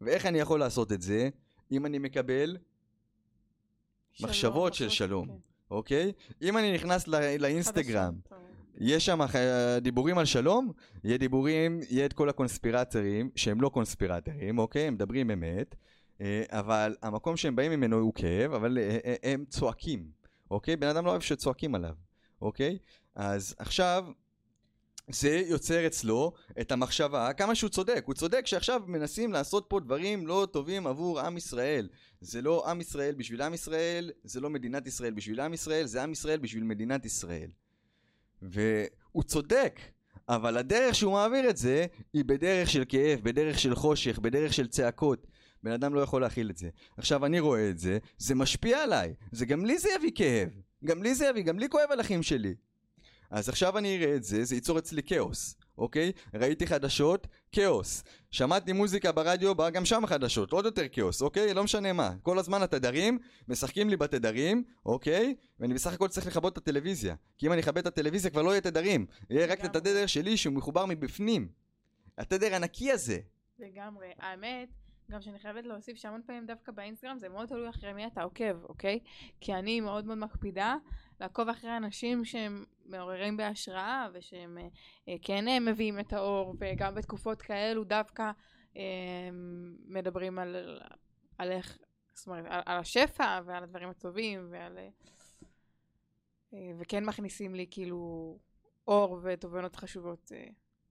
ואיך 0.00 0.26
אני 0.26 0.38
יכול 0.38 0.60
לעשות 0.60 0.92
את 0.92 1.02
זה? 1.02 1.28
אם 1.72 1.86
אני 1.86 1.98
מקבל, 1.98 2.56
שלום, 4.12 4.30
מחשבות 4.30 4.74
של 4.74 4.88
שלום. 4.88 5.26
כן. 5.26 5.34
אוקיי? 5.70 6.12
אם 6.42 6.58
אני 6.58 6.74
נכנס 6.74 7.08
לא, 7.08 7.18
לאינסטגרם. 7.38 8.14
יש 8.78 9.06
שם 9.06 9.20
דיבורים 9.82 10.18
על 10.18 10.24
שלום, 10.24 10.72
יהיה 11.04 11.18
דיבורים, 11.18 11.80
יהיה 11.90 12.06
את 12.06 12.12
כל 12.12 12.28
הקונספירטורים, 12.28 13.30
שהם 13.36 13.60
לא 13.60 13.68
קונספירטורים, 13.68 14.58
אוקיי? 14.58 14.82
הם 14.82 14.94
מדברים 14.94 15.30
אמת, 15.30 15.74
אה, 16.20 16.42
אבל 16.50 16.96
המקום 17.02 17.36
שהם 17.36 17.56
באים 17.56 17.70
ממנו 17.72 17.96
הוא 17.96 18.14
כאב, 18.14 18.52
אבל 18.52 18.78
אה, 18.78 18.98
אה, 19.04 19.14
הם 19.32 19.44
צועקים, 19.48 20.10
אוקיי? 20.50 20.76
בן 20.76 20.88
אדם 20.88 21.04
לא 21.04 21.10
אוהב 21.10 21.20
שצועקים 21.22 21.74
עליו, 21.74 21.94
אוקיי? 22.42 22.78
אז 23.14 23.54
עכשיו, 23.58 24.06
זה 25.14 25.42
יוצר 25.46 25.86
אצלו 25.86 26.32
את 26.60 26.72
המחשבה, 26.72 27.32
כמה 27.32 27.54
שהוא 27.54 27.70
צודק, 27.70 28.02
הוא 28.06 28.14
צודק 28.14 28.46
שעכשיו 28.46 28.82
מנסים 28.86 29.32
לעשות 29.32 29.66
פה 29.68 29.80
דברים 29.80 30.26
לא 30.26 30.48
טובים 30.52 30.86
עבור 30.86 31.20
עם 31.20 31.36
ישראל. 31.36 31.88
זה 32.20 32.42
לא 32.42 32.70
עם 32.70 32.80
ישראל 32.80 33.14
בשביל 33.14 33.42
עם 33.42 33.54
ישראל, 33.54 34.10
זה 34.24 34.40
לא 34.40 34.50
מדינת 34.50 34.86
ישראל 34.86 35.12
בשביל 35.12 35.40
עם 35.40 35.54
ישראל, 35.54 35.86
זה 35.86 36.02
עם 36.02 36.12
ישראל 36.12 36.38
בשביל 36.38 36.64
מדינת 36.64 37.04
ישראל. 37.04 37.50
והוא 38.42 39.22
צודק, 39.22 39.80
אבל 40.28 40.56
הדרך 40.56 40.94
שהוא 40.94 41.12
מעביר 41.12 41.50
את 41.50 41.56
זה 41.56 41.86
היא 42.12 42.24
בדרך 42.24 42.70
של 42.70 42.84
כאב, 42.88 43.20
בדרך 43.22 43.58
של 43.58 43.74
חושך, 43.74 44.18
בדרך 44.18 44.52
של 44.52 44.66
צעקות. 44.66 45.26
בן 45.62 45.72
אדם 45.72 45.94
לא 45.94 46.00
יכול 46.00 46.22
להכיל 46.22 46.50
את 46.50 46.56
זה. 46.56 46.68
עכשיו 46.96 47.26
אני 47.26 47.40
רואה 47.40 47.70
את 47.70 47.78
זה, 47.78 47.98
זה 48.18 48.34
משפיע 48.34 48.82
עליי, 48.82 49.14
זה 49.32 49.46
גם 49.46 49.64
לי 49.66 49.78
זה 49.78 49.88
יביא 49.96 50.10
כאב, 50.14 50.48
גם 50.84 51.02
לי 51.02 51.14
זה 51.14 51.26
יביא, 51.26 51.42
גם 51.42 51.58
לי 51.58 51.68
כואב 51.68 51.90
על 51.90 52.00
אחים 52.00 52.22
שלי. 52.22 52.54
אז 53.32 53.48
עכשיו 53.48 53.78
אני 53.78 53.96
אראה 53.96 54.16
את 54.16 54.24
זה, 54.24 54.44
זה 54.44 54.54
ייצור 54.54 54.78
אצלי 54.78 55.02
כאוס, 55.02 55.56
אוקיי? 55.78 56.12
ראיתי 56.34 56.66
חדשות, 56.66 57.26
כאוס. 57.52 58.04
שמעתי 58.30 58.72
מוזיקה 58.72 59.12
ברדיו, 59.12 59.54
בא 59.54 59.70
גם 59.70 59.84
שם 59.84 60.06
חדשות, 60.06 60.52
עוד 60.52 60.64
יותר 60.64 60.88
כאוס, 60.88 61.22
אוקיי? 61.22 61.54
לא 61.54 61.64
משנה 61.64 61.92
מה. 61.92 62.14
כל 62.22 62.38
הזמן 62.38 62.62
התדרים, 62.62 63.18
משחקים 63.48 63.88
לי 63.88 63.96
בתדרים, 63.96 64.64
אוקיי? 64.86 65.34
ואני 65.60 65.74
בסך 65.74 65.92
הכל 65.92 66.08
צריך 66.08 66.26
לכבות 66.26 66.52
את 66.52 66.58
הטלוויזיה. 66.58 67.14
כי 67.38 67.46
אם 67.46 67.52
אני 67.52 67.60
אכבה 67.60 67.80
את 67.80 67.86
הטלוויזיה 67.86 68.30
כבר 68.30 68.42
לא 68.42 68.50
יהיה 68.50 68.60
תדרים. 68.60 69.06
יהיה 69.30 69.46
רק 69.46 69.64
את. 69.64 69.76
התדר 69.76 70.06
שלי 70.06 70.36
שהוא 70.36 70.54
מחובר 70.54 70.86
מבפנים. 70.86 71.48
התדר 72.18 72.54
הנקי 72.54 72.92
הזה. 72.92 73.18
לגמרי. 73.58 74.08
האמת, 74.18 74.68
גם 75.10 75.20
שאני 75.22 75.38
חייבת 75.38 75.66
להוסיף 75.66 75.96
שהמון 75.96 76.20
פעמים 76.26 76.46
דווקא 76.46 76.72
באינסטגרם 76.72 77.18
זה 77.18 77.28
מאוד 77.28 77.48
תלוי 77.48 77.70
אחרי 77.70 77.92
מי 77.92 78.06
אתה 78.06 78.22
עוקב, 78.22 78.64
אוקיי? 78.64 78.98
כי 79.40 79.54
אני 79.54 79.80
מאוד 79.80 80.06
מאוד 80.06 80.18
מקפידה 80.18 80.76
לעקוב 81.22 81.48
אחרי 81.48 81.76
אנשים 81.76 82.24
שהם 82.24 82.64
מעוררים 82.84 83.36
בהשראה 83.36 84.08
ושהם 84.12 84.58
אה, 84.58 84.68
אה, 85.08 85.14
כן 85.22 85.48
אה, 85.48 85.60
מביאים 85.60 86.00
את 86.00 86.12
האור 86.12 86.54
וגם 86.58 86.94
בתקופות 86.94 87.42
כאלו 87.42 87.84
דווקא 87.84 88.30
מדברים 89.86 90.38
על, 90.38 90.80
על 91.38 91.50
איך, 91.50 91.78
זאת 92.14 92.26
אומרת, 92.26 92.44
על, 92.48 92.60
על 92.66 92.78
השפע 92.78 93.40
ועל 93.44 93.62
הדברים 93.62 93.88
הטובים 93.88 94.48
ועל... 94.50 94.78
וכן 96.78 97.04
מכניסים 97.04 97.54
לי 97.54 97.66
כאילו 97.70 98.38
אור 98.88 99.20
ותובנות 99.22 99.76
חשובות 99.76 100.32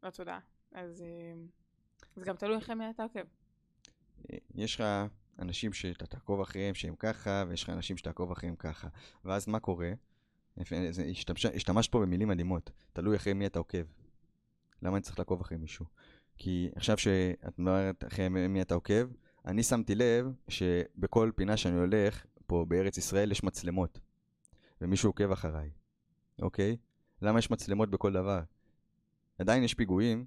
לתודעה. 0.04 0.39
אז 0.72 1.04
זה 2.15 2.24
גם 2.24 2.36
תלוי 2.36 2.58
אחרי 2.58 2.76
מי 2.76 2.89
אתה 2.89 3.04
עוקב. 3.04 3.20
יש 4.56 4.76
לך 4.76 4.84
אנשים 5.39 5.74
שאתה 5.74 6.06
תעקוב 6.06 6.41
אחריהם 6.41 6.76
שהם 6.76 6.96
ככה, 6.96 7.44
ויש 7.48 7.63
לך 7.63 7.70
אנשים 7.70 7.98
שתעקוב 7.98 8.32
אחריהם 8.32 8.56
ככה. 8.56 8.88
ואז 9.26 9.48
מה 9.48 9.60
קורה? 9.60 9.91
השתמש- 11.12 11.56
השתמשת 11.56 11.91
פה 11.91 12.00
במילים 12.00 12.28
מדהימות. 12.28 12.71
תלוי 12.93 13.15
אחרי 13.15 13.34
מי 13.34 13.45
אתה 13.45 13.60
עוקב. 13.60 13.84
למה 14.82 14.97
אני 14.97 15.02
צריך 15.02 15.19
לעקוב 15.19 15.41
אחרי 15.41 15.58
מישהו? 15.58 15.86
כי 16.38 16.69
עכשיו 16.76 16.97
שאת 16.97 17.58
אומרת 17.60 18.04
אחרי 18.08 18.30
מי 18.30 18.62
אתה 18.62 18.74
עוקב, 18.76 19.08
אני 19.45 19.63
שמתי 19.63 19.95
לב 19.95 20.34
שבכל 20.47 21.32
פינה 21.36 21.58
שאני 21.58 21.78
הולך, 21.78 22.26
פה 22.47 22.65
בארץ 22.67 22.97
ישראל 22.97 23.32
יש 23.32 23.43
מצלמות. 23.43 24.00
ומישהו 24.82 25.10
עוקב 25.10 25.32
אחריי, 25.32 25.69
אוקיי? 26.41 26.78
למה 27.21 27.39
יש 27.39 27.52
מצלמות 27.52 27.89
בכל 27.89 28.13
דבר? 28.13 28.41
עדיין 29.39 29.63
יש 29.63 29.74
פיגועים 29.74 30.26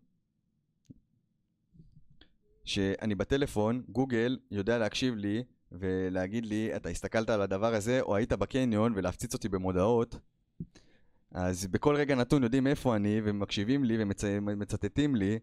שאני 2.65 3.15
בטלפון, 3.15 3.85
גוגל 3.89 4.39
יודע 4.51 4.79
להקשיב 4.79 5.15
לי 5.15 5.45
ולהגיד 5.79 6.47
לי, 6.47 6.77
אתה 6.77 6.89
הסתכלת 6.89 7.31
על 7.31 7.43
הדבר 7.43 7.75
הזה, 7.75 8.01
או 8.01 8.17
היית 8.17 8.33
בקניון 8.33 8.93
ולהפציץ 8.97 9.35
אותי 9.35 9.49
במודעות, 9.49 10.19
אז 11.31 11.67
בכל 11.67 11.97
רגע 11.97 12.15
נתון 12.15 12.43
יודעים 12.43 12.67
איפה 12.67 12.97
אני, 12.97 13.21
ומקשיבים 13.25 13.85
לי 13.85 13.97
ומצטטים 14.23 15.17
לי, 15.17 15.39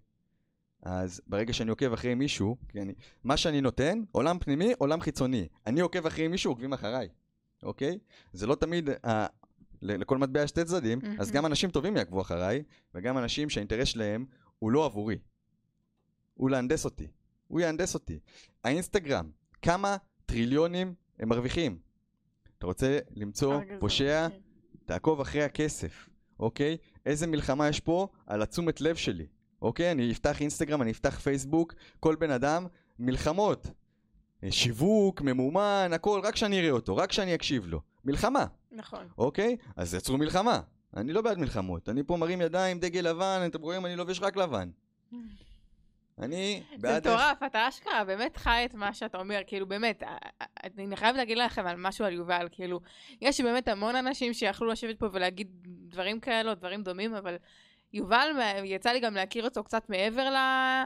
אז 0.84 1.22
ברגע 1.28 1.54
שאני 1.54 1.70
עוקב 1.70 1.94
אחרי 1.94 2.16
מישהו, 2.16 2.58
כי 2.70 2.82
אני, 2.82 2.94
מה 3.24 3.38
שאני 3.38 3.62
נותן, 3.62 4.02
עולם 4.12 4.40
פנימי, 4.40 4.74
עולם 4.78 5.02
חיצוני. 5.02 5.48
אני 5.68 5.82
עוקב 5.82 6.06
אחרי 6.06 6.28
מישהו, 6.28 6.52
עוקבים 6.52 6.74
אחריי, 6.74 7.10
אוקיי? 7.64 8.00
זה 8.34 8.48
לא 8.48 8.56
תמיד, 8.56 8.90
אה, 9.06 9.28
לכל 9.82 10.18
מטבע 10.18 10.44
יש 10.44 10.50
שתי 10.50 10.66
צדדים, 10.66 11.00
אז 11.20 11.28
מהמם. 11.28 11.38
גם 11.38 11.46
אנשים 11.46 11.70
טובים 11.72 11.98
יעקבו 11.98 12.22
אחריי, 12.22 12.64
וגם 12.96 13.18
אנשים 13.18 13.50
שהאינטרס 13.50 13.88
שלהם 13.88 14.26
הוא 14.60 14.72
לא 14.72 14.86
עבורי. 14.86 15.18
הוא 16.34 16.50
להנדס 16.50 16.86
אותי. 16.86 17.08
הוא 17.48 17.60
יהנדס 17.60 17.94
אותי. 17.94 18.20
האינסטגרם, 18.64 19.30
כמה 19.62 19.98
טריליונים 20.32 20.94
הם 21.20 21.30
מרוויחים? 21.30 21.78
אתה 22.58 22.66
רוצה 22.66 23.00
למצוא 23.16 23.62
פושע. 23.80 24.28
תעקוב 24.86 25.22
אחרי 25.22 25.44
הכסף, 25.44 26.10
אוקיי? 26.40 26.78
איזה 27.06 27.28
מלחמה 27.28 27.68
יש 27.68 27.80
פה 27.80 28.08
על 28.28 28.42
התשומת 28.42 28.82
לב 28.82 28.96
שלי, 28.96 29.26
אוקיי? 29.62 29.92
אני 29.92 30.12
אפתח 30.12 30.42
אינסטגרם, 30.42 30.82
אני 30.82 30.92
אפתח 30.92 31.20
פייסבוק, 31.20 31.74
כל 32.00 32.16
בן 32.16 32.32
אדם, 32.32 32.68
מלחמות. 33.00 33.68
אה, 34.44 34.52
שיווק, 34.52 35.22
ממומן, 35.22 35.90
הכל, 35.94 36.22
רק 36.24 36.36
שאני 36.36 36.60
אראה 36.60 36.72
אותו, 36.72 36.98
רק 36.98 37.12
שאני 37.12 37.36
אקשיב 37.36 37.68
לו. 37.68 37.82
מלחמה, 38.06 38.46
נכון. 38.72 39.08
אוקיי? 39.18 39.58
אז 39.76 39.94
יצרו 39.94 40.18
מלחמה. 40.18 40.62
אני 40.98 41.14
לא 41.14 41.22
בעד 41.22 41.38
מלחמות, 41.38 41.90
אני 41.90 42.04
פה 42.04 42.18
מרים 42.18 42.42
ידיים, 42.42 42.80
דגל 42.80 43.02
לבן, 43.02 43.42
אתם 43.46 43.62
רואים, 43.62 43.86
אני 43.86 43.96
לובש 43.96 44.20
רק 44.20 44.36
לבן. 44.36 44.70
אני 46.22 46.64
זה 46.72 46.78
בעד... 46.88 47.08
מטורף, 47.08 47.44
אתה 47.46 47.68
אשכרה 47.68 48.04
באמת 48.04 48.38
חי 48.38 48.62
את 48.66 48.74
מה 48.74 48.94
שאתה 48.94 49.18
אומר, 49.18 49.40
כאילו 49.48 49.68
באמת, 49.68 50.04
א- 50.04 50.06
א- 50.44 50.46
אני 50.78 50.96
חייבת 50.96 51.18
להגיד 51.18 51.38
לכם 51.38 51.68
על 51.68 51.76
משהו 51.78 52.06
על 52.06 52.14
יובל, 52.14 52.48
כאילו, 52.52 52.80
יש 53.22 53.42
באמת 53.42 53.68
המון 53.68 53.96
אנשים 53.96 54.34
שיכלו 54.34 54.68
לשבת 54.68 55.00
פה 55.00 55.06
ולהגיד 55.12 55.48
דברים 55.64 56.20
כאלו, 56.20 56.54
דברים 56.56 56.84
דומים, 56.84 57.14
אבל 57.16 57.36
יובל, 57.94 58.30
יצא 58.64 58.90
לי 58.92 59.00
גם 59.00 59.16
להכיר 59.16 59.44
אותו 59.44 59.64
קצת 59.64 59.90
מעבר 59.90 60.30
ל- 60.30 60.86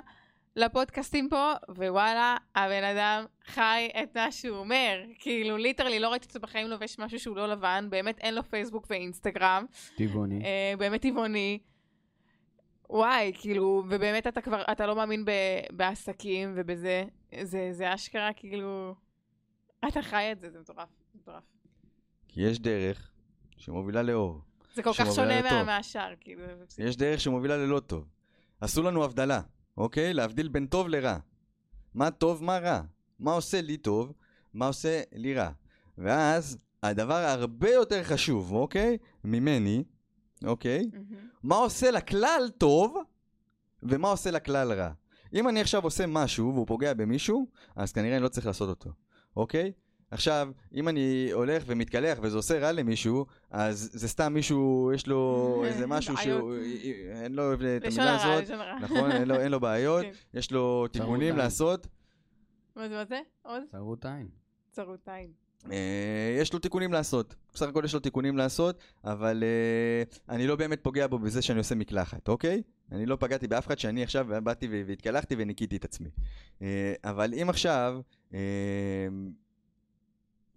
לפודקאסטים 0.56 1.30
פה, 1.30 1.52
ווואלה, 1.70 2.38
הבן 2.56 2.84
אדם 2.84 3.26
חי 3.46 3.90
את 4.04 4.18
מה 4.18 4.32
שהוא 4.32 4.58
אומר. 4.58 5.02
כאילו, 5.20 5.58
ליטרלי, 5.58 6.00
לא 6.00 6.10
ראיתי 6.10 6.28
אותו 6.28 6.40
בחיים 6.40 6.68
לובש 6.68 7.00
משהו 7.00 7.20
שהוא 7.20 7.36
לא 7.36 7.48
לבן, 7.48 7.88
באמת 7.90 8.20
אין 8.20 8.34
לו 8.36 8.44
פייסבוק 8.44 8.88
ואינסטגרם. 8.90 9.66
טבעוני. 9.98 10.42
אה, 10.46 10.74
באמת 10.78 11.02
טבעוני. 11.02 11.60
וואי, 12.90 13.32
כאילו, 13.36 13.84
ובאמת 13.90 14.28
אתה 14.28 14.42
כבר, 14.42 14.62
אתה 14.72 14.86
לא 14.88 14.96
מאמין 14.96 15.26
ב, 15.26 15.32
בעסקים 15.72 16.54
ובזה, 16.56 17.04
זה, 17.42 17.70
זה 17.72 17.94
אשכרה, 17.94 18.30
כאילו, 18.36 18.96
אתה 19.88 20.02
חי 20.02 20.32
את 20.32 20.40
זה, 20.40 20.52
זה 20.52 20.60
מטורף, 20.60 20.90
מטורף. 21.16 21.44
כי 22.28 22.42
יש 22.42 22.60
דרך 22.60 23.12
שמובילה 23.58 24.02
לאור. 24.02 24.42
זה 24.74 24.84
כל 24.84 24.94
כך 24.94 25.16
שונה 25.16 25.42
מה. 25.42 25.64
מהשאר, 25.64 26.14
כאילו. 26.22 26.44
יש 26.78 26.98
דרך 26.98 27.20
שמובילה 27.20 27.58
ללא 27.58 27.80
טוב. 27.80 28.06
עשו 28.62 28.84
לנו 28.84 29.04
הבדלה, 29.04 29.42
אוקיי? 29.78 30.14
להבדיל 30.14 30.48
בין 30.48 30.68
טוב 30.68 30.88
לרע. 30.88 31.18
מה 31.94 32.12
טוב, 32.12 32.44
מה 32.44 32.58
רע. 32.60 32.82
מה 33.20 33.34
עושה 33.34 33.62
לי 33.62 33.78
טוב, 33.78 34.14
מה 34.54 34.68
עושה 34.68 35.02
לי 35.14 35.34
רע. 35.34 35.50
ואז, 35.98 36.58
הדבר 36.84 37.14
הרבה 37.14 37.70
יותר 37.70 38.04
חשוב, 38.04 38.54
אוקיי? 38.54 38.98
ממני, 39.24 39.84
אוקיי? 40.44 40.90
מהמם. 40.94 41.06
מה 41.44 41.56
עושה 41.56 41.92
לכלל 41.92 42.50
טוב, 42.58 42.98
ומה 43.84 44.08
עושה 44.08 44.32
לכלל 44.32 44.74
רע. 44.74 44.92
אם 45.34 45.50
אני 45.50 45.62
עכשיו 45.62 45.84
עושה 45.84 46.06
משהו 46.08 46.54
והוא 46.54 46.68
פוגע 46.68 46.94
במישהו, 46.94 47.48
אז 47.76 47.92
כנראה 47.92 48.16
אני 48.16 48.24
לא 48.24 48.28
צריך 48.28 48.46
לעשות 48.48 48.70
אותו, 48.70 48.90
אוקיי? 49.38 49.72
עכשיו, 50.12 50.50
אם 50.74 50.90
אני 50.90 51.30
הולך 51.34 51.64
ומתקלח 51.68 52.18
וזה 52.22 52.38
עושה 52.38 52.60
רע 52.60 52.72
למישהו, 52.72 53.26
אז 53.52 53.90
זה 53.94 54.08
סתם 54.08 54.34
מישהו, 54.34 54.92
יש 54.96 55.08
לו 55.08 55.52
איזה 55.66 55.88
משהו 55.88 56.18
שהוא... 56.18 56.54
אין 57.24 57.36
לו 57.36 57.54
את 57.54 57.60
לשון 57.60 58.04
המילה 58.04 58.42
הזאת. 58.44 58.60
נכון? 58.82 59.12
אין 59.12 59.52
לו, 59.52 59.60
בעיות, 59.60 60.06
כן. 60.32 60.40
יש 60.40 60.52
לו 60.52 60.88
תיקונים. 60.88 61.38
לעשות, 61.38 61.88
מה 62.76 62.90
זה, 62.90 62.96
מה 62.96 63.06
זה? 63.06 63.20
עוד? 63.42 63.64
צרות 63.72 64.06
עין. 64.06 64.28
צרות 64.72 65.08
עין. 65.08 65.32
אה, 65.72 66.38
יש 66.41 66.53
לו 66.53 66.59
תיקונים 66.59 66.93
לעשות. 66.93 67.36
בסך 67.53 67.68
הכל 67.68 67.82
יש 67.86 67.93
לו 67.93 67.99
תיקונים 67.99 68.38
לעשות, 68.38 68.80
אבל 69.03 69.43
אה, 69.43 70.36
אני 70.36 70.47
לא 70.47 70.55
באמת 70.55 70.80
פוגע 70.82 71.07
בו 71.07 71.20
בזה 71.20 71.41
שאני 71.41 71.59
עושה 71.59 71.76
מקלחת, 71.76 72.28
אוקיי? 72.28 72.61
אני 72.91 73.05
לא 73.05 73.18
פגעתי 73.20 73.47
באף 73.47 73.68
אחד 73.68 73.80
שאני 73.80 74.03
עכשיו 74.03 74.28
באתי 74.43 74.68
והתקלחתי 74.88 75.36
וניקיתי 75.38 75.76
את 75.76 75.86
עצמי. 75.86 76.09
אה, 76.61 76.93
אבל 77.03 77.34
אם 77.34 77.49
עכשיו 77.49 78.01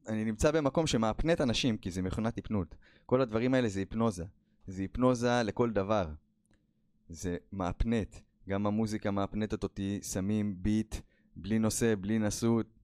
אני 0.08 0.24
נמצא 0.24 0.50
במקום 0.50 0.86
שמאפנט 0.86 1.40
אנשים, 1.40 1.76
כי 1.76 1.90
זה 1.90 2.02
מכונת 2.02 2.36
היפנות, 2.36 2.74
כל 3.06 3.20
הדברים 3.20 3.54
האלה 3.54 3.68
זה 3.68 3.80
היפנוזה. 3.80 4.24
זה 4.66 4.82
היפנוזה 4.82 5.42
לכל 5.44 5.70
דבר. 5.70 6.08
זה 7.08 7.36
מאפנט. 7.52 8.16
גם 8.48 8.66
המוזיקה 8.66 9.10
מאפנטת 9.10 9.62
אותי, 9.62 10.00
שמים 10.02 10.54
ביט, 10.58 10.94
בלי 11.36 11.58
נושא, 11.58 11.94
בלי 12.00 12.18
נשאות. 12.18 12.77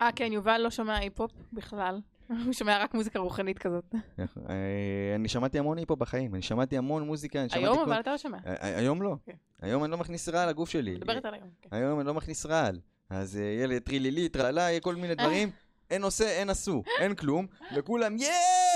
אה, 0.00 0.12
כן, 0.16 0.32
יובל 0.32 0.60
לא 0.60 0.70
שומע 0.70 0.96
היפ-הופ 0.96 1.32
בכלל. 1.52 2.00
הוא 2.28 2.52
שומע 2.52 2.78
רק 2.78 2.94
מוזיקה 2.94 3.18
רוחנית 3.18 3.58
כזאת. 3.58 3.94
אה, 4.18 5.14
אני 5.14 5.28
שמעתי 5.28 5.58
המון 5.58 5.78
היפו 5.78 5.96
בחיים, 5.96 6.34
אני 6.34 6.42
שמעתי 6.42 6.78
המון 6.78 7.02
מוזיקה, 7.02 7.40
אני 7.40 7.48
שמעתי... 7.48 7.64
היום 7.64 7.78
אבל 7.78 8.00
אתה 8.00 8.10
לא 8.10 8.18
שומע. 8.18 8.38
אה, 8.46 8.54
אה, 8.54 8.78
היום 8.78 9.02
לא. 9.02 9.16
כן. 9.26 9.32
היום 9.60 9.84
אני 9.84 9.90
לא 9.90 9.98
מכניס 9.98 10.28
רעל 10.28 10.48
לגוף 10.48 10.70
שלי. 10.70 10.94
מדברת 10.94 11.24
על 11.24 11.34
היום. 11.34 11.48
כן. 11.62 11.68
היום 11.72 12.00
אני 12.00 12.06
לא 12.06 12.14
מכניס 12.14 12.46
רעל. 12.46 12.80
אז 13.10 13.36
ילד 13.36 13.78
טרילילי, 13.78 14.28
טרללה, 14.28 14.60
יהיה 14.60 14.80
כל 14.80 14.94
מיני 14.96 15.14
דברים. 15.14 15.50
אין 15.90 16.00
נושא, 16.00 16.24
אין 16.24 16.50
עשו, 16.50 16.82
אין 17.00 17.14
כלום, 17.14 17.46
וכולם 17.76 18.16
יא, 18.16 18.28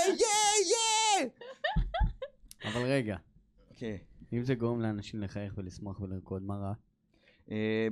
יא, 0.07 0.25
יא! 0.69 1.29
אבל 2.65 2.81
רגע, 2.81 3.17
כן. 3.75 3.95
אם 4.33 4.43
זה 4.43 4.55
גורם 4.55 4.81
לאנשים 4.81 5.21
לחייך 5.21 5.53
ולשמוח 5.57 5.99
ולרקוד, 5.99 6.43
מה 6.43 6.55
רע? 6.55 6.73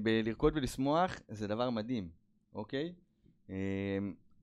בלרקוד 0.02 0.54
ולשמוח 0.56 1.20
זה 1.28 1.48
דבר 1.48 1.70
מדהים, 1.70 2.10
אוקיי? 2.56 2.94
אה, 3.50 3.56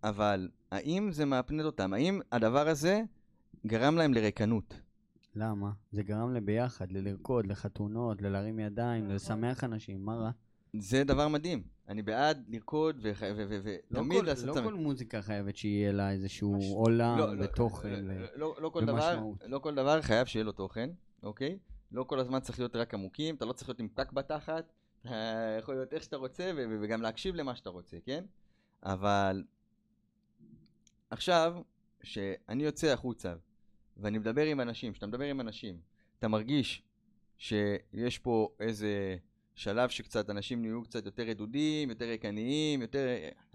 אבל 0.03 0.49
האם 0.71 1.13
זה 1.13 1.25
מאפנט 1.25 1.65
אותם? 1.65 1.93
האם 1.93 2.21
הדבר 2.33 2.69
הזה 2.69 3.03
גרם 3.67 3.97
להם 3.97 4.15
לריקנות? 4.15 4.81
למה? 5.37 5.71
זה 5.93 6.03
גרם 6.03 6.35
לביחד, 6.35 6.93
ללרקוד, 6.93 7.47
לחתונות, 7.47 8.23
ללהרים 8.23 8.59
ידיים. 8.59 9.11
לשמח 9.11 9.65
אנשים, 9.65 10.05
מה 10.05 10.15
רע? 10.15 10.31
זה 10.79 11.05
דבר 11.05 11.29
מדהים. 11.29 11.63
אני 11.89 12.03
בעד 12.03 12.45
לרקוד 12.49 13.03
לא 13.03 13.11
ותמיד 13.91 14.21
כל- 14.21 14.27
לעשות 14.27 14.57
לא. 14.57 14.63
כל 14.63 14.75
מוזיקה 14.75 15.23
חייבת 15.23 15.57
שיהיה 15.57 15.93
לה 15.93 16.11
איזשהו 16.13 16.59
עולם 16.77 17.19
לא, 17.19 17.37
לא, 17.37 17.45
ותוכן. 17.45 18.05
לא, 18.05 18.13
ו- 18.13 18.27
לא, 18.37 18.55
לא 18.61 18.69
כל 18.69 18.85
דבר, 18.85 18.95
ומשמעות. 19.13 19.39
לא 19.47 19.59
כל 19.59 19.75
דבר 19.75 20.03
חייב 20.03 20.27
שיהיה 20.27 20.45
לו 20.45 20.53
תוכן, 20.53 20.91
אוקיי? 21.23 21.59
לא 21.93 22.05
כל 22.05 22.19
הזמן 22.19 22.41
צריך 22.41 22.59
להיות 22.59 22.77
רק 22.77 22.95
עמוקים, 22.95 23.35
אתה 23.35 23.45
לא 23.45 23.53
צריך 23.53 23.69
להיות 23.69 23.81
עם 23.81 23.89
פקק 23.95 24.13
בתחת, 24.13 24.73
אתה 25.03 25.15
יכול 25.59 25.75
להיות 25.75 25.93
איך 25.93 26.03
שאתה 26.03 26.17
רוצה 26.17 26.51
וגם 26.83 27.03
להקשיב 27.03 27.35
למה 27.35 27.55
שאתה 27.57 27.71
רוצה, 27.71 27.97
כן? 28.05 28.25
אבל 28.85 29.45
עכשיו, 31.11 31.57
שאני 32.03 32.63
יוצא 32.65 32.87
החוצה 32.93 33.35
ואני 33.97 34.19
מדבר 34.19 34.45
עם 34.45 34.61
אנשים, 34.61 34.93
כשאתה 34.93 35.07
מדבר 35.07 35.25
עם 35.25 35.41
אנשים, 35.41 35.79
אתה 36.19 36.29
מרגיש 36.29 36.83
שיש 37.39 38.19
פה 38.19 38.49
איזה 38.61 39.17
שלב 39.55 39.89
שקצת 39.89 40.31
אנשים 40.31 40.63
נהיו 40.63 40.83
קצת 40.83 41.07
יותר 41.07 41.23
רדודים, 41.23 41.91
יותר 41.91 42.05
ריקניים, 42.05 42.83
יותר... 42.83 43.07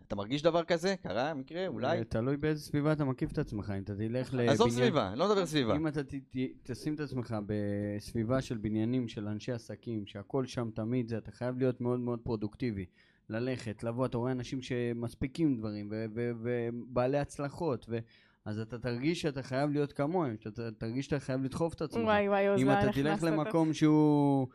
אתה 0.07 0.15
מרגיש 0.15 0.41
דבר 0.41 0.63
כזה? 0.63 0.95
קרה 1.03 1.33
מקרה? 1.33 1.67
אולי? 1.67 1.97
זה 1.97 2.05
תלוי 2.05 2.37
באיזה 2.37 2.61
סביבה 2.61 2.91
אתה 2.91 3.05
מקיף 3.05 3.31
את 3.31 3.37
עצמך, 3.37 3.73
אם 3.77 3.83
אתה 3.83 3.95
תלך 3.95 4.33
לבניין... 4.33 4.49
עזוב 4.49 4.69
סביבה, 4.69 5.15
לא 5.15 5.29
מדבר 5.29 5.45
סביבה. 5.45 5.75
אם 5.75 5.87
אתה 5.87 6.03
ת- 6.03 6.15
ת- 6.15 6.37
תשים 6.63 6.93
את 6.95 6.99
עצמך 6.99 7.35
בסביבה 7.45 8.41
של 8.41 8.57
בניינים 8.57 9.07
של 9.07 9.27
אנשי 9.27 9.51
עסקים, 9.51 10.05
שהכל 10.05 10.45
שם 10.45 10.69
תמיד 10.73 11.07
זה, 11.07 11.17
אתה 11.17 11.31
חייב 11.31 11.57
להיות 11.57 11.81
מאוד 11.81 11.99
מאוד 11.99 12.19
פרודוקטיבי. 12.23 12.85
ללכת, 13.29 13.83
לבוא, 13.83 14.05
אתה 14.05 14.17
רואה 14.17 14.31
אנשים 14.31 14.61
שמספיקים 14.61 15.57
דברים 15.57 15.91
ובעלי 16.13 17.17
הצלחות, 17.17 17.85
ו- 17.89 17.99
אז 18.45 18.59
אתה 18.59 18.79
תרגיש 18.79 19.21
שאתה 19.21 19.43
חייב 19.43 19.71
להיות 19.71 19.93
כמוהם, 19.93 20.35
שאתה 20.39 20.71
תרגיש 20.71 21.05
שאתה 21.05 21.19
חייב 21.19 21.43
לדחוף 21.43 21.73
את 21.73 21.81
עצמך. 21.81 22.03
וואי 22.03 22.29
וואי, 22.29 22.61
אם 22.61 22.71
אתה 22.71 22.91
תלך? 22.93 23.23
למקום 23.23 23.73
שהוא, 23.73 24.47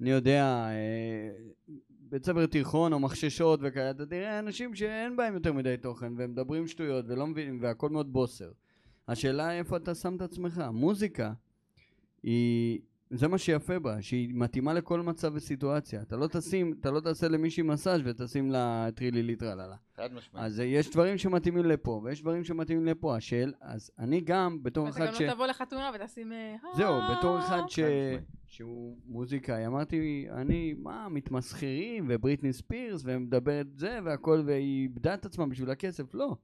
אני 0.00 0.10
יודע, 0.10 0.44
אה, 0.44 1.30
בית 1.90 2.24
ספר 2.24 2.46
תיכון 2.46 2.92
או 2.92 2.98
מחששות 3.00 3.60
וכאלה, 3.62 3.90
אתה 3.90 4.06
תראה 4.06 4.38
אנשים 4.38 4.74
שאין 4.74 5.16
בהם 5.16 5.34
יותר 5.34 5.52
מדי 5.52 5.76
תוכן 5.76 6.12
והם 6.16 6.30
מדברים 6.30 6.66
שטויות 6.66 7.04
ולא 7.08 7.26
מבינים 7.26 7.58
והכל 7.62 7.90
מאוד 7.90 8.12
בוסר. 8.12 8.50
השאלה 9.08 9.58
איפה 9.58 9.76
אתה 9.76 9.94
שם 9.94 10.16
את 10.16 10.22
עצמך. 10.22 10.62
מוזיקה 10.72 11.32
היא, 12.22 12.80
זה 13.14 13.28
מה 13.28 13.38
שיפה 13.38 13.78
בה, 13.78 14.02
שהיא 14.02 14.30
מתאימה 14.34 14.74
לכל 14.74 15.00
מצב 15.00 15.32
וסיטואציה. 15.34 16.02
אתה 16.02 16.16
לא 16.16 16.26
תשים, 16.26 16.74
אתה 16.80 16.90
לא 16.90 17.00
תעשה 17.00 17.28
למישהי 17.28 17.62
מסאז' 17.62 18.00
ותשים 18.04 18.50
לה 18.50 18.88
טרילילי 18.94 19.36
טרללה. 19.36 19.76
חד 19.96 20.12
משמעית. 20.12 20.46
אז 20.46 20.60
אה, 20.60 20.64
יש 20.64 20.90
דברים 20.90 21.18
שמתאימים 21.18 21.64
לפה 21.64 22.00
ויש 22.04 22.20
דברים 22.20 22.44
שמתאימים 22.44 22.86
לפה. 22.86 23.16
השאל, 23.16 23.52
אז 23.60 23.90
אני 23.98 24.20
גם 24.20 24.62
בתור 24.62 24.88
אתה 24.88 24.96
אחד 24.96 25.06
גם 25.06 25.14
ש... 25.14 25.20
לא 25.20 25.32
תבוא 25.32 25.46
לחתונה 25.46 25.90
ותשים... 25.94 26.32
אה, 26.32 26.56
זהו, 26.76 27.00
בתור 27.18 27.38
אחד 27.38 27.62
ש... 27.68 27.78
שהוא 28.46 28.96
מוזיקאי, 29.06 29.66
אמרתי, 29.66 30.26
אני, 30.30 30.74
מה, 30.78 31.08
מתמסחרים, 31.08 32.06
ובריטני 32.08 32.52
ספירס, 32.52 33.02
ומדברת 33.04 33.66
זה, 33.76 33.98
והכל, 34.04 34.42
והיא 34.46 34.82
איבדה 34.82 35.14
את 35.14 35.26
עצמה 35.26 35.46
בשביל 35.46 35.70
הכסף, 35.70 36.14
לא. 36.14 36.36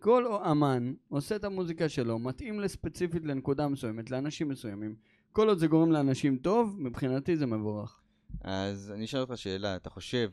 כל 0.00 0.26
אמן 0.26 0.94
עושה 1.08 1.36
את 1.36 1.44
המוזיקה 1.44 1.88
שלו, 1.88 2.18
מתאים 2.18 2.60
לספציפית 2.60 3.24
לנקודה 3.24 3.68
מסוימת, 3.68 4.10
לאנשים 4.10 4.48
מסוימים. 4.48 4.94
כל 5.34 5.48
עוד 5.48 5.58
זה 5.58 5.66
גורם 5.66 5.92
לאנשים 5.92 6.36
טוב, 6.36 6.76
מבחינתי 6.78 7.36
זה 7.36 7.46
מבורך. 7.46 8.00
אז 8.40 8.92
אני 8.94 9.04
אשאל 9.04 9.20
אותך 9.20 9.38
שאלה, 9.38 9.76
אתה 9.76 9.90
חושב 9.90 10.30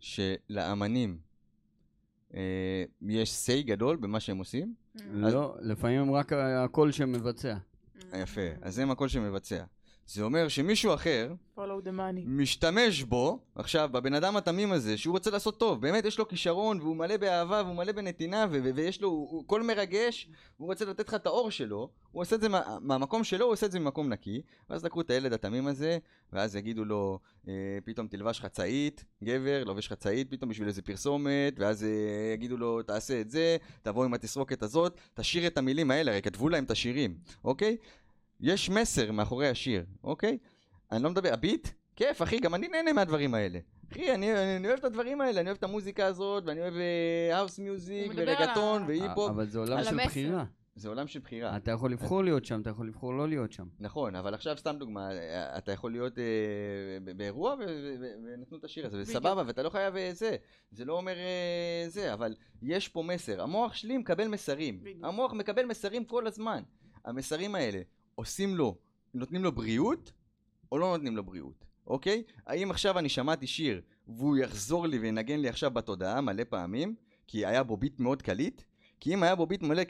שלאמנים 0.00 1.18
אה, 2.34 2.84
יש 3.02 3.46
say 3.46 3.66
גדול 3.66 3.96
במה 3.96 4.20
שהם 4.20 4.38
עושים? 4.38 4.74
Mm. 4.96 5.00
אז- 5.26 5.34
לא, 5.34 5.56
לפעמים 5.60 6.00
הם 6.00 6.12
רק 6.12 6.32
הקול 6.32 6.92
שמבצע. 6.92 7.56
יפה, 8.14 8.40
אז 8.62 8.78
הם 8.78 8.90
הקול 8.90 9.08
שמבצע. 9.08 9.64
זה 10.08 10.22
אומר 10.22 10.48
שמישהו 10.48 10.94
אחר. 10.94 11.34
משתמש 12.26 13.02
בו, 13.02 13.38
עכשיו, 13.54 13.88
בבן 13.92 14.14
אדם 14.14 14.36
התמים 14.36 14.72
הזה, 14.72 14.96
שהוא 14.98 15.12
רוצה 15.12 15.30
לעשות 15.30 15.58
טוב, 15.58 15.80
באמת 15.80 16.04
יש 16.04 16.18
לו 16.18 16.28
כישרון, 16.28 16.80
והוא 16.80 16.96
מלא 16.96 17.16
באהבה, 17.16 17.62
והוא 17.64 17.76
מלא 17.76 17.92
בנתינה, 17.92 18.46
ו- 18.50 18.60
ו- 18.64 18.70
ויש 18.74 19.00
לו, 19.00 19.08
הוא, 19.08 19.30
הוא 19.30 19.44
קול 19.46 19.62
מרגש, 19.62 20.28
הוא 20.56 20.66
רוצה 20.68 20.84
לתת 20.84 21.08
לך 21.08 21.14
את 21.14 21.26
האור 21.26 21.50
שלו, 21.50 21.90
הוא 22.12 22.22
עושה 22.22 22.36
את 22.36 22.40
זה 22.40 22.48
מה, 22.48 22.62
מהמקום 22.80 23.24
שלו, 23.24 23.44
הוא 23.44 23.52
עושה 23.52 23.66
את 23.66 23.72
זה 23.72 23.80
ממקום 23.80 24.08
נקי, 24.08 24.42
ואז 24.70 24.84
לקחו 24.84 25.00
את 25.00 25.10
הילד 25.10 25.32
התמים 25.32 25.66
הזה, 25.66 25.98
ואז 26.32 26.56
יגידו 26.56 26.84
לו, 26.84 27.18
אה, 27.48 27.52
פתאום 27.84 28.08
תלבש 28.08 28.40
חצאית, 28.40 29.04
גבר, 29.24 29.64
לובש 29.64 29.88
חצאית 29.88 30.30
פתאום 30.30 30.50
בשביל 30.50 30.68
איזה 30.68 30.82
פרסומת, 30.82 31.54
ואז 31.58 31.84
אה, 31.84 32.32
יגידו 32.34 32.56
לו, 32.56 32.82
תעשה 32.82 33.20
את 33.20 33.30
זה, 33.30 33.56
תבוא 33.82 34.04
עם 34.04 34.14
התסרוקת 34.14 34.62
הזאת, 34.62 35.00
תשאיר 35.14 35.46
את 35.46 35.58
המילים 35.58 35.90
האלה, 35.90 36.10
הרי 36.10 36.22
כתבו 36.22 36.48
להם 36.48 36.64
את 36.64 36.70
השירים, 36.70 37.16
אוקיי? 37.44 37.76
יש 38.40 38.70
מסר 38.70 39.12
מאחורי 39.12 39.48
השיר, 39.48 39.84
אוקיי? 40.04 40.38
אני 40.92 41.02
לא 41.02 41.10
מדבר, 41.10 41.32
הביט? 41.32 41.68
כיף, 41.96 42.22
אחי, 42.22 42.40
גם 42.40 42.54
אני 42.54 42.68
נהנה 42.68 42.92
מהדברים 42.92 43.34
האלה. 43.34 43.58
אחי, 43.92 44.14
אני, 44.14 44.32
אני, 44.32 44.56
אני 44.56 44.68
אוהב 44.68 44.78
את 44.78 44.84
הדברים 44.84 45.20
האלה, 45.20 45.40
אני 45.40 45.48
אוהב 45.48 45.58
את 45.58 45.64
המוזיקה 45.64 46.06
הזאת, 46.06 46.44
ואני 46.46 46.60
אוהב 46.60 46.74
האוס 47.32 47.58
מיוזיק, 47.58 48.12
ורגטון, 48.16 48.82
והיפ-הופ. 48.86 49.30
אבל 49.30 49.46
זה 49.48 49.58
עולם 49.58 49.82
של 49.82 49.88
המסר. 49.88 50.06
בחירה. 50.06 50.44
זה 50.76 50.88
עולם 50.88 51.06
של 51.06 51.20
בחירה. 51.20 51.56
אתה 51.56 51.70
יכול 51.70 51.92
לבחור 51.92 52.24
להיות 52.24 52.44
שם, 52.44 52.60
אתה 52.60 52.70
יכול 52.70 52.88
לבחור 52.88 53.14
לא 53.14 53.28
להיות 53.28 53.52
שם. 53.52 53.66
נכון, 53.80 54.14
אבל 54.14 54.34
עכשיו 54.34 54.56
סתם 54.58 54.76
דוגמה, 54.78 55.08
אתה 55.58 55.72
יכול 55.72 55.92
להיות 55.92 56.18
אה, 56.18 56.24
באירוע 57.16 57.54
ו- 57.54 57.58
ו- 57.58 57.96
ו- 58.00 58.12
ונתנו 58.24 58.58
את 58.58 58.64
השיר 58.64 58.86
הזה. 58.86 59.00
וסבבה, 59.00 59.42
ואתה 59.46 59.62
לא 59.62 59.70
חייב 59.70 59.96
אה, 59.96 60.10
זה, 60.12 60.36
זה 60.70 60.84
לא 60.84 60.92
אומר 60.92 61.16
אה, 61.16 61.84
זה, 61.88 62.12
אבל 62.12 62.34
יש 62.62 62.88
פה 62.88 63.02
מסר. 63.02 63.42
המוח 63.42 63.74
שלי 63.74 63.98
מקבל 63.98 64.28
מסרים. 64.28 64.84
המוח 65.02 65.32
מקבל 65.32 65.64
מסרים 65.64 66.04
כל 66.04 66.26
הזמן. 66.26 66.62
המסרים 67.04 67.54
האלה 67.54 67.80
עושים 68.16 68.56
לו, 68.56 68.76
נותנים 69.14 69.44
לו 69.44 69.52
בריאות, 69.52 70.12
או 70.72 70.78
לא 70.78 70.92
נותנים 70.92 71.16
לו 71.16 71.24
בריאות, 71.24 71.64
אוקיי? 71.86 72.22
האם 72.46 72.70
עכשיו 72.70 72.98
אני 72.98 73.08
שמעתי 73.08 73.46
שיר, 73.46 73.80
והוא 74.08 74.36
יחזור 74.36 74.86
לי 74.86 74.98
וינגן 74.98 75.40
לי 75.40 75.48
עכשיו 75.48 75.70
בתודעה 75.70 76.20
מלא 76.20 76.44
פעמים, 76.48 76.94
כי 77.26 77.46
היה 77.46 77.62
בו 77.62 77.76
ביט 77.76 78.00
מאוד 78.00 78.22
קליט? 78.22 78.62
כי 79.00 79.14
אם 79.14 79.22
היה 79.22 79.34
בו 79.34 79.46
ביט 79.46 79.62
מלא 79.62 79.82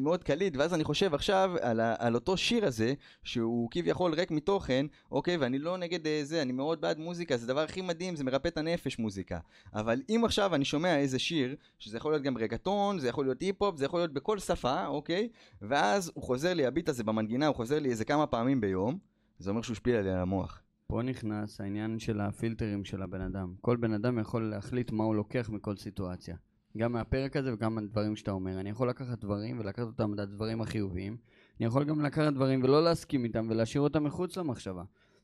מאוד 0.00 0.24
קליט, 0.24 0.56
ואז 0.56 0.74
אני 0.74 0.84
חושב 0.84 1.14
עכשיו 1.14 1.52
על, 1.60 1.80
על 1.98 2.14
אותו 2.14 2.36
שיר 2.36 2.66
הזה, 2.66 2.94
שהוא 3.22 3.68
כביכול 3.70 4.14
ריק 4.14 4.30
מתוכן, 4.30 4.86
אוקיי, 5.10 5.36
ואני 5.36 5.58
לא 5.58 5.78
נגד 5.78 6.06
אה, 6.06 6.20
זה, 6.24 6.42
אני 6.42 6.52
מאוד 6.52 6.80
בעד 6.80 6.98
מוזיקה, 6.98 7.36
זה 7.36 7.44
הדבר 7.44 7.60
הכי 7.60 7.82
מדהים, 7.82 8.16
זה 8.16 8.24
מרפא 8.24 8.48
את 8.48 8.58
הנפש 8.58 8.98
מוזיקה. 8.98 9.38
אבל 9.74 10.02
אם 10.08 10.22
עכשיו 10.24 10.54
אני 10.54 10.64
שומע 10.64 10.98
איזה 10.98 11.18
שיר, 11.18 11.56
שזה 11.78 11.96
יכול 11.96 12.12
להיות 12.12 12.22
גם 12.22 12.38
רגטון, 12.38 12.98
זה 12.98 13.08
יכול 13.08 13.24
להיות 13.24 13.40
היפ-הופ, 13.40 13.76
זה 13.76 13.84
יכול 13.84 14.00
להיות 14.00 14.12
בכל 14.12 14.38
שפה, 14.38 14.86
אוקיי, 14.86 15.28
ואז 15.62 16.10
הוא 16.14 16.24
חוזר 16.24 16.54
לי, 16.54 16.66
הביט 16.66 16.88
הזה 16.88 17.04
במנגינה, 17.04 17.46
הוא 17.46 17.56
חוזר 17.56 17.78
לי 17.78 17.90
איזה 17.90 18.04
כמה 18.04 18.26
פעמים 18.26 18.60
ביום, 18.60 18.98
זה 19.38 19.50
אומר 19.50 19.62
שהוא 19.62 19.74
השפיע 19.74 20.02
לי 20.02 20.10
על 20.10 20.18
המוח. 20.18 20.60
פה 20.86 21.02
נכנס 21.02 21.60
העניין 21.60 21.98
של 21.98 22.20
הפילטרים 22.20 22.84
של 22.84 23.02
הבן 23.02 23.20
אדם. 23.20 23.54
כל 23.60 23.76
בן 23.76 23.92
אדם 23.92 24.18
יכול 24.18 24.50
להחליט 24.50 24.90
מה 24.90 25.04
הוא 25.04 25.14
לוקח 25.14 25.50
מכל 25.50 25.76
סיטואציה. 25.76 26.36
גם 26.78 26.92
מהפרק 26.92 27.36
הזה 27.36 27.54
וגם 27.54 27.74
מהדברים 27.74 28.16
שאתה 28.16 28.30
אומר. 28.30 28.60
אני 28.60 28.70
יכול 28.70 28.88
לקחת 28.88 29.20
דברים 29.20 29.58
ולקחת 29.58 29.86
אותם 29.86 30.14
לדברים 30.14 30.60
החיוביים. 30.60 31.16
אני 31.60 31.66
יכול 31.66 31.84
גם 31.84 32.00
לקחת 32.00 32.32
דברים 32.32 32.62
ולא 32.62 32.84
להסכים 32.84 33.24
איתם 33.24 33.46
ולהשאיר 33.50 33.82
אותם 33.82 34.04
מחוץ 34.04 34.36
למחשבה. 34.36 34.82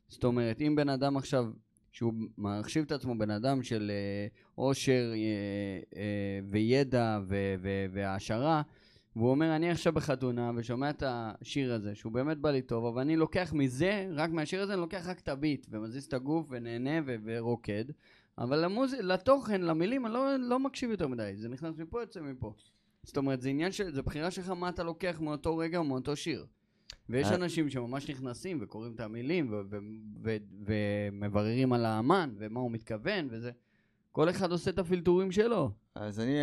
זאת 0.09 0.25
אומרת, 0.25 0.61
אם 0.61 0.75
בן 0.77 0.89
אדם 0.89 1.17
עכשיו, 1.17 1.47
שהוא 1.93 2.13
מחשיב 2.39 2.85
את 2.85 2.93
עצמו 2.93 3.19
בן 3.19 3.31
אדם 3.31 3.63
של 3.63 3.91
אה, 3.95 4.27
עושר 4.55 5.13
אה, 5.15 6.01
אה, 6.01 6.41
וידע 6.51 7.21
והעשרה, 7.93 8.63
והוא 9.17 9.31
אומר, 9.31 9.57
אני 9.57 9.71
עכשיו 9.71 9.93
בחתונה 9.93 10.51
ושומע 10.57 10.91
את 10.91 11.03
השיר 11.07 11.73
הזה, 11.73 11.95
שהוא 11.95 12.13
באמת 12.13 12.39
בא 12.39 12.51
לי 12.51 12.63
טוב, 12.63 12.85
אבל 12.85 13.01
אני 13.01 13.17
לוקח 13.17 13.53
מזה, 13.53 14.09
רק 14.15 14.31
מהשיר 14.31 14.63
הזה, 14.63 14.73
אני 14.73 14.81
לוקח 14.81 15.07
רק 15.07 15.21
את 15.21 15.29
הביט, 15.29 15.67
ומזיז 15.71 16.05
את 16.05 16.15
הגוף 16.15 16.47
ונהנה 16.51 17.01
ו- 17.07 17.17
ורוקד, 17.25 17.85
אבל 18.41 18.65
למוז... 18.65 18.95
לתוכן, 18.95 19.61
למילים, 19.61 20.07
אני 20.07 20.15
לא, 20.15 20.37
לא 20.37 20.59
מקשיב 20.59 20.91
יותר 20.91 21.09
מדי, 21.09 21.33
זה 21.37 21.49
נכנס 21.49 21.79
מפה, 21.79 22.01
יוצא 22.01 22.21
מפה. 22.21 22.55
זאת 23.03 23.17
אומרת, 23.17 23.41
זה 23.41 23.49
עניין 23.49 23.73
של, 23.73 23.95
זה 23.95 24.03
בחירה 24.03 24.31
שלך 24.31 24.49
מה 24.49 24.69
אתה 24.69 24.83
לוקח 24.83 25.21
מאותו 25.21 25.57
רגע 25.57 25.79
או 25.79 25.85
מאותו 25.85 26.17
שיר. 26.17 26.47
ויש 27.09 27.27
אה. 27.27 27.35
אנשים 27.35 27.71
שממש 27.71 28.11
נכנסים 28.11 28.59
וקוראים 28.61 28.95
את 28.95 29.01
המילים 29.01 29.55
ומבררים 30.67 31.73
על 31.73 31.85
האמן 31.85 32.35
ומה 32.39 32.61
הוא 32.61 32.71
מתכוון 32.71 33.29
וזה. 33.31 33.51
כל 34.13 34.31
אחד 34.31 34.53
עושה 34.53 34.71
את 34.71 34.79
הפילטורים 34.79 35.33
שלו. 35.33 35.71
אז 35.95 36.21
אני, 36.21 36.39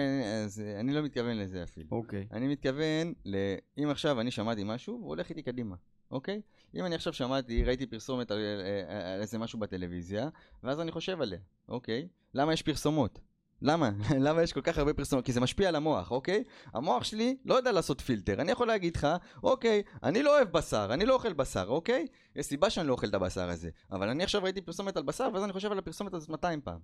אז 0.46 0.62
אני 0.80 0.94
לא 0.94 1.02
מתכוון 1.02 1.38
לזה 1.38 1.64
אפילו. 1.64 1.88
אוקיי. 1.92 2.28
אני 2.32 2.48
מתכוון, 2.48 3.14
ל... 3.26 3.36
אם 3.78 3.90
עכשיו 3.90 4.22
אני 4.22 4.32
שמעתי 4.32 4.62
משהו, 4.66 4.96
הוא 4.96 5.08
הולך 5.08 5.30
איתי 5.30 5.42
קדימה, 5.42 5.76
אוקיי? 6.12 6.42
אם 6.76 6.86
אני 6.86 6.96
עכשיו 6.96 7.14
שמעתי, 7.14 7.64
ראיתי 7.64 7.86
פרסומת 7.86 8.32
על, 8.32 8.38
אה, 8.38 9.14
על 9.14 9.22
איזה 9.22 9.38
משהו 9.38 9.60
בטלוויזיה, 9.60 10.30
ואז 10.64 10.80
אני 10.80 10.92
חושב 10.92 11.22
עליה, 11.22 11.40
אוקיי? 11.70 12.08
למה 12.34 12.54
יש 12.54 12.62
פרסומות? 12.62 13.20
למה? 13.62 13.90
למה 14.26 14.42
יש 14.42 14.54
כל 14.54 14.62
כך 14.62 14.78
הרבה 14.78 14.94
פרסומות? 14.94 15.26
כי 15.26 15.34
זה 15.34 15.42
משפיע 15.42 15.70
על 15.70 15.76
המוח, 15.76 16.12
אוקיי? 16.12 16.44
המוח 16.74 17.04
שלי 17.04 17.38
לא 17.46 17.56
יודע 17.56 17.72
לעשות 17.72 18.02
פילטר. 18.02 18.42
אני 18.42 18.52
יכול 18.52 18.68
להגיד 18.68 18.98
לך, 18.98 19.08
אוקיי, 19.44 19.84
אני 20.04 20.24
לא 20.24 20.38
אוהב 20.38 20.52
בשר, 20.52 20.90
אני 20.94 21.06
לא 21.06 21.14
אוכל 21.14 21.34
בשר, 21.34 21.66
אוקיי? 21.68 22.08
יש 22.36 22.46
סיבה 22.46 22.70
שאני 22.70 22.88
לא 22.88 22.94
אוכל 22.94 23.08
את 23.08 23.14
הבשר 23.14 23.50
הזה. 23.50 23.70
אבל 23.92 24.10
אני 24.10 24.24
עכשיו 24.24 24.44
ראיתי 24.44 24.62
פרסומת 24.62 24.98
על 24.98 25.04
בשר, 25.04 25.30
ואז 25.34 25.44
אני 25.44 25.54
חושב 25.54 25.72
על 25.72 25.78
הפרסומת 25.78 26.14
הזאת 26.14 26.30
200 26.30 26.62
פעם. 26.62 26.80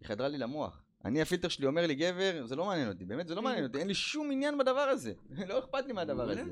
היא 0.00 0.08
חדרה 0.08 0.28
לי 0.28 0.38
למוח. 0.38 0.82
אני, 1.04 1.22
הפילטר 1.22 1.48
שלי 1.48 1.66
אומר 1.66 1.86
לי, 1.86 1.94
גבר, 1.94 2.46
זה 2.46 2.56
לא 2.56 2.64
מעניין 2.64 2.88
אותי, 2.88 3.04
באמת 3.04 3.28
זה 3.28 3.34
לא 3.34 3.42
מעניין 3.42 3.64
אותי, 3.64 3.78
אין 3.78 3.88
לי 3.88 3.94
שום 3.94 4.30
עניין 4.30 4.58
בדבר 4.58 4.80
הזה. 4.80 5.12
לא 5.48 5.58
אכפת 5.58 5.86
לי 5.86 5.92
מהדבר 5.92 6.30
הזה. 6.30 6.42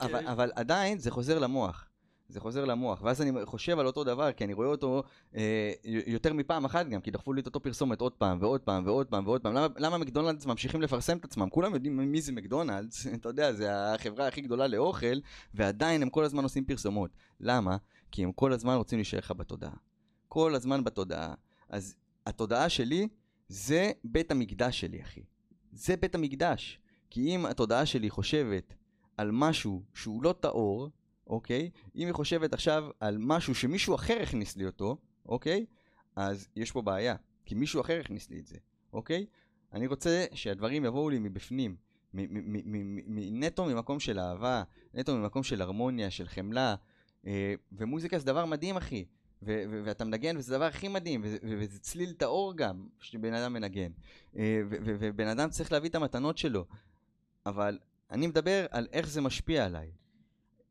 אבל, 0.00 0.26
אבל 0.26 0.52
עדיין 0.54 0.98
זה 0.98 1.10
חוזר 1.10 1.38
למוח. 1.38 1.88
זה 2.28 2.40
חוזר 2.40 2.64
למוח, 2.64 3.02
ואז 3.02 3.22
אני 3.22 3.46
חושב 3.46 3.78
על 3.78 3.86
אותו 3.86 4.04
דבר, 4.04 4.32
כי 4.32 4.44
אני 4.44 4.52
רואה 4.52 4.68
אותו 4.68 5.02
אה, 5.36 5.72
יותר 5.84 6.32
מפעם 6.32 6.64
אחת 6.64 6.86
גם, 6.86 7.00
כי 7.00 7.10
דחפו 7.10 7.32
לי 7.32 7.40
את 7.40 7.46
אותו 7.46 7.60
פרסומת 7.60 8.00
עוד 8.00 8.12
פעם, 8.12 8.38
ועוד 8.40 8.60
פעם, 8.60 8.86
ועוד 8.86 9.06
פעם, 9.06 9.26
ועוד 9.26 9.40
פעם. 9.40 9.54
למה, 9.54 9.66
למה 9.76 9.98
מקדונלדס 9.98 10.46
ממשיכים 10.46 10.82
לפרסם 10.82 11.16
את 11.16 11.24
עצמם? 11.24 11.48
כולם 11.50 11.74
יודעים 11.74 11.96
מי 11.96 12.20
זה 12.20 12.32
מקדונלדס, 12.32 13.06
אתה 13.14 13.28
יודע, 13.28 13.52
זה 13.52 13.94
החברה 13.94 14.26
הכי 14.26 14.40
גדולה 14.40 14.66
לאוכל, 14.66 15.16
ועדיין 15.54 16.02
הם 16.02 16.10
כל 16.10 16.24
הזמן 16.24 16.42
עושים 16.42 16.64
פרסומות. 16.64 17.10
למה? 17.40 17.76
כי 18.10 18.24
הם 18.24 18.32
כל 18.32 18.52
הזמן 18.52 18.74
רוצים 18.74 18.98
להישאר 18.98 19.18
לך 19.18 19.32
בתודעה. 19.36 19.74
כל 20.28 20.54
הזמן 20.54 20.84
בתודעה. 20.84 21.34
אז 21.68 21.94
התודעה 22.26 22.68
שלי 22.68 23.08
זה 23.54 23.92
בית 24.04 24.30
המקדש 24.30 24.80
שלי, 24.80 25.02
אחי. 25.02 25.22
זה 25.72 25.96
בית 25.96 26.14
המקדש. 26.14 26.78
כי 27.10 27.34
אם 27.34 27.46
התודעה 27.46 27.86
שלי 27.86 28.10
חושבת 28.10 28.74
על 29.16 29.30
משהו 29.32 29.82
שהוא 29.94 30.22
לא 30.22 30.34
טהור, 30.40 30.90
אוקיי? 31.26 31.70
אם 31.96 32.06
היא 32.06 32.12
חושבת 32.12 32.52
עכשיו 32.52 32.84
על 33.00 33.16
משהו 33.18 33.54
שמישהו 33.54 33.94
אחר 33.94 34.18
הכניס 34.22 34.56
לי 34.56 34.66
אותו, 34.66 34.96
אוקיי? 35.26 35.66
אז 36.16 36.48
יש 36.56 36.72
פה 36.72 36.82
בעיה, 36.82 37.16
כי 37.44 37.54
מישהו 37.54 37.80
אחר 37.80 38.00
הכניס 38.00 38.30
לי 38.30 38.38
את 38.38 38.46
זה, 38.46 38.56
אוקיי? 38.92 39.26
אני 39.72 39.86
רוצה 39.86 40.24
שהדברים 40.32 40.84
יבואו 40.84 41.10
לי 41.10 41.18
מבפנים, 41.18 41.76
נטו 43.14 43.64
ממקום 43.64 44.00
של 44.00 44.18
אהבה, 44.18 44.62
נטו 44.94 45.16
ממקום 45.16 45.42
של 45.42 45.62
הרמוניה, 45.62 46.10
של 46.10 46.28
חמלה, 46.28 46.74
אה, 47.26 47.54
ומוזיקה 47.72 48.18
זה 48.18 48.26
דבר 48.26 48.44
מדהים, 48.44 48.76
אחי. 48.76 49.04
ו- 49.46 49.64
ו- 49.70 49.82
ואתה 49.84 50.04
מנגן 50.04 50.36
וזה 50.36 50.54
הדבר 50.54 50.64
הכי 50.64 50.88
מדהים, 50.88 51.20
וזה, 51.24 51.38
ו- 51.42 51.58
וזה 51.58 51.78
צליל 51.78 52.12
טהור 52.12 52.56
גם, 52.56 52.88
שבן 53.00 53.34
אדם 53.34 53.52
מנגן. 53.52 53.90
אה, 54.36 54.62
ו- 54.70 54.76
ו- 54.84 54.96
ובן 54.98 55.26
אדם 55.26 55.50
צריך 55.50 55.72
להביא 55.72 55.90
את 55.90 55.94
המתנות 55.94 56.38
שלו. 56.38 56.64
אבל 57.46 57.78
אני 58.10 58.26
מדבר 58.26 58.66
על 58.70 58.86
איך 58.92 59.08
זה 59.08 59.20
משפיע 59.20 59.64
עליי. 59.64 59.90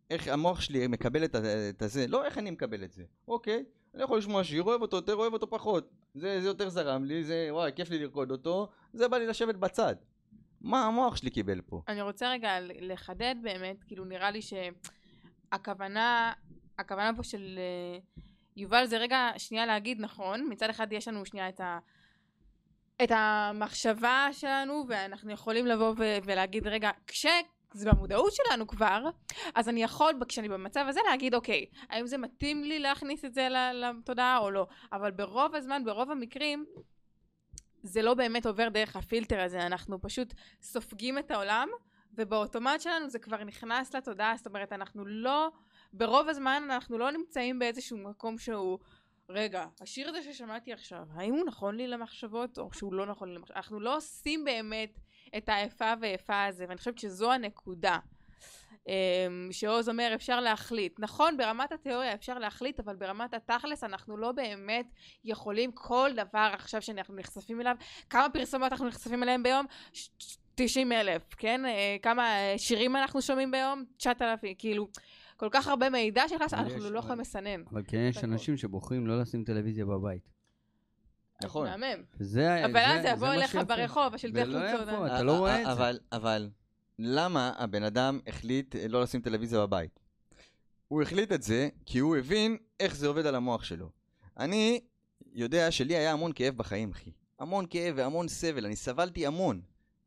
איך 0.09 0.27
המוח 0.27 0.61
שלי 0.61 0.87
מקבל 0.87 1.25
את, 1.25 1.35
את 1.69 1.81
הזה, 1.81 2.07
לא 2.07 2.25
איך 2.25 2.37
אני 2.37 2.51
מקבל 2.51 2.83
את 2.83 2.91
זה. 2.91 3.03
אוקיי, 3.27 3.65
אני 3.93 4.03
יכול 4.03 4.17
לשמוע 4.17 4.43
שיר, 4.43 4.63
אוהב 4.63 4.81
אותו 4.81 4.95
יותר, 4.97 5.15
אוהב 5.15 5.33
אותו 5.33 5.49
פחות. 5.49 5.89
זה, 6.13 6.41
זה 6.41 6.47
יותר 6.47 6.69
זרם 6.69 7.03
לי, 7.03 7.23
זה 7.23 7.47
וואי, 7.51 7.71
כיף 7.75 7.89
לי 7.89 7.99
לרקוד 7.99 8.31
אותו, 8.31 8.69
זה 8.93 9.07
בא 9.07 9.17
לי 9.17 9.27
לשבת 9.27 9.55
בצד. 9.55 9.95
מה 10.61 10.85
המוח 10.85 11.15
שלי 11.15 11.29
קיבל 11.29 11.61
פה? 11.61 11.81
אני 11.87 12.01
רוצה 12.01 12.31
רגע 12.31 12.49
לחדד 12.61 13.35
באמת, 13.43 13.83
כאילו 13.83 14.05
נראה 14.05 14.31
לי 14.31 14.39
שהכוונה, 14.41 16.33
הכוונה 16.79 17.11
פה 17.15 17.23
של 17.23 17.59
אה, 17.59 18.23
יובל 18.55 18.85
זה 18.85 18.97
רגע 18.97 19.29
שנייה 19.37 19.65
להגיד 19.65 20.01
נכון, 20.01 20.47
מצד 20.49 20.69
אחד 20.69 20.93
יש 20.93 21.07
לנו 21.07 21.25
שנייה 21.25 21.49
את 21.49 21.59
ה... 21.59 21.79
את 23.03 23.11
המחשבה 23.11 24.27
שלנו 24.31 24.85
ואנחנו 24.87 25.31
יכולים 25.31 25.67
לבוא 25.67 25.93
ו- 25.97 26.17
ולהגיד 26.23 26.67
רגע 26.67 26.91
כשזה 27.07 27.91
במודעות 27.91 28.33
שלנו 28.33 28.67
כבר 28.67 29.03
אז 29.55 29.69
אני 29.69 29.83
יכול 29.83 30.13
כשאני 30.27 30.49
במצב 30.49 30.85
הזה 30.89 30.99
להגיד 31.09 31.35
אוקיי 31.35 31.65
האם 31.89 32.07
זה 32.07 32.17
מתאים 32.17 32.63
לי 32.63 32.79
להכניס 32.79 33.25
את 33.25 33.33
זה 33.33 33.47
לתודעה 33.73 34.37
או 34.37 34.51
לא? 34.51 34.67
אבל 34.91 35.11
ברוב 35.11 35.55
הזמן 35.55 35.83
ברוב 35.85 36.11
המקרים 36.11 36.65
זה 37.83 38.01
לא 38.01 38.13
באמת 38.13 38.45
עובר 38.45 38.69
דרך 38.69 38.95
הפילטר 38.95 39.41
הזה. 39.41 39.65
אנחנו 39.65 40.01
פשוט 40.01 40.33
סופגים 40.61 41.17
את 41.17 41.31
העולם 41.31 41.69
ובאוטומט 42.13 42.81
שלנו 42.81 43.09
זה 43.09 43.19
כבר 43.19 43.43
נכנס 43.43 43.95
לתודעה. 43.95 44.37
זאת 44.37 44.47
אומרת 44.47 44.73
אנחנו 44.73 45.05
לא 45.05 45.51
ברוב 45.93 46.29
הזמן 46.29 46.63
אנחנו 46.65 46.97
לא 46.97 47.11
נמצאים 47.11 47.59
באיזשהו 47.59 47.97
מקום 47.97 48.37
שהוא 48.37 48.79
רגע, 49.29 49.65
השיר 49.81 50.09
הזה 50.09 50.23
ששמעתי 50.23 50.73
עכשיו, 50.73 51.05
האם 51.13 51.33
הוא 51.33 51.45
נכון 51.45 51.75
לי 51.75 51.87
למחשבות 51.87 52.57
או 52.57 52.73
שהוא 52.73 52.93
לא 52.93 53.05
נכון 53.05 53.29
לי 53.29 53.35
למחשבות? 53.35 53.57
אנחנו 53.57 53.79
לא 53.79 53.97
עושים 53.97 54.45
באמת 54.45 54.99
את 55.37 55.49
האיפה 55.49 55.93
ואיפה 56.01 56.45
הזה, 56.45 56.65
ואני 56.67 56.77
חושבת 56.77 56.99
שזו 56.99 57.31
הנקודה. 57.31 57.97
אמ, 58.87 59.49
שעוז 59.51 59.89
אומר 59.89 60.11
אפשר 60.15 60.39
להחליט. 60.39 60.99
נכון, 60.99 61.37
ברמת 61.37 61.71
התיאוריה 61.71 62.13
אפשר 62.13 62.39
להחליט, 62.39 62.79
אבל 62.79 62.95
ברמת 62.95 63.33
התכלס 63.33 63.83
אנחנו 63.83 64.17
לא 64.17 64.31
באמת 64.31 64.85
יכולים 65.23 65.71
כל 65.71 66.11
דבר 66.15 66.49
עכשיו 66.53 66.81
שאנחנו 66.81 67.15
נחשפים 67.15 67.61
אליו. 67.61 67.75
כמה 68.09 68.29
פרסומות 68.29 68.71
אנחנו 68.71 68.87
נחשפים 68.87 69.23
אליהם 69.23 69.43
ביום? 69.43 69.65
90 70.55 70.91
אלף, 70.91 71.21
כן? 71.37 71.65
אה, 71.65 71.95
כמה 72.01 72.27
שירים 72.57 72.95
אנחנו 72.95 73.21
שומעים 73.21 73.51
ביום? 73.51 73.85
9,000, 73.97 74.53
כאילו, 74.57 74.87
כל 75.43 75.49
כך 75.51 75.67
הרבה 75.67 75.89
מידע 75.89 76.27
שנכנס, 76.27 76.53
אנחנו 76.53 76.89
לא 76.89 76.99
יכולים 76.99 77.19
לסנן. 77.19 77.63
אבל 77.71 77.83
כן 77.87 78.07
יש. 78.09 78.23
אנשים 78.23 78.57
שבוחרים 78.57 79.07
לא 79.07 79.21
לשים 79.21 79.43
טלוויזיה 79.43 79.85
בבית. 79.85 80.29
נכון. 81.43 81.67
מהמם. 81.67 82.03
זה 82.19 82.65
אבל 82.65 82.77
אז 82.77 82.95
זה 82.95 83.01
זה 83.01 83.09
יבוא 83.09 83.27
מה 83.27 83.35
אליך. 83.35 83.57
ברחוב, 83.67 84.13
השלטי 84.13 84.41
ולא 84.41 84.59
חוצות. 84.71 84.87
יבוא, 84.87 85.07
אה. 85.07 85.15
אתה 85.15 85.23
לא 85.23 85.37
רואה 85.37 85.61
את 85.61 85.65
זה. 85.65 85.71
אבל, 85.71 85.99
אבל, 86.11 86.49
למה 86.99 87.53
הבן 87.57 87.83
אדם 87.83 88.19
החליט 88.27 88.75
לא 88.89 89.01
לשים 89.01 89.21
טלוויזיה 89.21 89.59
בבית? 89.59 89.99
הוא 90.87 91.01
החליט 91.01 91.31
את 91.31 91.43
זה 91.43 91.69
כי 91.85 91.99
הוא 91.99 92.17
הבין 92.17 92.57
איך 92.79 92.95
זה 92.95 93.07
עובד 93.07 93.25
על 93.25 93.35
המוח 93.35 93.63
שלו. 93.63 93.89
אני 94.37 94.79
יודע 95.33 95.71
שלי 95.71 95.95
היה 95.95 96.11
המון 96.11 96.31
כאב 96.35 96.57
בחיים, 96.57 96.91
אחי. 96.91 97.11
המון 97.39 97.65
כאב 97.69 97.93
והמון 97.97 98.27
סבל, 98.27 98.65
אני 98.65 98.75
סבלתי 98.75 99.25
המון. 99.25 99.61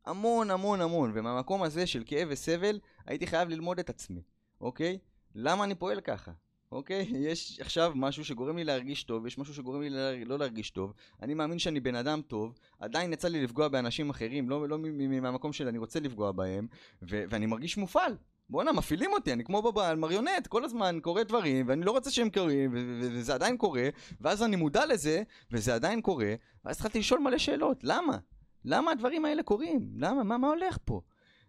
המון 0.07 0.51
המון 0.51 0.81
המון, 0.81 1.13
ומהמקום 1.15 1.63
הזה 1.63 1.87
של 1.87 2.03
כאב 2.07 2.29
וסבל, 2.31 2.81
הייתי 3.07 3.27
חייב 3.27 3.49
ללמוד 3.49 3.79
את 3.79 3.91
עצמי, 3.91 4.23
אוקיי? 4.61 4.99
למה 5.39 5.65
אני 5.65 5.75
פועל 5.75 6.01
ככה? 6.01 6.33
אוקיי? 6.73 7.07
יש 7.29 7.61
עכשיו 7.61 7.93
משהו 7.95 8.25
שגורם 8.25 8.57
לי 8.57 8.65
להרגיש 8.65 9.05
טוב, 9.05 9.27
יש 9.27 9.39
משהו 9.39 9.55
שגורם 9.55 9.81
לי 9.81 9.91
לה- 9.91 10.25
לא 10.25 10.39
להרגיש 10.39 10.71
טוב. 10.71 10.93
אני 11.23 11.35
מאמין 11.35 11.59
שאני 11.59 11.81
בן 11.81 11.95
אדם 11.95 12.21
טוב, 12.27 12.55
עדיין 12.79 13.13
יצא 13.13 13.29
לי 13.29 13.43
לפגוע 13.45 13.69
באנשים 13.69 14.11
אחרים, 14.11 14.51
לא, 14.51 14.69
לא 14.69 14.79
מהמקום 15.23 15.53
של 15.53 15.69
אני 15.69 15.79
רוצה 15.79 16.01
לפגוע 16.01 16.33
בהם, 16.33 16.67
ו- 17.03 17.25
ואני 17.31 17.47
מרגיש 17.47 17.77
מופעל. 17.77 18.17
בואנה, 18.51 18.73
מפעילים 18.73 19.13
אותי, 19.13 19.33
אני 19.33 19.45
כמו 19.45 19.63
בב- 19.63 19.95
מריונט, 19.95 20.47
כל 20.47 20.65
הזמן 20.65 20.99
קורה 21.03 21.25
דברים, 21.25 21.69
ואני 21.69 21.85
לא 21.85 21.91
רוצה 21.91 22.11
שהם 22.11 22.31
קורים, 22.31 22.71
ו- 22.73 22.77
ו- 22.77 23.09
וזה 23.13 23.35
עדיין 23.35 23.57
קורה, 23.57 23.89
ואז 24.21 24.43
אני 24.43 24.57
מודע 24.57 24.87
לזה, 24.87 25.23
וזה 25.51 25.75
עדיין 25.75 26.01
קורה, 26.01 26.35
ואז 26.65 26.77
התחלתי 26.77 26.99
לשאול 26.99 27.21
מלא 27.21 27.39
שאלות, 27.39 27.79
למה? 27.85 28.19
למה 28.65 28.91
הדברים 28.91 29.25
האלה 29.25 29.43
קורים? 29.43 29.89
למה? 29.97 30.23
מה, 30.25 30.39
מה 30.39 30.49
הולך 30.49 30.79
פה? 30.85 31.01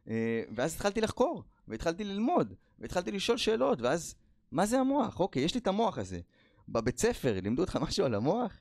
אה, 0.09 0.43
ואז 0.55 0.73
התחלתי 0.75 1.01
לחקור, 1.01 1.43
והתחלתי 1.67 2.03
ללמוד, 2.03 2.53
והתחלתי 2.79 3.11
לשאול 3.11 3.37
שאלות, 3.37 3.81
ואז, 3.81 4.15
מה 4.51 4.65
זה 4.65 4.79
המוח? 4.79 5.19
אוקיי, 5.19 5.43
יש 5.43 5.53
לי 5.53 5.59
את 5.59 5.67
המוח 5.67 5.97
הזה. 5.97 6.19
בבית 6.69 6.99
ספר 6.99 7.39
לימדו 7.43 7.61
אותך 7.61 7.75
משהו 7.81 8.05
על 8.05 8.15
המוח? 8.15 8.59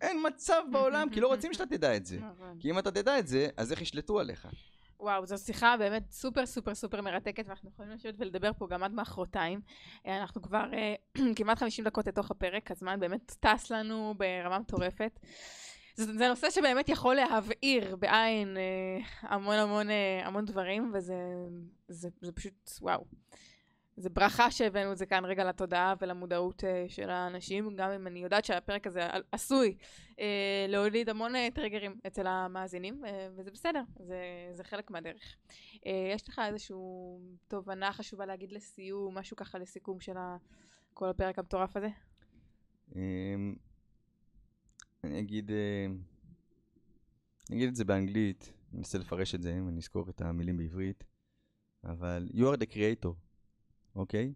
אין 0.00 0.26
מצב 0.26 0.62
בעולם, 0.72 1.10
כי 1.10 1.20
לא 1.20 1.28
רוצים 1.28 1.52
שאתה 1.52 1.66
תדע 1.66 1.96
את 1.96 2.06
זה. 2.06 2.18
נכון. 2.18 2.56
כי 2.60 2.70
אם 2.70 2.78
אתה 2.78 2.90
תדע 2.90 3.18
את 3.18 3.26
זה, 3.26 3.48
אז 3.56 3.72
איך 3.72 3.80
ישלטו 3.82 4.20
עליך? 4.20 4.48
וואו, 5.00 5.26
זו 5.26 5.38
שיחה 5.38 5.76
באמת 5.76 6.10
סופר 6.10 6.46
סופר 6.46 6.74
סופר 6.74 7.00
מרתקת, 7.00 7.44
ואנחנו 7.46 7.70
יכולים 7.70 7.92
לשבת 7.92 8.14
ולדבר 8.18 8.50
פה 8.58 8.66
גם 8.70 8.82
עד 8.82 8.94
מחרתיים. 8.94 9.60
אה, 10.06 10.20
אנחנו 10.20 10.42
כבר 10.42 10.70
אה, 10.74 10.94
כמעט 11.36 11.58
50 11.58 11.84
דקות 11.84 12.06
לתוך 12.06 12.30
הפרק, 12.30 12.70
הזמן 12.70 13.00
באמת 13.00 13.36
טס 13.40 13.70
לנו 13.70 14.14
ברמה 14.16 14.58
מטורפת. 14.58 15.20
זה, 15.98 16.18
זה 16.18 16.28
נושא 16.28 16.50
שבאמת 16.50 16.88
יכול 16.88 17.14
להבעיר 17.14 17.96
בעין 17.96 18.56
אה, 18.56 18.98
המון 19.20 19.54
המון 19.54 19.90
אה, 19.90 20.20
המון 20.26 20.44
דברים, 20.44 20.90
וזה 20.94 21.14
זה, 21.88 22.08
זה 22.20 22.32
פשוט, 22.32 22.70
וואו. 22.80 23.04
זה 23.96 24.10
ברכה 24.10 24.50
שהבאנו 24.50 24.92
את 24.92 24.98
זה 24.98 25.06
כאן 25.06 25.24
רגע 25.24 25.44
לתודעה 25.44 25.94
ולמודעות 26.00 26.64
אה, 26.64 26.84
של 26.88 27.10
האנשים, 27.10 27.76
גם 27.76 27.90
אם 27.90 28.06
אני 28.06 28.18
יודעת 28.18 28.44
שהפרק 28.44 28.86
הזה 28.86 29.06
עשוי 29.32 29.76
אה, 30.20 30.66
להוליד 30.68 31.08
המון 31.08 31.36
אה, 31.36 31.48
טריגרים 31.54 32.00
אצל 32.06 32.26
המאזינים, 32.26 33.04
אה, 33.04 33.28
וזה 33.36 33.50
בסדר, 33.50 33.82
זה, 33.98 34.16
זה 34.52 34.64
חלק 34.64 34.90
מהדרך. 34.90 35.36
אה, 35.86 36.10
יש 36.14 36.28
לך 36.28 36.40
איזושהי 36.48 36.76
תובנה 37.48 37.92
חשובה 37.92 38.26
להגיד 38.26 38.52
לסיום, 38.52 39.18
משהו 39.18 39.36
ככה 39.36 39.58
לסיכום 39.58 40.00
של 40.00 40.14
כל 40.94 41.08
הפרק 41.08 41.38
המטורף 41.38 41.76
הזה? 41.76 41.88
אני 45.04 45.20
אגיד, 45.20 45.50
אה, 45.50 45.86
אני 47.50 47.56
אגיד 47.56 47.68
את 47.68 47.76
זה 47.76 47.84
באנגלית, 47.84 48.52
אני 48.72 48.78
אנסה 48.78 48.98
לפרש 48.98 49.34
את 49.34 49.42
זה 49.42 49.58
אם 49.58 49.68
אני 49.68 49.78
אזכור 49.78 50.08
את 50.08 50.20
המילים 50.20 50.56
בעברית, 50.56 51.04
אבל 51.84 52.28
you 52.32 52.54
are 52.54 52.56
the 52.56 52.72
creator, 52.72 53.08
אוקיי? 53.94 54.32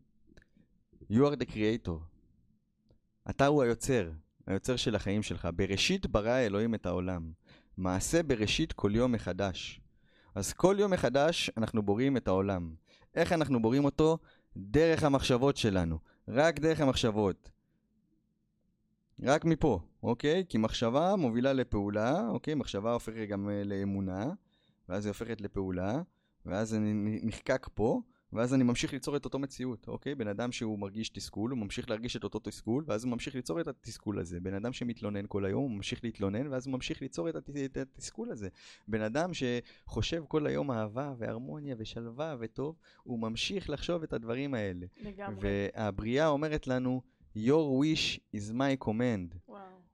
You 1.10 1.20
are 1.20 1.36
the 1.36 1.50
creator. 1.50 1.98
אתה 3.30 3.46
הוא 3.46 3.62
היוצר, 3.62 4.10
היוצר 4.46 4.76
של 4.76 4.94
החיים 4.94 5.22
שלך. 5.22 5.48
בראשית 5.56 6.06
ברא 6.06 6.38
אלוהים 6.38 6.74
את 6.74 6.86
העולם. 6.86 7.32
מעשה 7.76 8.22
בראשית 8.22 8.72
כל 8.72 8.92
יום 8.94 9.12
מחדש. 9.12 9.80
אז 10.34 10.52
כל 10.52 10.76
יום 10.78 10.92
מחדש 10.92 11.50
אנחנו 11.56 11.82
בוראים 11.82 12.16
את 12.16 12.28
העולם. 12.28 12.74
איך 13.14 13.32
אנחנו 13.32 13.62
בוראים 13.62 13.84
אותו? 13.84 14.18
דרך 14.56 15.02
המחשבות 15.02 15.56
שלנו. 15.56 15.98
רק 16.28 16.58
דרך 16.60 16.80
המחשבות. 16.80 17.50
רק 19.22 19.44
מפה, 19.44 19.80
אוקיי? 20.02 20.44
כי 20.48 20.58
מחשבה 20.58 21.16
מובילה 21.16 21.52
לפעולה, 21.52 22.28
אוקיי? 22.28 22.54
מחשבה 22.54 22.92
הופכת 22.92 23.28
גם 23.28 23.50
אה, 23.50 23.64
לאמונה, 23.64 24.32
ואז 24.88 25.06
היא 25.06 25.10
הופכת 25.10 25.40
לפעולה, 25.40 26.02
ואז 26.46 26.74
אני 26.74 27.20
נחקק 27.22 27.68
פה, 27.74 28.00
ואז 28.32 28.54
אני 28.54 28.64
ממשיך 28.64 28.92
ליצור 28.92 29.16
את 29.16 29.24
אותו 29.24 29.38
מציאות, 29.38 29.88
אוקיי? 29.88 30.14
בן 30.14 30.28
אדם 30.28 30.52
שהוא 30.52 30.78
מרגיש 30.78 31.08
תסכול, 31.08 31.50
הוא 31.50 31.58
ממשיך 31.58 31.90
להרגיש 31.90 32.16
את 32.16 32.24
אותו 32.24 32.38
תסכול, 32.38 32.84
ואז 32.86 33.04
הוא 33.04 33.10
ממשיך 33.10 33.34
ליצור 33.34 33.60
את 33.60 33.68
התסכול 33.68 34.18
הזה. 34.18 34.40
בן 34.40 34.54
אדם 34.54 34.72
שמתלונן 34.72 35.24
כל 35.28 35.44
היום, 35.44 35.62
הוא 35.62 35.70
ממשיך 35.70 36.04
להתלונן, 36.04 36.46
ואז 36.46 36.66
הוא 36.66 36.72
ממשיך 36.72 37.02
ליצור 37.02 37.28
את, 37.28 37.36
הת... 37.36 37.50
את 37.64 37.76
התסכול 37.76 38.30
הזה. 38.30 38.48
בן 38.88 39.02
אדם 39.02 39.30
שחושב 39.34 40.24
כל 40.28 40.46
היום 40.46 40.70
אהבה 40.70 41.14
והרמוניה 41.18 41.74
ושלווה 41.78 42.36
וטוב, 42.38 42.76
הוא 43.02 43.18
ממשיך 43.18 43.70
לחשוב 43.70 44.02
את 44.02 44.12
הדברים 44.12 44.54
האלה. 44.54 44.86
לגמרי. 45.02 45.70
והבריאה 45.74 46.26
אומרת 46.26 46.66
לנו, 46.66 47.02
your 47.34 47.82
wish 47.82 48.20
is 48.36 48.52
my 48.52 48.76
command. 48.76 49.36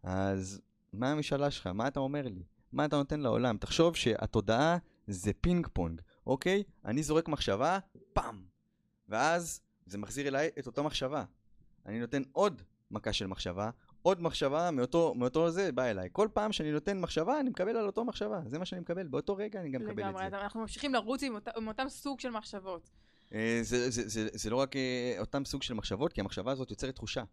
אז 0.09 0.61
מה 0.93 1.11
המשאלה 1.11 1.51
שלך? 1.51 1.67
מה 1.67 1.89
אתה 1.89 2.01
אומר 2.01 2.23
לי? 2.23 2.43
מה 2.73 2.85
אתה 2.85 2.97
נותן 2.97 3.21
לעולם? 3.21 3.57
תחשוב 3.57 3.97
שהתודעה 3.97 4.77
זה 5.07 5.33
פינג 5.41 5.67
פונג, 5.73 6.01
אוקיי? 6.27 6.63
אני 6.85 7.03
זורק 7.03 7.29
מחשבה, 7.29 7.79
פעם. 8.13 8.45
ואז 9.09 9.61
זה 9.87 9.99
מחזיר 9.99 10.29
אליי 10.29 10.51
את 10.59 10.67
אותה 10.67 10.83
מחשבה. 10.83 11.25
אני 11.87 12.01
נותן 12.01 12.23
עוד 12.33 12.63
מכה 12.91 13.13
של 13.13 13.27
מחשבה, 13.27 13.71
עוד 14.03 14.23
מחשבה 14.23 14.71
מאותו, 14.71 15.15
מאותו 15.17 15.51
זה 15.51 15.73
בא 15.73 15.85
אליי. 15.85 16.09
כל 16.13 16.29
פעם 16.33 16.53
שאני 16.53 16.73
נותן 16.73 17.01
מחשבה, 17.01 17.41
אני 17.41 17.51
מקבל 17.51 17.77
על 17.77 17.87
אותו 17.87 18.05
מחשבה. 18.05 18.41
זה 18.47 18.59
מה 18.59 18.65
שאני 18.65 18.81
מקבל. 18.81 19.07
באותו 19.07 19.37
רגע 19.37 19.61
אני 19.61 19.71
גם 19.71 19.81
מקבל 19.81 19.93
את 19.93 19.99
לגמרי, 19.99 20.31
זה. 20.31 20.39
אנחנו 20.39 20.61
ממשיכים 20.61 20.95
לרוץ 20.95 21.23
עם, 21.23 21.35
אותה, 21.35 21.51
עם 21.57 21.69
אותם 21.69 21.89
סוג 21.89 22.21
של 22.21 22.31
מחשבות. 22.31 22.91
אה, 23.35 23.61
זה, 23.63 23.91
זה, 23.91 24.09
זה, 24.09 24.29
זה 24.33 24.51
לא 24.51 24.57
רק 24.57 24.77
אה, 24.77 25.17
אותם 25.19 25.45
סוג 25.45 25.63
של 25.63 25.75
מחשבות, 25.75 26.13
כי 26.13 26.21
המחשבה 26.21 26.53
הזאת 26.53 26.71
יוצרת 26.71 26.95
תחושה. 26.95 27.25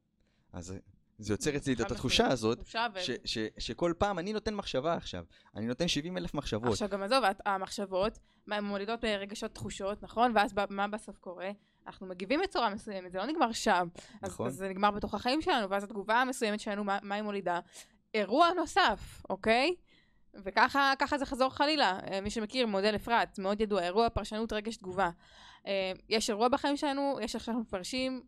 אז 0.53 0.75
זה 1.17 1.33
יוצר 1.33 1.55
אצלי 1.55 1.73
את 1.73 1.79
התחושה. 1.79 2.27
הזאת. 2.27 2.65
ש, 2.65 3.11
ש, 3.25 3.37
שכל 3.57 3.93
פעם 3.97 4.19
אני 4.19 4.33
נותן 4.33 4.53
מחשבה 4.53 4.93
עכשיו. 4.93 5.23
אני 5.55 5.65
נותן 5.65 5.87
70 5.87 6.17
אלף 6.17 6.33
מחשבות. 6.33 6.71
עכשיו 6.71 6.89
גם 6.89 7.03
עזוב, 7.03 7.23
המחשבות 7.45 8.19
מולידות 8.47 9.01
ברגשות 9.01 9.55
תחושות, 9.55 10.03
נכון? 10.03 10.31
ואז 10.35 10.53
מה 10.69 10.87
בסוף 10.87 11.17
קורה? 11.17 11.51
אנחנו 11.87 12.07
מגיבים 12.07 12.39
בצורה 12.43 12.69
מסוימת, 12.69 13.11
זה 13.11 13.17
לא 13.17 13.25
נגמר 13.25 13.51
שם. 13.51 13.87
אז, 14.21 14.31
נכון. 14.31 14.47
אז 14.47 14.53
זה 14.53 14.69
נגמר 14.69 14.91
בתוך 14.91 15.13
החיים 15.13 15.41
שלנו, 15.41 15.69
ואז 15.69 15.83
התגובה 15.83 16.21
המסוימת 16.21 16.59
שלנו, 16.59 16.83
מה, 16.83 16.99
מה 17.01 17.15
היא 17.15 17.23
מולידה? 17.23 17.59
אירוע 18.13 18.53
נוסף, 18.53 19.23
אוקיי? 19.29 19.75
וככה 20.33 20.93
ככה 20.99 21.17
זה 21.17 21.25
חזור 21.25 21.49
חלילה. 21.49 21.99
אה, 22.11 22.21
מי 22.21 22.29
שמכיר, 22.29 22.67
מודל 22.67 22.95
אפרת, 22.95 23.39
מאוד 23.39 23.61
ידוע, 23.61 23.83
אירוע, 23.83 24.09
פרשנות, 24.09 24.53
רגש, 24.53 24.77
תגובה. 24.77 25.09
אה, 25.67 25.91
יש 26.09 26.29
אירוע 26.29 26.47
בחיים 26.47 26.77
שלנו, 26.77 27.17
יש 27.21 27.31
שאנחנו 27.31 27.61
מפרשים, 27.61 28.23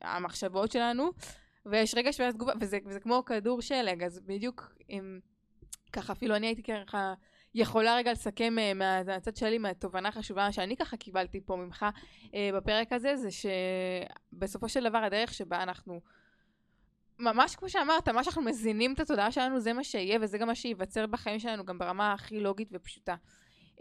המחשבות 0.00 0.72
שלנו, 0.72 1.10
ויש 1.66 1.94
רגש 1.94 2.20
ואז 2.20 2.34
תגובה, 2.34 2.52
וזה, 2.60 2.78
וזה 2.86 3.00
כמו 3.00 3.24
כדור 3.24 3.62
שלג, 3.62 4.02
אז 4.02 4.20
בדיוק 4.20 4.74
אם 4.90 5.18
ככה 5.92 6.12
אפילו 6.12 6.36
אני 6.36 6.46
הייתי 6.46 6.62
ככה 6.62 7.14
יכולה 7.54 7.96
רגע 7.96 8.12
לסכם 8.12 8.54
מה- 8.54 9.02
מהצד 9.02 9.36
שלי, 9.36 9.58
מהתובנה 9.58 10.08
החשובה 10.08 10.52
שאני 10.52 10.76
ככה 10.76 10.96
קיבלתי 10.96 11.40
פה 11.40 11.56
ממך 11.56 11.86
אה, 12.34 12.50
בפרק 12.54 12.92
הזה, 12.92 13.16
זה 13.16 13.28
שבסופו 13.30 14.68
של 14.68 14.88
דבר 14.88 14.98
הדרך 14.98 15.34
שבה 15.34 15.62
אנחנו, 15.62 16.00
ממש 17.18 17.56
כמו 17.56 17.68
שאמרת, 17.68 18.08
מה 18.08 18.24
שאנחנו 18.24 18.42
מזינים 18.42 18.92
את 18.92 19.00
התודעה 19.00 19.32
שלנו 19.32 19.60
זה 19.60 19.72
מה 19.72 19.84
שיהיה 19.84 20.18
וזה 20.22 20.38
גם 20.38 20.46
מה 20.46 20.54
שייווצר 20.54 21.06
בחיים 21.06 21.38
שלנו, 21.38 21.64
גם 21.64 21.78
ברמה 21.78 22.12
הכי 22.12 22.40
לוגית 22.40 22.68
ופשוטה. 22.72 23.14
Um, 23.76 23.80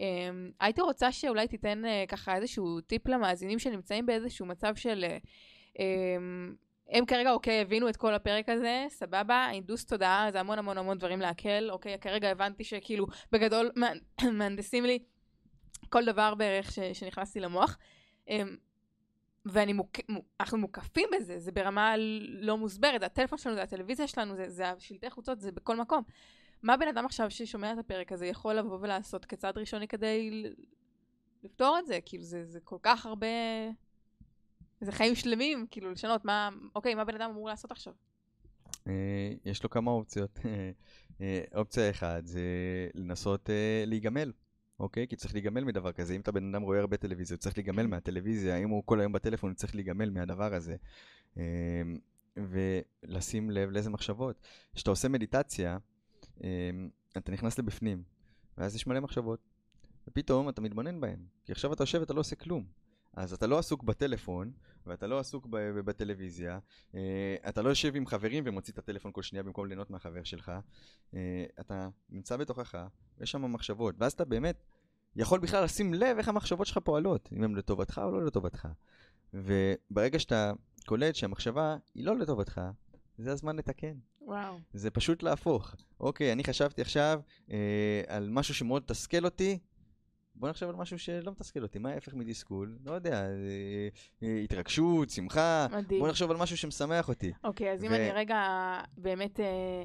הייתי 0.60 0.82
רוצה 0.82 1.12
שאולי 1.12 1.48
תיתן 1.48 1.84
uh, 1.86 2.10
ככה 2.10 2.36
איזשהו 2.36 2.82
טיפ 2.82 3.08
למאזינים 3.08 3.60
שנמצאים 3.60 4.06
באיזשהו 4.06 4.46
מצב 4.46 4.76
של... 4.76 5.06
הם 6.90 7.06
כרגע, 7.06 7.32
אוקיי, 7.32 7.62
הבינו 7.62 7.90
את 7.90 7.98
כל 7.98 8.14
הפרק 8.14 8.50
הזה, 8.50 8.86
סבבה, 8.90 9.36
הנדוס 9.36 9.86
תודעה, 9.86 10.28
זה 10.32 10.40
המון 10.40 10.60
המון 10.60 10.78
המון 10.78 10.98
דברים 10.98 11.20
להקל, 11.20 11.70
אוקיי, 11.72 12.00
כרגע 12.00 12.30
הבנתי 12.30 12.64
שכאילו, 12.64 13.06
בגדול, 13.32 13.72
מה- 13.76 13.92
מהנדסים 14.38 14.86
לי 14.86 15.00
כל 15.90 16.06
דבר 16.06 16.36
בערך 16.36 16.72
ש, 16.72 16.80
שנכנס 16.80 17.36
לי 17.36 17.42
למוח. 17.42 17.78
אמ, 18.28 18.56
ואני 19.46 19.74
מוק... 19.74 19.90
מוקפים 20.54 21.10
בזה, 21.16 21.40
זה 21.40 21.52
ברמה 21.52 21.96
לא 22.28 22.58
מוסברת, 22.58 23.00
זה 23.00 23.06
הטלפון 23.06 23.38
שלנו, 23.38 23.56
זה 23.56 23.62
הטלוויזיה 23.62 24.08
שלנו, 24.08 24.36
זה, 24.36 24.50
זה 24.50 24.70
השלטי 24.70 25.10
חוצות, 25.10 25.40
זה 25.40 25.52
בכל 25.52 25.76
מקום. 25.76 26.04
מה 26.64 26.78
בן 26.78 26.88
אדם 26.88 27.06
עכשיו 27.06 27.32
ששומע 27.32 27.74
את 27.74 27.78
הפרק 27.78 28.12
הזה 28.12 28.26
יכול 28.26 28.56
לבוא 28.56 28.78
ולעשות 28.82 29.26
כצעד 29.26 29.58
ראשוני 29.58 29.88
כדי 29.88 30.44
לפתור 31.44 31.80
את 31.80 31.86
זה, 31.86 32.00
כאילו 32.06 32.24
זה, 32.24 32.46
זה 32.46 32.60
כל 32.60 32.78
כך 32.82 33.06
הרבה... 33.06 33.28
זה 34.82 34.92
חיים 34.92 35.16
שלמים, 35.16 35.66
כאילו 35.72 35.92
לשנות 35.92 36.26
מה, 36.26 36.50
אוקיי, 36.76 36.96
מה 36.96 37.06
בן 37.06 37.16
אדם 37.16 37.30
אמור 37.30 37.50
לעשות 37.50 37.72
עכשיו? 37.72 37.94
אה, 38.88 39.34
יש 39.46 39.64
לו 39.64 39.70
כמה 39.70 39.92
אופציות. 39.92 40.40
אה, 41.22 41.42
אופציה 41.56 41.90
אחת 41.90 42.26
זה 42.26 42.42
לנסות 42.94 43.50
אה, 43.50 43.84
להיגמל, 43.88 44.32
אוקיי? 44.80 45.08
כי 45.08 45.16
צריך 45.16 45.34
להיגמל 45.34 45.64
מדבר 45.64 45.92
כזה. 45.92 46.16
אם 46.16 46.22
אתה 46.22 46.32
בן 46.32 46.56
אדם 46.56 46.62
רואה 46.62 46.80
הרבה 46.80 46.98
טלוויזיה, 46.98 47.36
הוא 47.36 47.40
צריך 47.40 47.58
להיגמל 47.58 47.88
מהטלוויזיה. 47.88 48.58
אם 48.58 48.70
הוא 48.70 48.84
כל 48.86 49.00
היום 49.00 49.12
בטלפון, 49.12 49.50
הוא 49.50 49.56
צריך 49.56 49.76
להיגמל 49.76 50.10
מהדבר 50.10 50.54
הזה. 50.54 50.76
אה, 51.38 51.44
ולשים 52.38 53.50
לב 53.50 53.70
לאיזה 53.70 53.90
מחשבות. 53.90 54.42
כשאתה 54.76 54.90
עושה 54.90 55.08
מדיטציה, 55.08 55.78
אה, 56.44 56.70
אתה 57.18 57.32
נכנס 57.32 57.60
לבפנים, 57.60 58.04
ואז 58.58 58.76
יש 58.76 58.88
מלא 58.88 59.00
מחשבות. 59.00 59.40
ופתאום 60.08 60.50
אתה 60.50 60.62
מתבונן 60.62 61.02
בהן. 61.02 61.20
כי 61.46 61.52
עכשיו 61.52 61.74
אתה 61.74 61.84
יושב 61.84 62.00
ואתה 62.00 62.14
לא 62.14 62.20
עושה 62.20 62.36
כלום. 62.36 62.66
אז 63.18 63.34
אתה 63.34 63.48
לא 63.48 63.60
עסוק 63.60 63.84
בטלפון, 63.84 64.52
ואתה 64.86 65.08
לא 65.08 65.20
עסוק 65.20 65.48
בטלוויזיה, 65.86 66.60
אה, 66.96 67.36
אתה 67.50 67.62
לא 67.62 67.70
יושב 67.70 67.96
עם 67.96 68.06
חברים 68.06 68.44
ומוציא 68.48 68.74
את 68.74 68.78
הטלפון 68.78 69.12
כל 69.12 69.22
שנייה 69.22 69.44
במקום 69.44 69.66
ליהנות 69.66 69.90
מהחבר 69.90 70.24
שלך, 70.24 70.52
אה, 71.14 71.46
אתה 71.60 71.90
נמצא 72.10 72.38
בתוכך, 72.38 72.88
יש 73.22 73.32
שם 73.32 73.54
מחשבות, 73.54 73.96
ואז 73.98 74.12
אתה 74.12 74.26
באמת 74.26 74.64
יכול 75.16 75.40
בכלל 75.40 75.64
לשים 75.64 75.94
לב 75.94 76.18
איך 76.18 76.28
המחשבות 76.28 76.68
שלך 76.68 76.78
פועלות, 76.78 77.30
אם 77.34 77.44
הן 77.44 77.56
לטובתך 77.56 78.02
או 78.04 78.12
לא 78.12 78.26
לטובתך. 78.26 78.68
וברגע 79.34 80.20
שאתה 80.20 80.52
קולט 80.86 81.16
שהמחשבה 81.16 81.78
היא 81.96 82.06
לא 82.06 82.18
לטובתך, 82.18 82.62
זה 83.18 83.32
הזמן 83.32 83.56
לתקן. 83.56 83.94
וואו. 84.22 84.60
זה 84.74 84.92
פשוט 84.92 85.24
להפוך. 85.24 85.76
אוקיי, 86.00 86.32
אני 86.32 86.44
חשבתי 86.44 86.82
עכשיו 86.82 87.22
אה, 87.52 88.02
על 88.08 88.30
משהו 88.30 88.54
שמאוד 88.54 88.84
מתסכל 88.84 89.26
אותי, 89.26 89.60
בוא 90.40 90.50
נחשב 90.50 90.70
על 90.70 90.76
משהו 90.76 91.00
שלא 91.00 91.32
מתסכל 91.32 91.64
אותי. 91.64 91.80
מה 91.80 91.90
ההפך 91.90 92.14
מתסכול? 92.14 92.78
לא 92.86 92.92
יודע, 92.92 93.26
אה, 93.26 93.28
אה, 94.24 94.40
התרגשות, 94.44 95.10
שמחה. 95.10 95.68
מדהים. 95.72 96.00
בוא 96.00 96.10
נחשוב 96.10 96.32
על 96.32 96.38
משהו 96.38 96.58
שמשמח 96.58 97.10
אותי. 97.10 97.32
אוקיי, 97.44 97.72
אז 97.72 97.84
אם 97.84 97.90
ו- 97.92 97.96
אני 97.96 98.12
רגע 98.12 98.40
באמת 98.98 99.40
אה, 99.40 99.84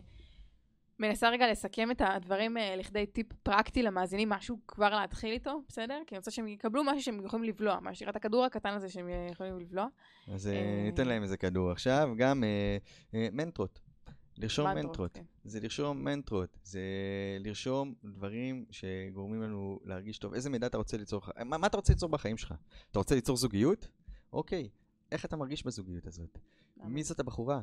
מנסה 0.98 1.28
רגע 1.30 1.50
לסכם 1.50 1.90
את 1.90 2.02
הדברים 2.04 2.56
אה, 2.58 2.76
לכדי 2.76 3.06
טיפ 3.06 3.26
פרקטי 3.42 3.82
למאזינים, 3.82 4.28
משהו 4.28 4.58
כבר 4.68 4.90
להתחיל 4.90 5.32
איתו, 5.32 5.60
בסדר? 5.68 5.98
כי 6.06 6.14
אני 6.14 6.18
רוצה 6.18 6.30
שהם 6.30 6.48
יקבלו 6.48 6.84
משהו 6.84 7.02
שהם 7.02 7.24
יכולים 7.24 7.44
לבלוע, 7.44 7.78
משאיר 7.82 8.10
את 8.10 8.16
הכדור 8.16 8.44
הקטן 8.44 8.70
הזה 8.74 8.88
שהם 8.88 9.08
יכולים 9.30 9.58
לבלוע. 9.58 9.86
אז 10.28 10.46
אה, 10.46 10.52
אה, 10.52 10.82
ניתן 10.84 11.08
להם 11.08 11.22
איזה 11.22 11.36
כדור 11.36 11.70
עכשיו. 11.70 12.10
גם 12.16 12.44
אה, 12.44 12.76
אה, 13.14 13.28
מנטרות. 13.32 13.80
לרשום 14.38 14.66
מנטרות, 14.66 14.86
מנטרות. 14.86 15.12
כן. 15.14 15.22
זה 15.44 15.60
לרשום 15.60 16.04
מנטרות. 16.04 16.58
זה 16.62 16.80
לרשום 17.40 17.94
דברים 18.04 18.64
שגורמים 18.70 19.42
לנו 19.42 19.80
להרגיש 19.84 20.18
טוב. 20.18 20.34
איזה 20.34 20.50
מידע 20.50 20.66
אתה 20.66 20.76
רוצה 20.78 20.96
ליצור? 20.96 21.22
מה, 21.44 21.58
מה 21.58 21.66
אתה 21.66 21.76
רוצה 21.76 21.92
ליצור 21.92 22.08
בחיים 22.08 22.36
שלך? 22.36 22.54
אתה 22.90 22.98
רוצה 22.98 23.14
ליצור 23.14 23.36
זוגיות? 23.36 23.88
אוקיי. 24.32 24.68
איך 25.12 25.24
אתה 25.24 25.36
מרגיש 25.36 25.66
בזוגיות 25.66 26.06
הזאת? 26.06 26.38
מי 26.84 27.02
זאת 27.02 27.20
הבחורה? 27.20 27.60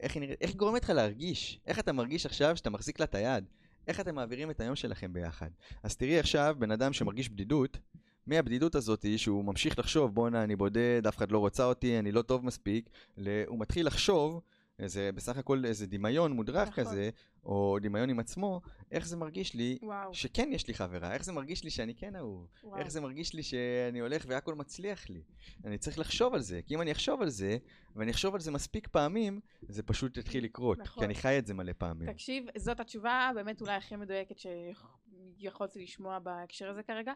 איך 0.00 0.14
היא 0.14 0.20
נראית? 0.20 0.42
איך 0.42 0.54
גורמת 0.54 0.84
לך 0.84 0.90
להרגיש? 0.90 1.60
איך 1.66 1.78
אתה 1.78 1.92
מרגיש 1.92 2.26
עכשיו 2.26 2.56
שאתה 2.56 2.70
מחזיק 2.70 3.00
לה 3.00 3.04
את 3.04 3.14
היד? 3.14 3.44
איך 3.86 4.00
אתם 4.00 4.14
מעבירים 4.14 4.50
את 4.50 4.60
היום 4.60 4.76
שלכם 4.76 5.12
ביחד? 5.12 5.50
אז 5.82 5.96
תראי 5.96 6.18
עכשיו 6.18 6.56
בן 6.58 6.70
אדם 6.70 6.92
שמרגיש 6.92 7.28
בדידות, 7.28 7.78
מהבדידות 8.26 8.74
הזאת 8.74 9.04
שהוא 9.16 9.44
ממשיך 9.44 9.78
לחשוב, 9.78 10.14
בואנה 10.14 10.44
אני 10.44 10.56
בודד, 10.56 11.02
אף 11.08 11.16
אחד 11.16 11.32
לא 11.32 11.38
רוצה 11.38 11.64
אותי, 11.64 11.98
אני 11.98 12.12
לא 12.12 12.22
טוב 12.22 12.44
מספיק, 12.44 12.90
ל- 13.16 13.44
הוא 13.46 13.58
מתחיל 13.58 13.86
לחשוב, 13.86 14.40
זה 14.78 15.10
בסך 15.14 15.36
הכל 15.36 15.64
איזה 15.64 15.86
דמיון 15.86 16.32
מודרך 16.32 16.68
נכון. 16.68 16.84
כזה, 16.84 17.10
או 17.44 17.78
דמיון 17.82 18.10
עם 18.10 18.18
עצמו, 18.18 18.60
איך 18.92 19.06
זה 19.06 19.16
מרגיש 19.16 19.54
לי 19.54 19.78
וואו, 19.82 20.14
שכן 20.14 20.50
יש 20.52 20.68
לי 20.68 20.74
חברה, 20.74 21.14
איך 21.14 21.24
זה 21.24 21.32
מרגיש 21.32 21.64
לי 21.64 21.70
שאני 21.70 21.94
כן 21.94 22.16
אהוב, 22.16 22.46
וואו. 22.64 22.78
איך 22.78 22.88
זה 22.88 23.00
מרגיש 23.00 23.34
לי 23.34 23.42
שאני 23.42 23.98
הולך 23.98 24.24
והכל 24.28 24.54
מצליח 24.54 25.10
לי. 25.10 25.22
אני 25.64 25.78
צריך 25.78 25.98
לחשוב 25.98 26.34
על 26.34 26.40
זה, 26.40 26.60
כי 26.66 26.74
אם 26.74 26.80
אני 26.80 26.92
אחשוב 26.92 27.22
על 27.22 27.28
זה, 27.28 27.56
ואני 27.96 28.10
אחשוב 28.10 28.34
על 28.34 28.40
זה 28.40 28.50
מספיק 28.50 28.88
פעמים, 28.88 29.40
זה 29.68 29.82
פשוט 29.82 30.16
יתחיל 30.16 30.44
לקרות, 30.44 30.78
נכון. 30.78 31.00
כי 31.00 31.04
אני 31.04 31.14
חי 31.14 31.38
את 31.38 31.46
זה 31.46 31.54
מלא 31.54 31.72
פעמים. 31.78 32.12
תקשיב, 32.12 32.46
זאת 32.56 32.80
התשובה 32.80 33.30
באמת 33.34 33.60
אולי 33.60 33.74
הכי 33.74 33.96
מדויקת 33.96 34.36
שיכולתי 34.38 35.82
לשמוע 35.82 36.18
בהקשר 36.18 36.70
הזה 36.70 36.82
כרגע. 36.82 37.12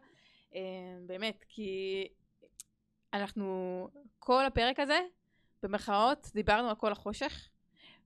אה, 0.55 0.61
באמת, 1.07 1.45
כי 1.49 2.05
אנחנו, 3.15 3.89
כל 4.19 4.47
הפרק 4.47 4.81
הזה, 4.81 4.99
במרכאות, 5.63 6.31
דיברנו 6.35 6.69
על 6.69 6.75
כל 6.75 6.93
החושך, 6.93 7.49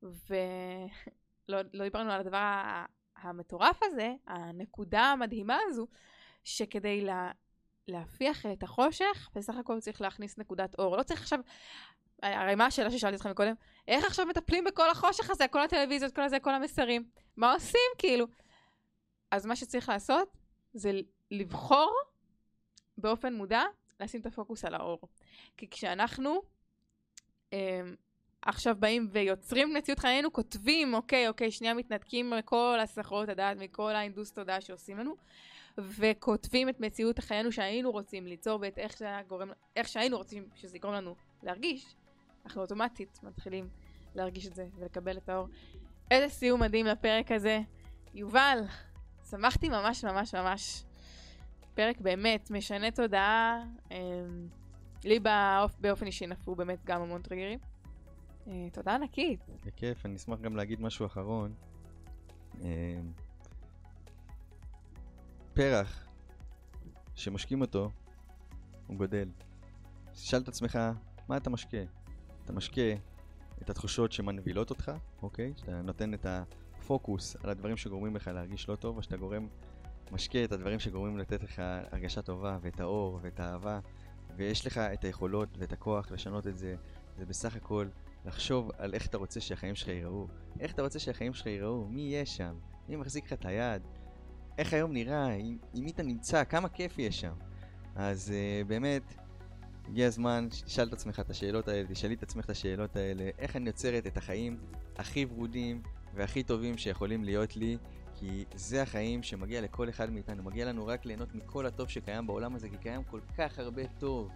ולא 0.02 0.88
לא 1.74 1.84
דיברנו 1.84 2.12
על 2.12 2.20
הדבר 2.20 2.52
המטורף 3.16 3.80
הזה, 3.82 4.14
הנקודה 4.26 5.02
המדהימה 5.02 5.58
הזו, 5.68 5.86
שכדי 6.44 7.00
לה, 7.00 7.30
להפיח 7.88 8.46
את 8.46 8.62
החושך, 8.62 9.30
בסך 9.34 9.54
הכל 9.56 9.80
צריך 9.80 10.00
להכניס 10.00 10.38
נקודת 10.38 10.78
אור. 10.78 10.96
לא 10.96 11.02
צריך 11.02 11.20
עכשיו, 11.20 11.40
הרי 12.22 12.54
מה 12.54 12.66
השאלה 12.66 12.90
ששאלתי 12.90 13.16
אתכם 13.16 13.34
קודם? 13.34 13.54
איך 13.88 14.04
עכשיו 14.04 14.26
מטפלים 14.26 14.64
בכל 14.64 14.90
החושך 14.90 15.30
הזה, 15.30 15.48
כל 15.48 15.62
הטלוויזיות, 15.62 16.14
כל 16.14 16.22
הזה, 16.22 16.40
כל 16.40 16.54
המסרים? 16.54 17.08
מה 17.36 17.52
עושים, 17.52 17.90
כאילו? 17.98 18.26
אז 19.30 19.46
מה 19.46 19.56
שצריך 19.56 19.88
לעשות 19.88 20.36
זה 20.74 20.90
לבחור 21.30 21.92
באופן 22.98 23.34
מודע 23.34 23.62
לשים 24.00 24.20
את 24.20 24.26
הפוקוס 24.26 24.64
על 24.64 24.74
האור. 24.74 25.00
כי 25.56 25.70
כשאנחנו 25.70 26.42
עכשיו 28.42 28.76
באים 28.78 29.08
ויוצרים 29.12 29.74
מציאות 29.74 29.98
חיינו, 29.98 30.32
כותבים, 30.32 30.94
אוקיי, 30.94 31.28
אוקיי, 31.28 31.50
שנייה 31.50 31.74
מתנתקים 31.74 32.30
מכל 32.30 32.78
הסחרות 32.82 33.28
הדעת, 33.28 33.56
מכל 33.56 33.94
ההינדוס 33.94 34.32
תודעה 34.32 34.60
שעושים 34.60 34.98
לנו, 34.98 35.14
וכותבים 35.78 36.68
את 36.68 36.80
מציאות 36.80 37.18
חיינו 37.18 37.52
שהיינו 37.52 37.90
רוצים 37.90 38.26
ליצור 38.26 38.58
ואת 38.62 38.78
איך, 38.78 39.02
גורם, 39.28 39.50
איך 39.76 39.88
שהיינו 39.88 40.16
רוצים 40.16 40.48
שזה 40.54 40.76
יגרום 40.76 40.94
לנו 40.94 41.14
להרגיש, 41.42 41.96
אנחנו 42.44 42.62
אוטומטית 42.62 43.20
מתחילים 43.22 43.68
להרגיש 44.14 44.46
את 44.46 44.54
זה 44.54 44.66
ולקבל 44.78 45.16
את 45.16 45.28
האור. 45.28 45.48
איזה 46.10 46.28
סיום 46.28 46.60
מדהים 46.60 46.86
לפרק 46.86 47.32
הזה. 47.32 47.60
יובל, 48.14 48.58
שמחתי 49.30 49.68
ממש 49.68 50.04
ממש 50.04 50.34
ממש. 50.34 50.84
פרק 51.74 52.00
באמת 52.00 52.50
משנה 52.50 52.90
תודעה. 52.90 53.64
אמ, 53.90 54.48
לי 55.04 55.20
באופ- 55.20 55.80
באופן 55.80 56.06
אישי 56.06 56.26
נפלו 56.26 56.54
באמת 56.54 56.84
גם 56.84 57.02
המון 57.02 57.22
טריגרים. 57.22 57.58
אה, 58.46 58.68
תודה 58.72 58.94
ענקית. 58.94 59.40
בכיף, 59.66 60.06
אני 60.06 60.16
אשמח 60.16 60.40
גם 60.40 60.56
להגיד 60.56 60.80
משהו 60.80 61.06
אחרון. 61.06 61.54
אה, 62.60 63.00
פרח, 65.54 66.08
שמשקים 67.14 67.60
אותו, 67.60 67.90
הוא 68.86 68.96
גודל. 68.96 69.28
תשאל 70.12 70.40
את 70.40 70.48
עצמך, 70.48 70.78
מה 71.28 71.36
אתה 71.36 71.50
משקה? 71.50 71.82
אתה 72.44 72.52
משקה 72.52 72.92
את 73.62 73.70
התחושות 73.70 74.12
שמנבילות 74.12 74.70
אותך, 74.70 74.92
אוקיי? 75.22 75.52
שאתה 75.56 75.82
נותן 75.82 76.14
את 76.14 76.26
הפוקוס 76.26 77.36
על 77.36 77.50
הדברים 77.50 77.76
שגורמים 77.76 78.16
לך 78.16 78.28
להרגיש 78.34 78.68
לא 78.68 78.76
טוב, 78.76 78.96
או 78.96 79.02
שאתה 79.02 79.16
גורם, 79.16 79.48
משקה 80.12 80.44
את 80.44 80.52
הדברים 80.52 80.78
שגורמים 80.78 81.18
לתת 81.18 81.42
לך 81.42 81.62
הרגשה 81.92 82.22
טובה, 82.22 82.58
ואת 82.62 82.80
האור, 82.80 83.18
ואת 83.22 83.40
האהבה, 83.40 83.80
ויש 84.36 84.66
לך 84.66 84.78
את 84.78 85.04
היכולות 85.04 85.48
ואת 85.58 85.72
הכוח 85.72 86.10
לשנות 86.10 86.46
את 86.46 86.58
זה. 86.58 86.74
זה 87.18 87.26
בסך 87.26 87.56
הכל 87.56 87.88
לחשוב 88.24 88.70
על 88.78 88.94
איך 88.94 89.06
אתה 89.06 89.18
רוצה 89.18 89.40
שהחיים 89.40 89.74
שלך 89.74 89.88
ייראו. 89.88 90.26
איך 90.60 90.72
אתה 90.74 90.82
רוצה 90.82 90.98
שהחיים 90.98 91.34
שלך 91.34 91.46
ייראו? 91.46 91.86
מי 91.88 92.00
יהיה 92.00 92.26
שם? 92.26 92.54
מי 92.88 92.96
מחזיק 92.96 93.26
לך 93.26 93.32
את 93.32 93.44
היד? 93.44 93.82
איך 94.58 94.72
היום 94.72 94.92
נראה? 94.92 95.26
עם, 95.26 95.58
עם 95.74 95.84
מי 95.84 95.90
אתה 95.90 96.02
נמצא? 96.02 96.44
כמה 96.44 96.68
כיף 96.68 96.98
יש 96.98 97.20
שם? 97.20 97.32
אז 97.94 98.32
uh, 98.32 98.68
באמת, 98.68 99.14
הגיע 99.88 100.06
הזמן 100.06 100.48
שתשאל 100.52 100.88
את 100.88 100.92
עצמך 100.92 101.20
את 101.20 101.30
השאלות 101.30 101.68
האלה, 101.68 101.88
תשאלי 101.88 102.14
את 102.14 102.22
עצמך 102.22 102.44
את 102.44 102.50
השאלות 102.50 102.96
האלה, 102.96 103.30
איך 103.38 103.56
אני 103.56 103.66
יוצרת 103.66 104.06
את 104.06 104.16
החיים 104.16 104.56
הכי 104.96 105.24
ורודים 105.24 105.82
והכי 106.14 106.42
טובים 106.42 106.78
שיכולים 106.78 107.24
להיות 107.24 107.56
לי, 107.56 107.76
כי 108.22 108.44
זה 108.54 108.82
החיים 108.82 109.22
שמגיע 109.22 109.60
לכל 109.60 109.88
אחד 109.88 110.10
מאיתנו, 110.10 110.42
מגיע 110.42 110.64
לנו 110.66 110.86
רק 110.86 111.04
ליהנות 111.06 111.34
מכל 111.34 111.66
הטוב 111.66 111.88
שקיים 111.88 112.26
בעולם 112.26 112.54
הזה, 112.54 112.68
כי 112.68 112.76
קיים 112.76 113.04
כל 113.04 113.20
כך 113.38 113.58
הרבה 113.58 113.82
טוב, 113.98 114.30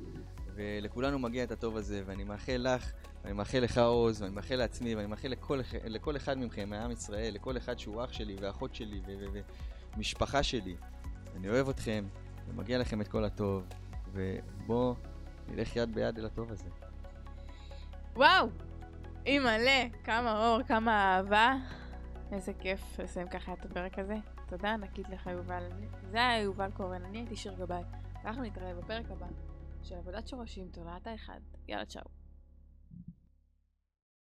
ולכולנו 0.54 1.18
מגיע 1.18 1.44
את 1.44 1.50
הטוב 1.50 1.76
הזה, 1.76 2.02
ואני 2.06 2.24
מאחל 2.24 2.56
לך, 2.56 2.92
ואני 3.22 3.34
מאחל 3.34 3.58
לך 3.58 3.78
עוז, 3.78 4.22
ואני 4.22 4.34
מאחל 4.34 4.56
לעצמי, 4.56 4.94
ואני 4.94 5.06
מאחל 5.06 5.28
לכל, 5.28 5.60
לכל 5.84 6.16
אחד 6.16 6.38
מכם, 6.38 6.70
מעם 6.70 6.90
ישראל, 6.90 7.34
לכל 7.34 7.56
אחד 7.56 7.78
שהוא 7.78 8.04
אח 8.04 8.12
שלי 8.12 8.36
ואחות 8.40 8.74
שלי 8.74 9.00
ומשפחה 9.96 10.42
שלי. 10.42 10.76
אני 11.36 11.48
אוהב 11.48 11.68
אתכם, 11.68 12.04
ומגיע 12.48 12.78
לכם 12.78 13.00
את 13.00 13.08
כל 13.08 13.24
הטוב, 13.24 13.66
ובואו 14.12 14.94
נלך 15.48 15.76
יד 15.76 15.94
ביד 15.94 16.18
אל 16.18 16.26
הטוב 16.26 16.52
הזה. 16.52 16.68
וואו! 18.16 18.48
אימא'לה, 19.26 19.84
כמה 20.04 20.46
אור, 20.46 20.62
כמה 20.62 21.16
אהבה. 21.16 21.54
איזה 22.32 22.52
כיף 22.54 22.98
לסיים 23.00 23.28
ככה 23.28 23.52
את 23.52 23.64
הפרק 23.64 23.98
הזה. 23.98 24.16
תודה 24.48 24.74
ענקית 24.74 25.08
לך, 25.08 25.26
יובל. 25.26 25.68
זה 26.10 26.18
היה 26.18 26.42
יובל 26.42 26.70
קורן, 26.70 27.04
אני 27.04 27.18
הייתי 27.18 27.36
שיר 27.36 27.54
גבאי. 27.54 27.82
אנחנו 28.24 28.42
נתראה 28.42 28.74
בפרק 28.74 29.10
הבא 29.10 29.26
של 29.82 29.94
עבודת 29.94 30.28
שורשים, 30.28 30.68
תולעת 30.68 31.06
האחד. 31.06 31.40
יאללה, 31.68 31.84
צ'או. 31.84 32.25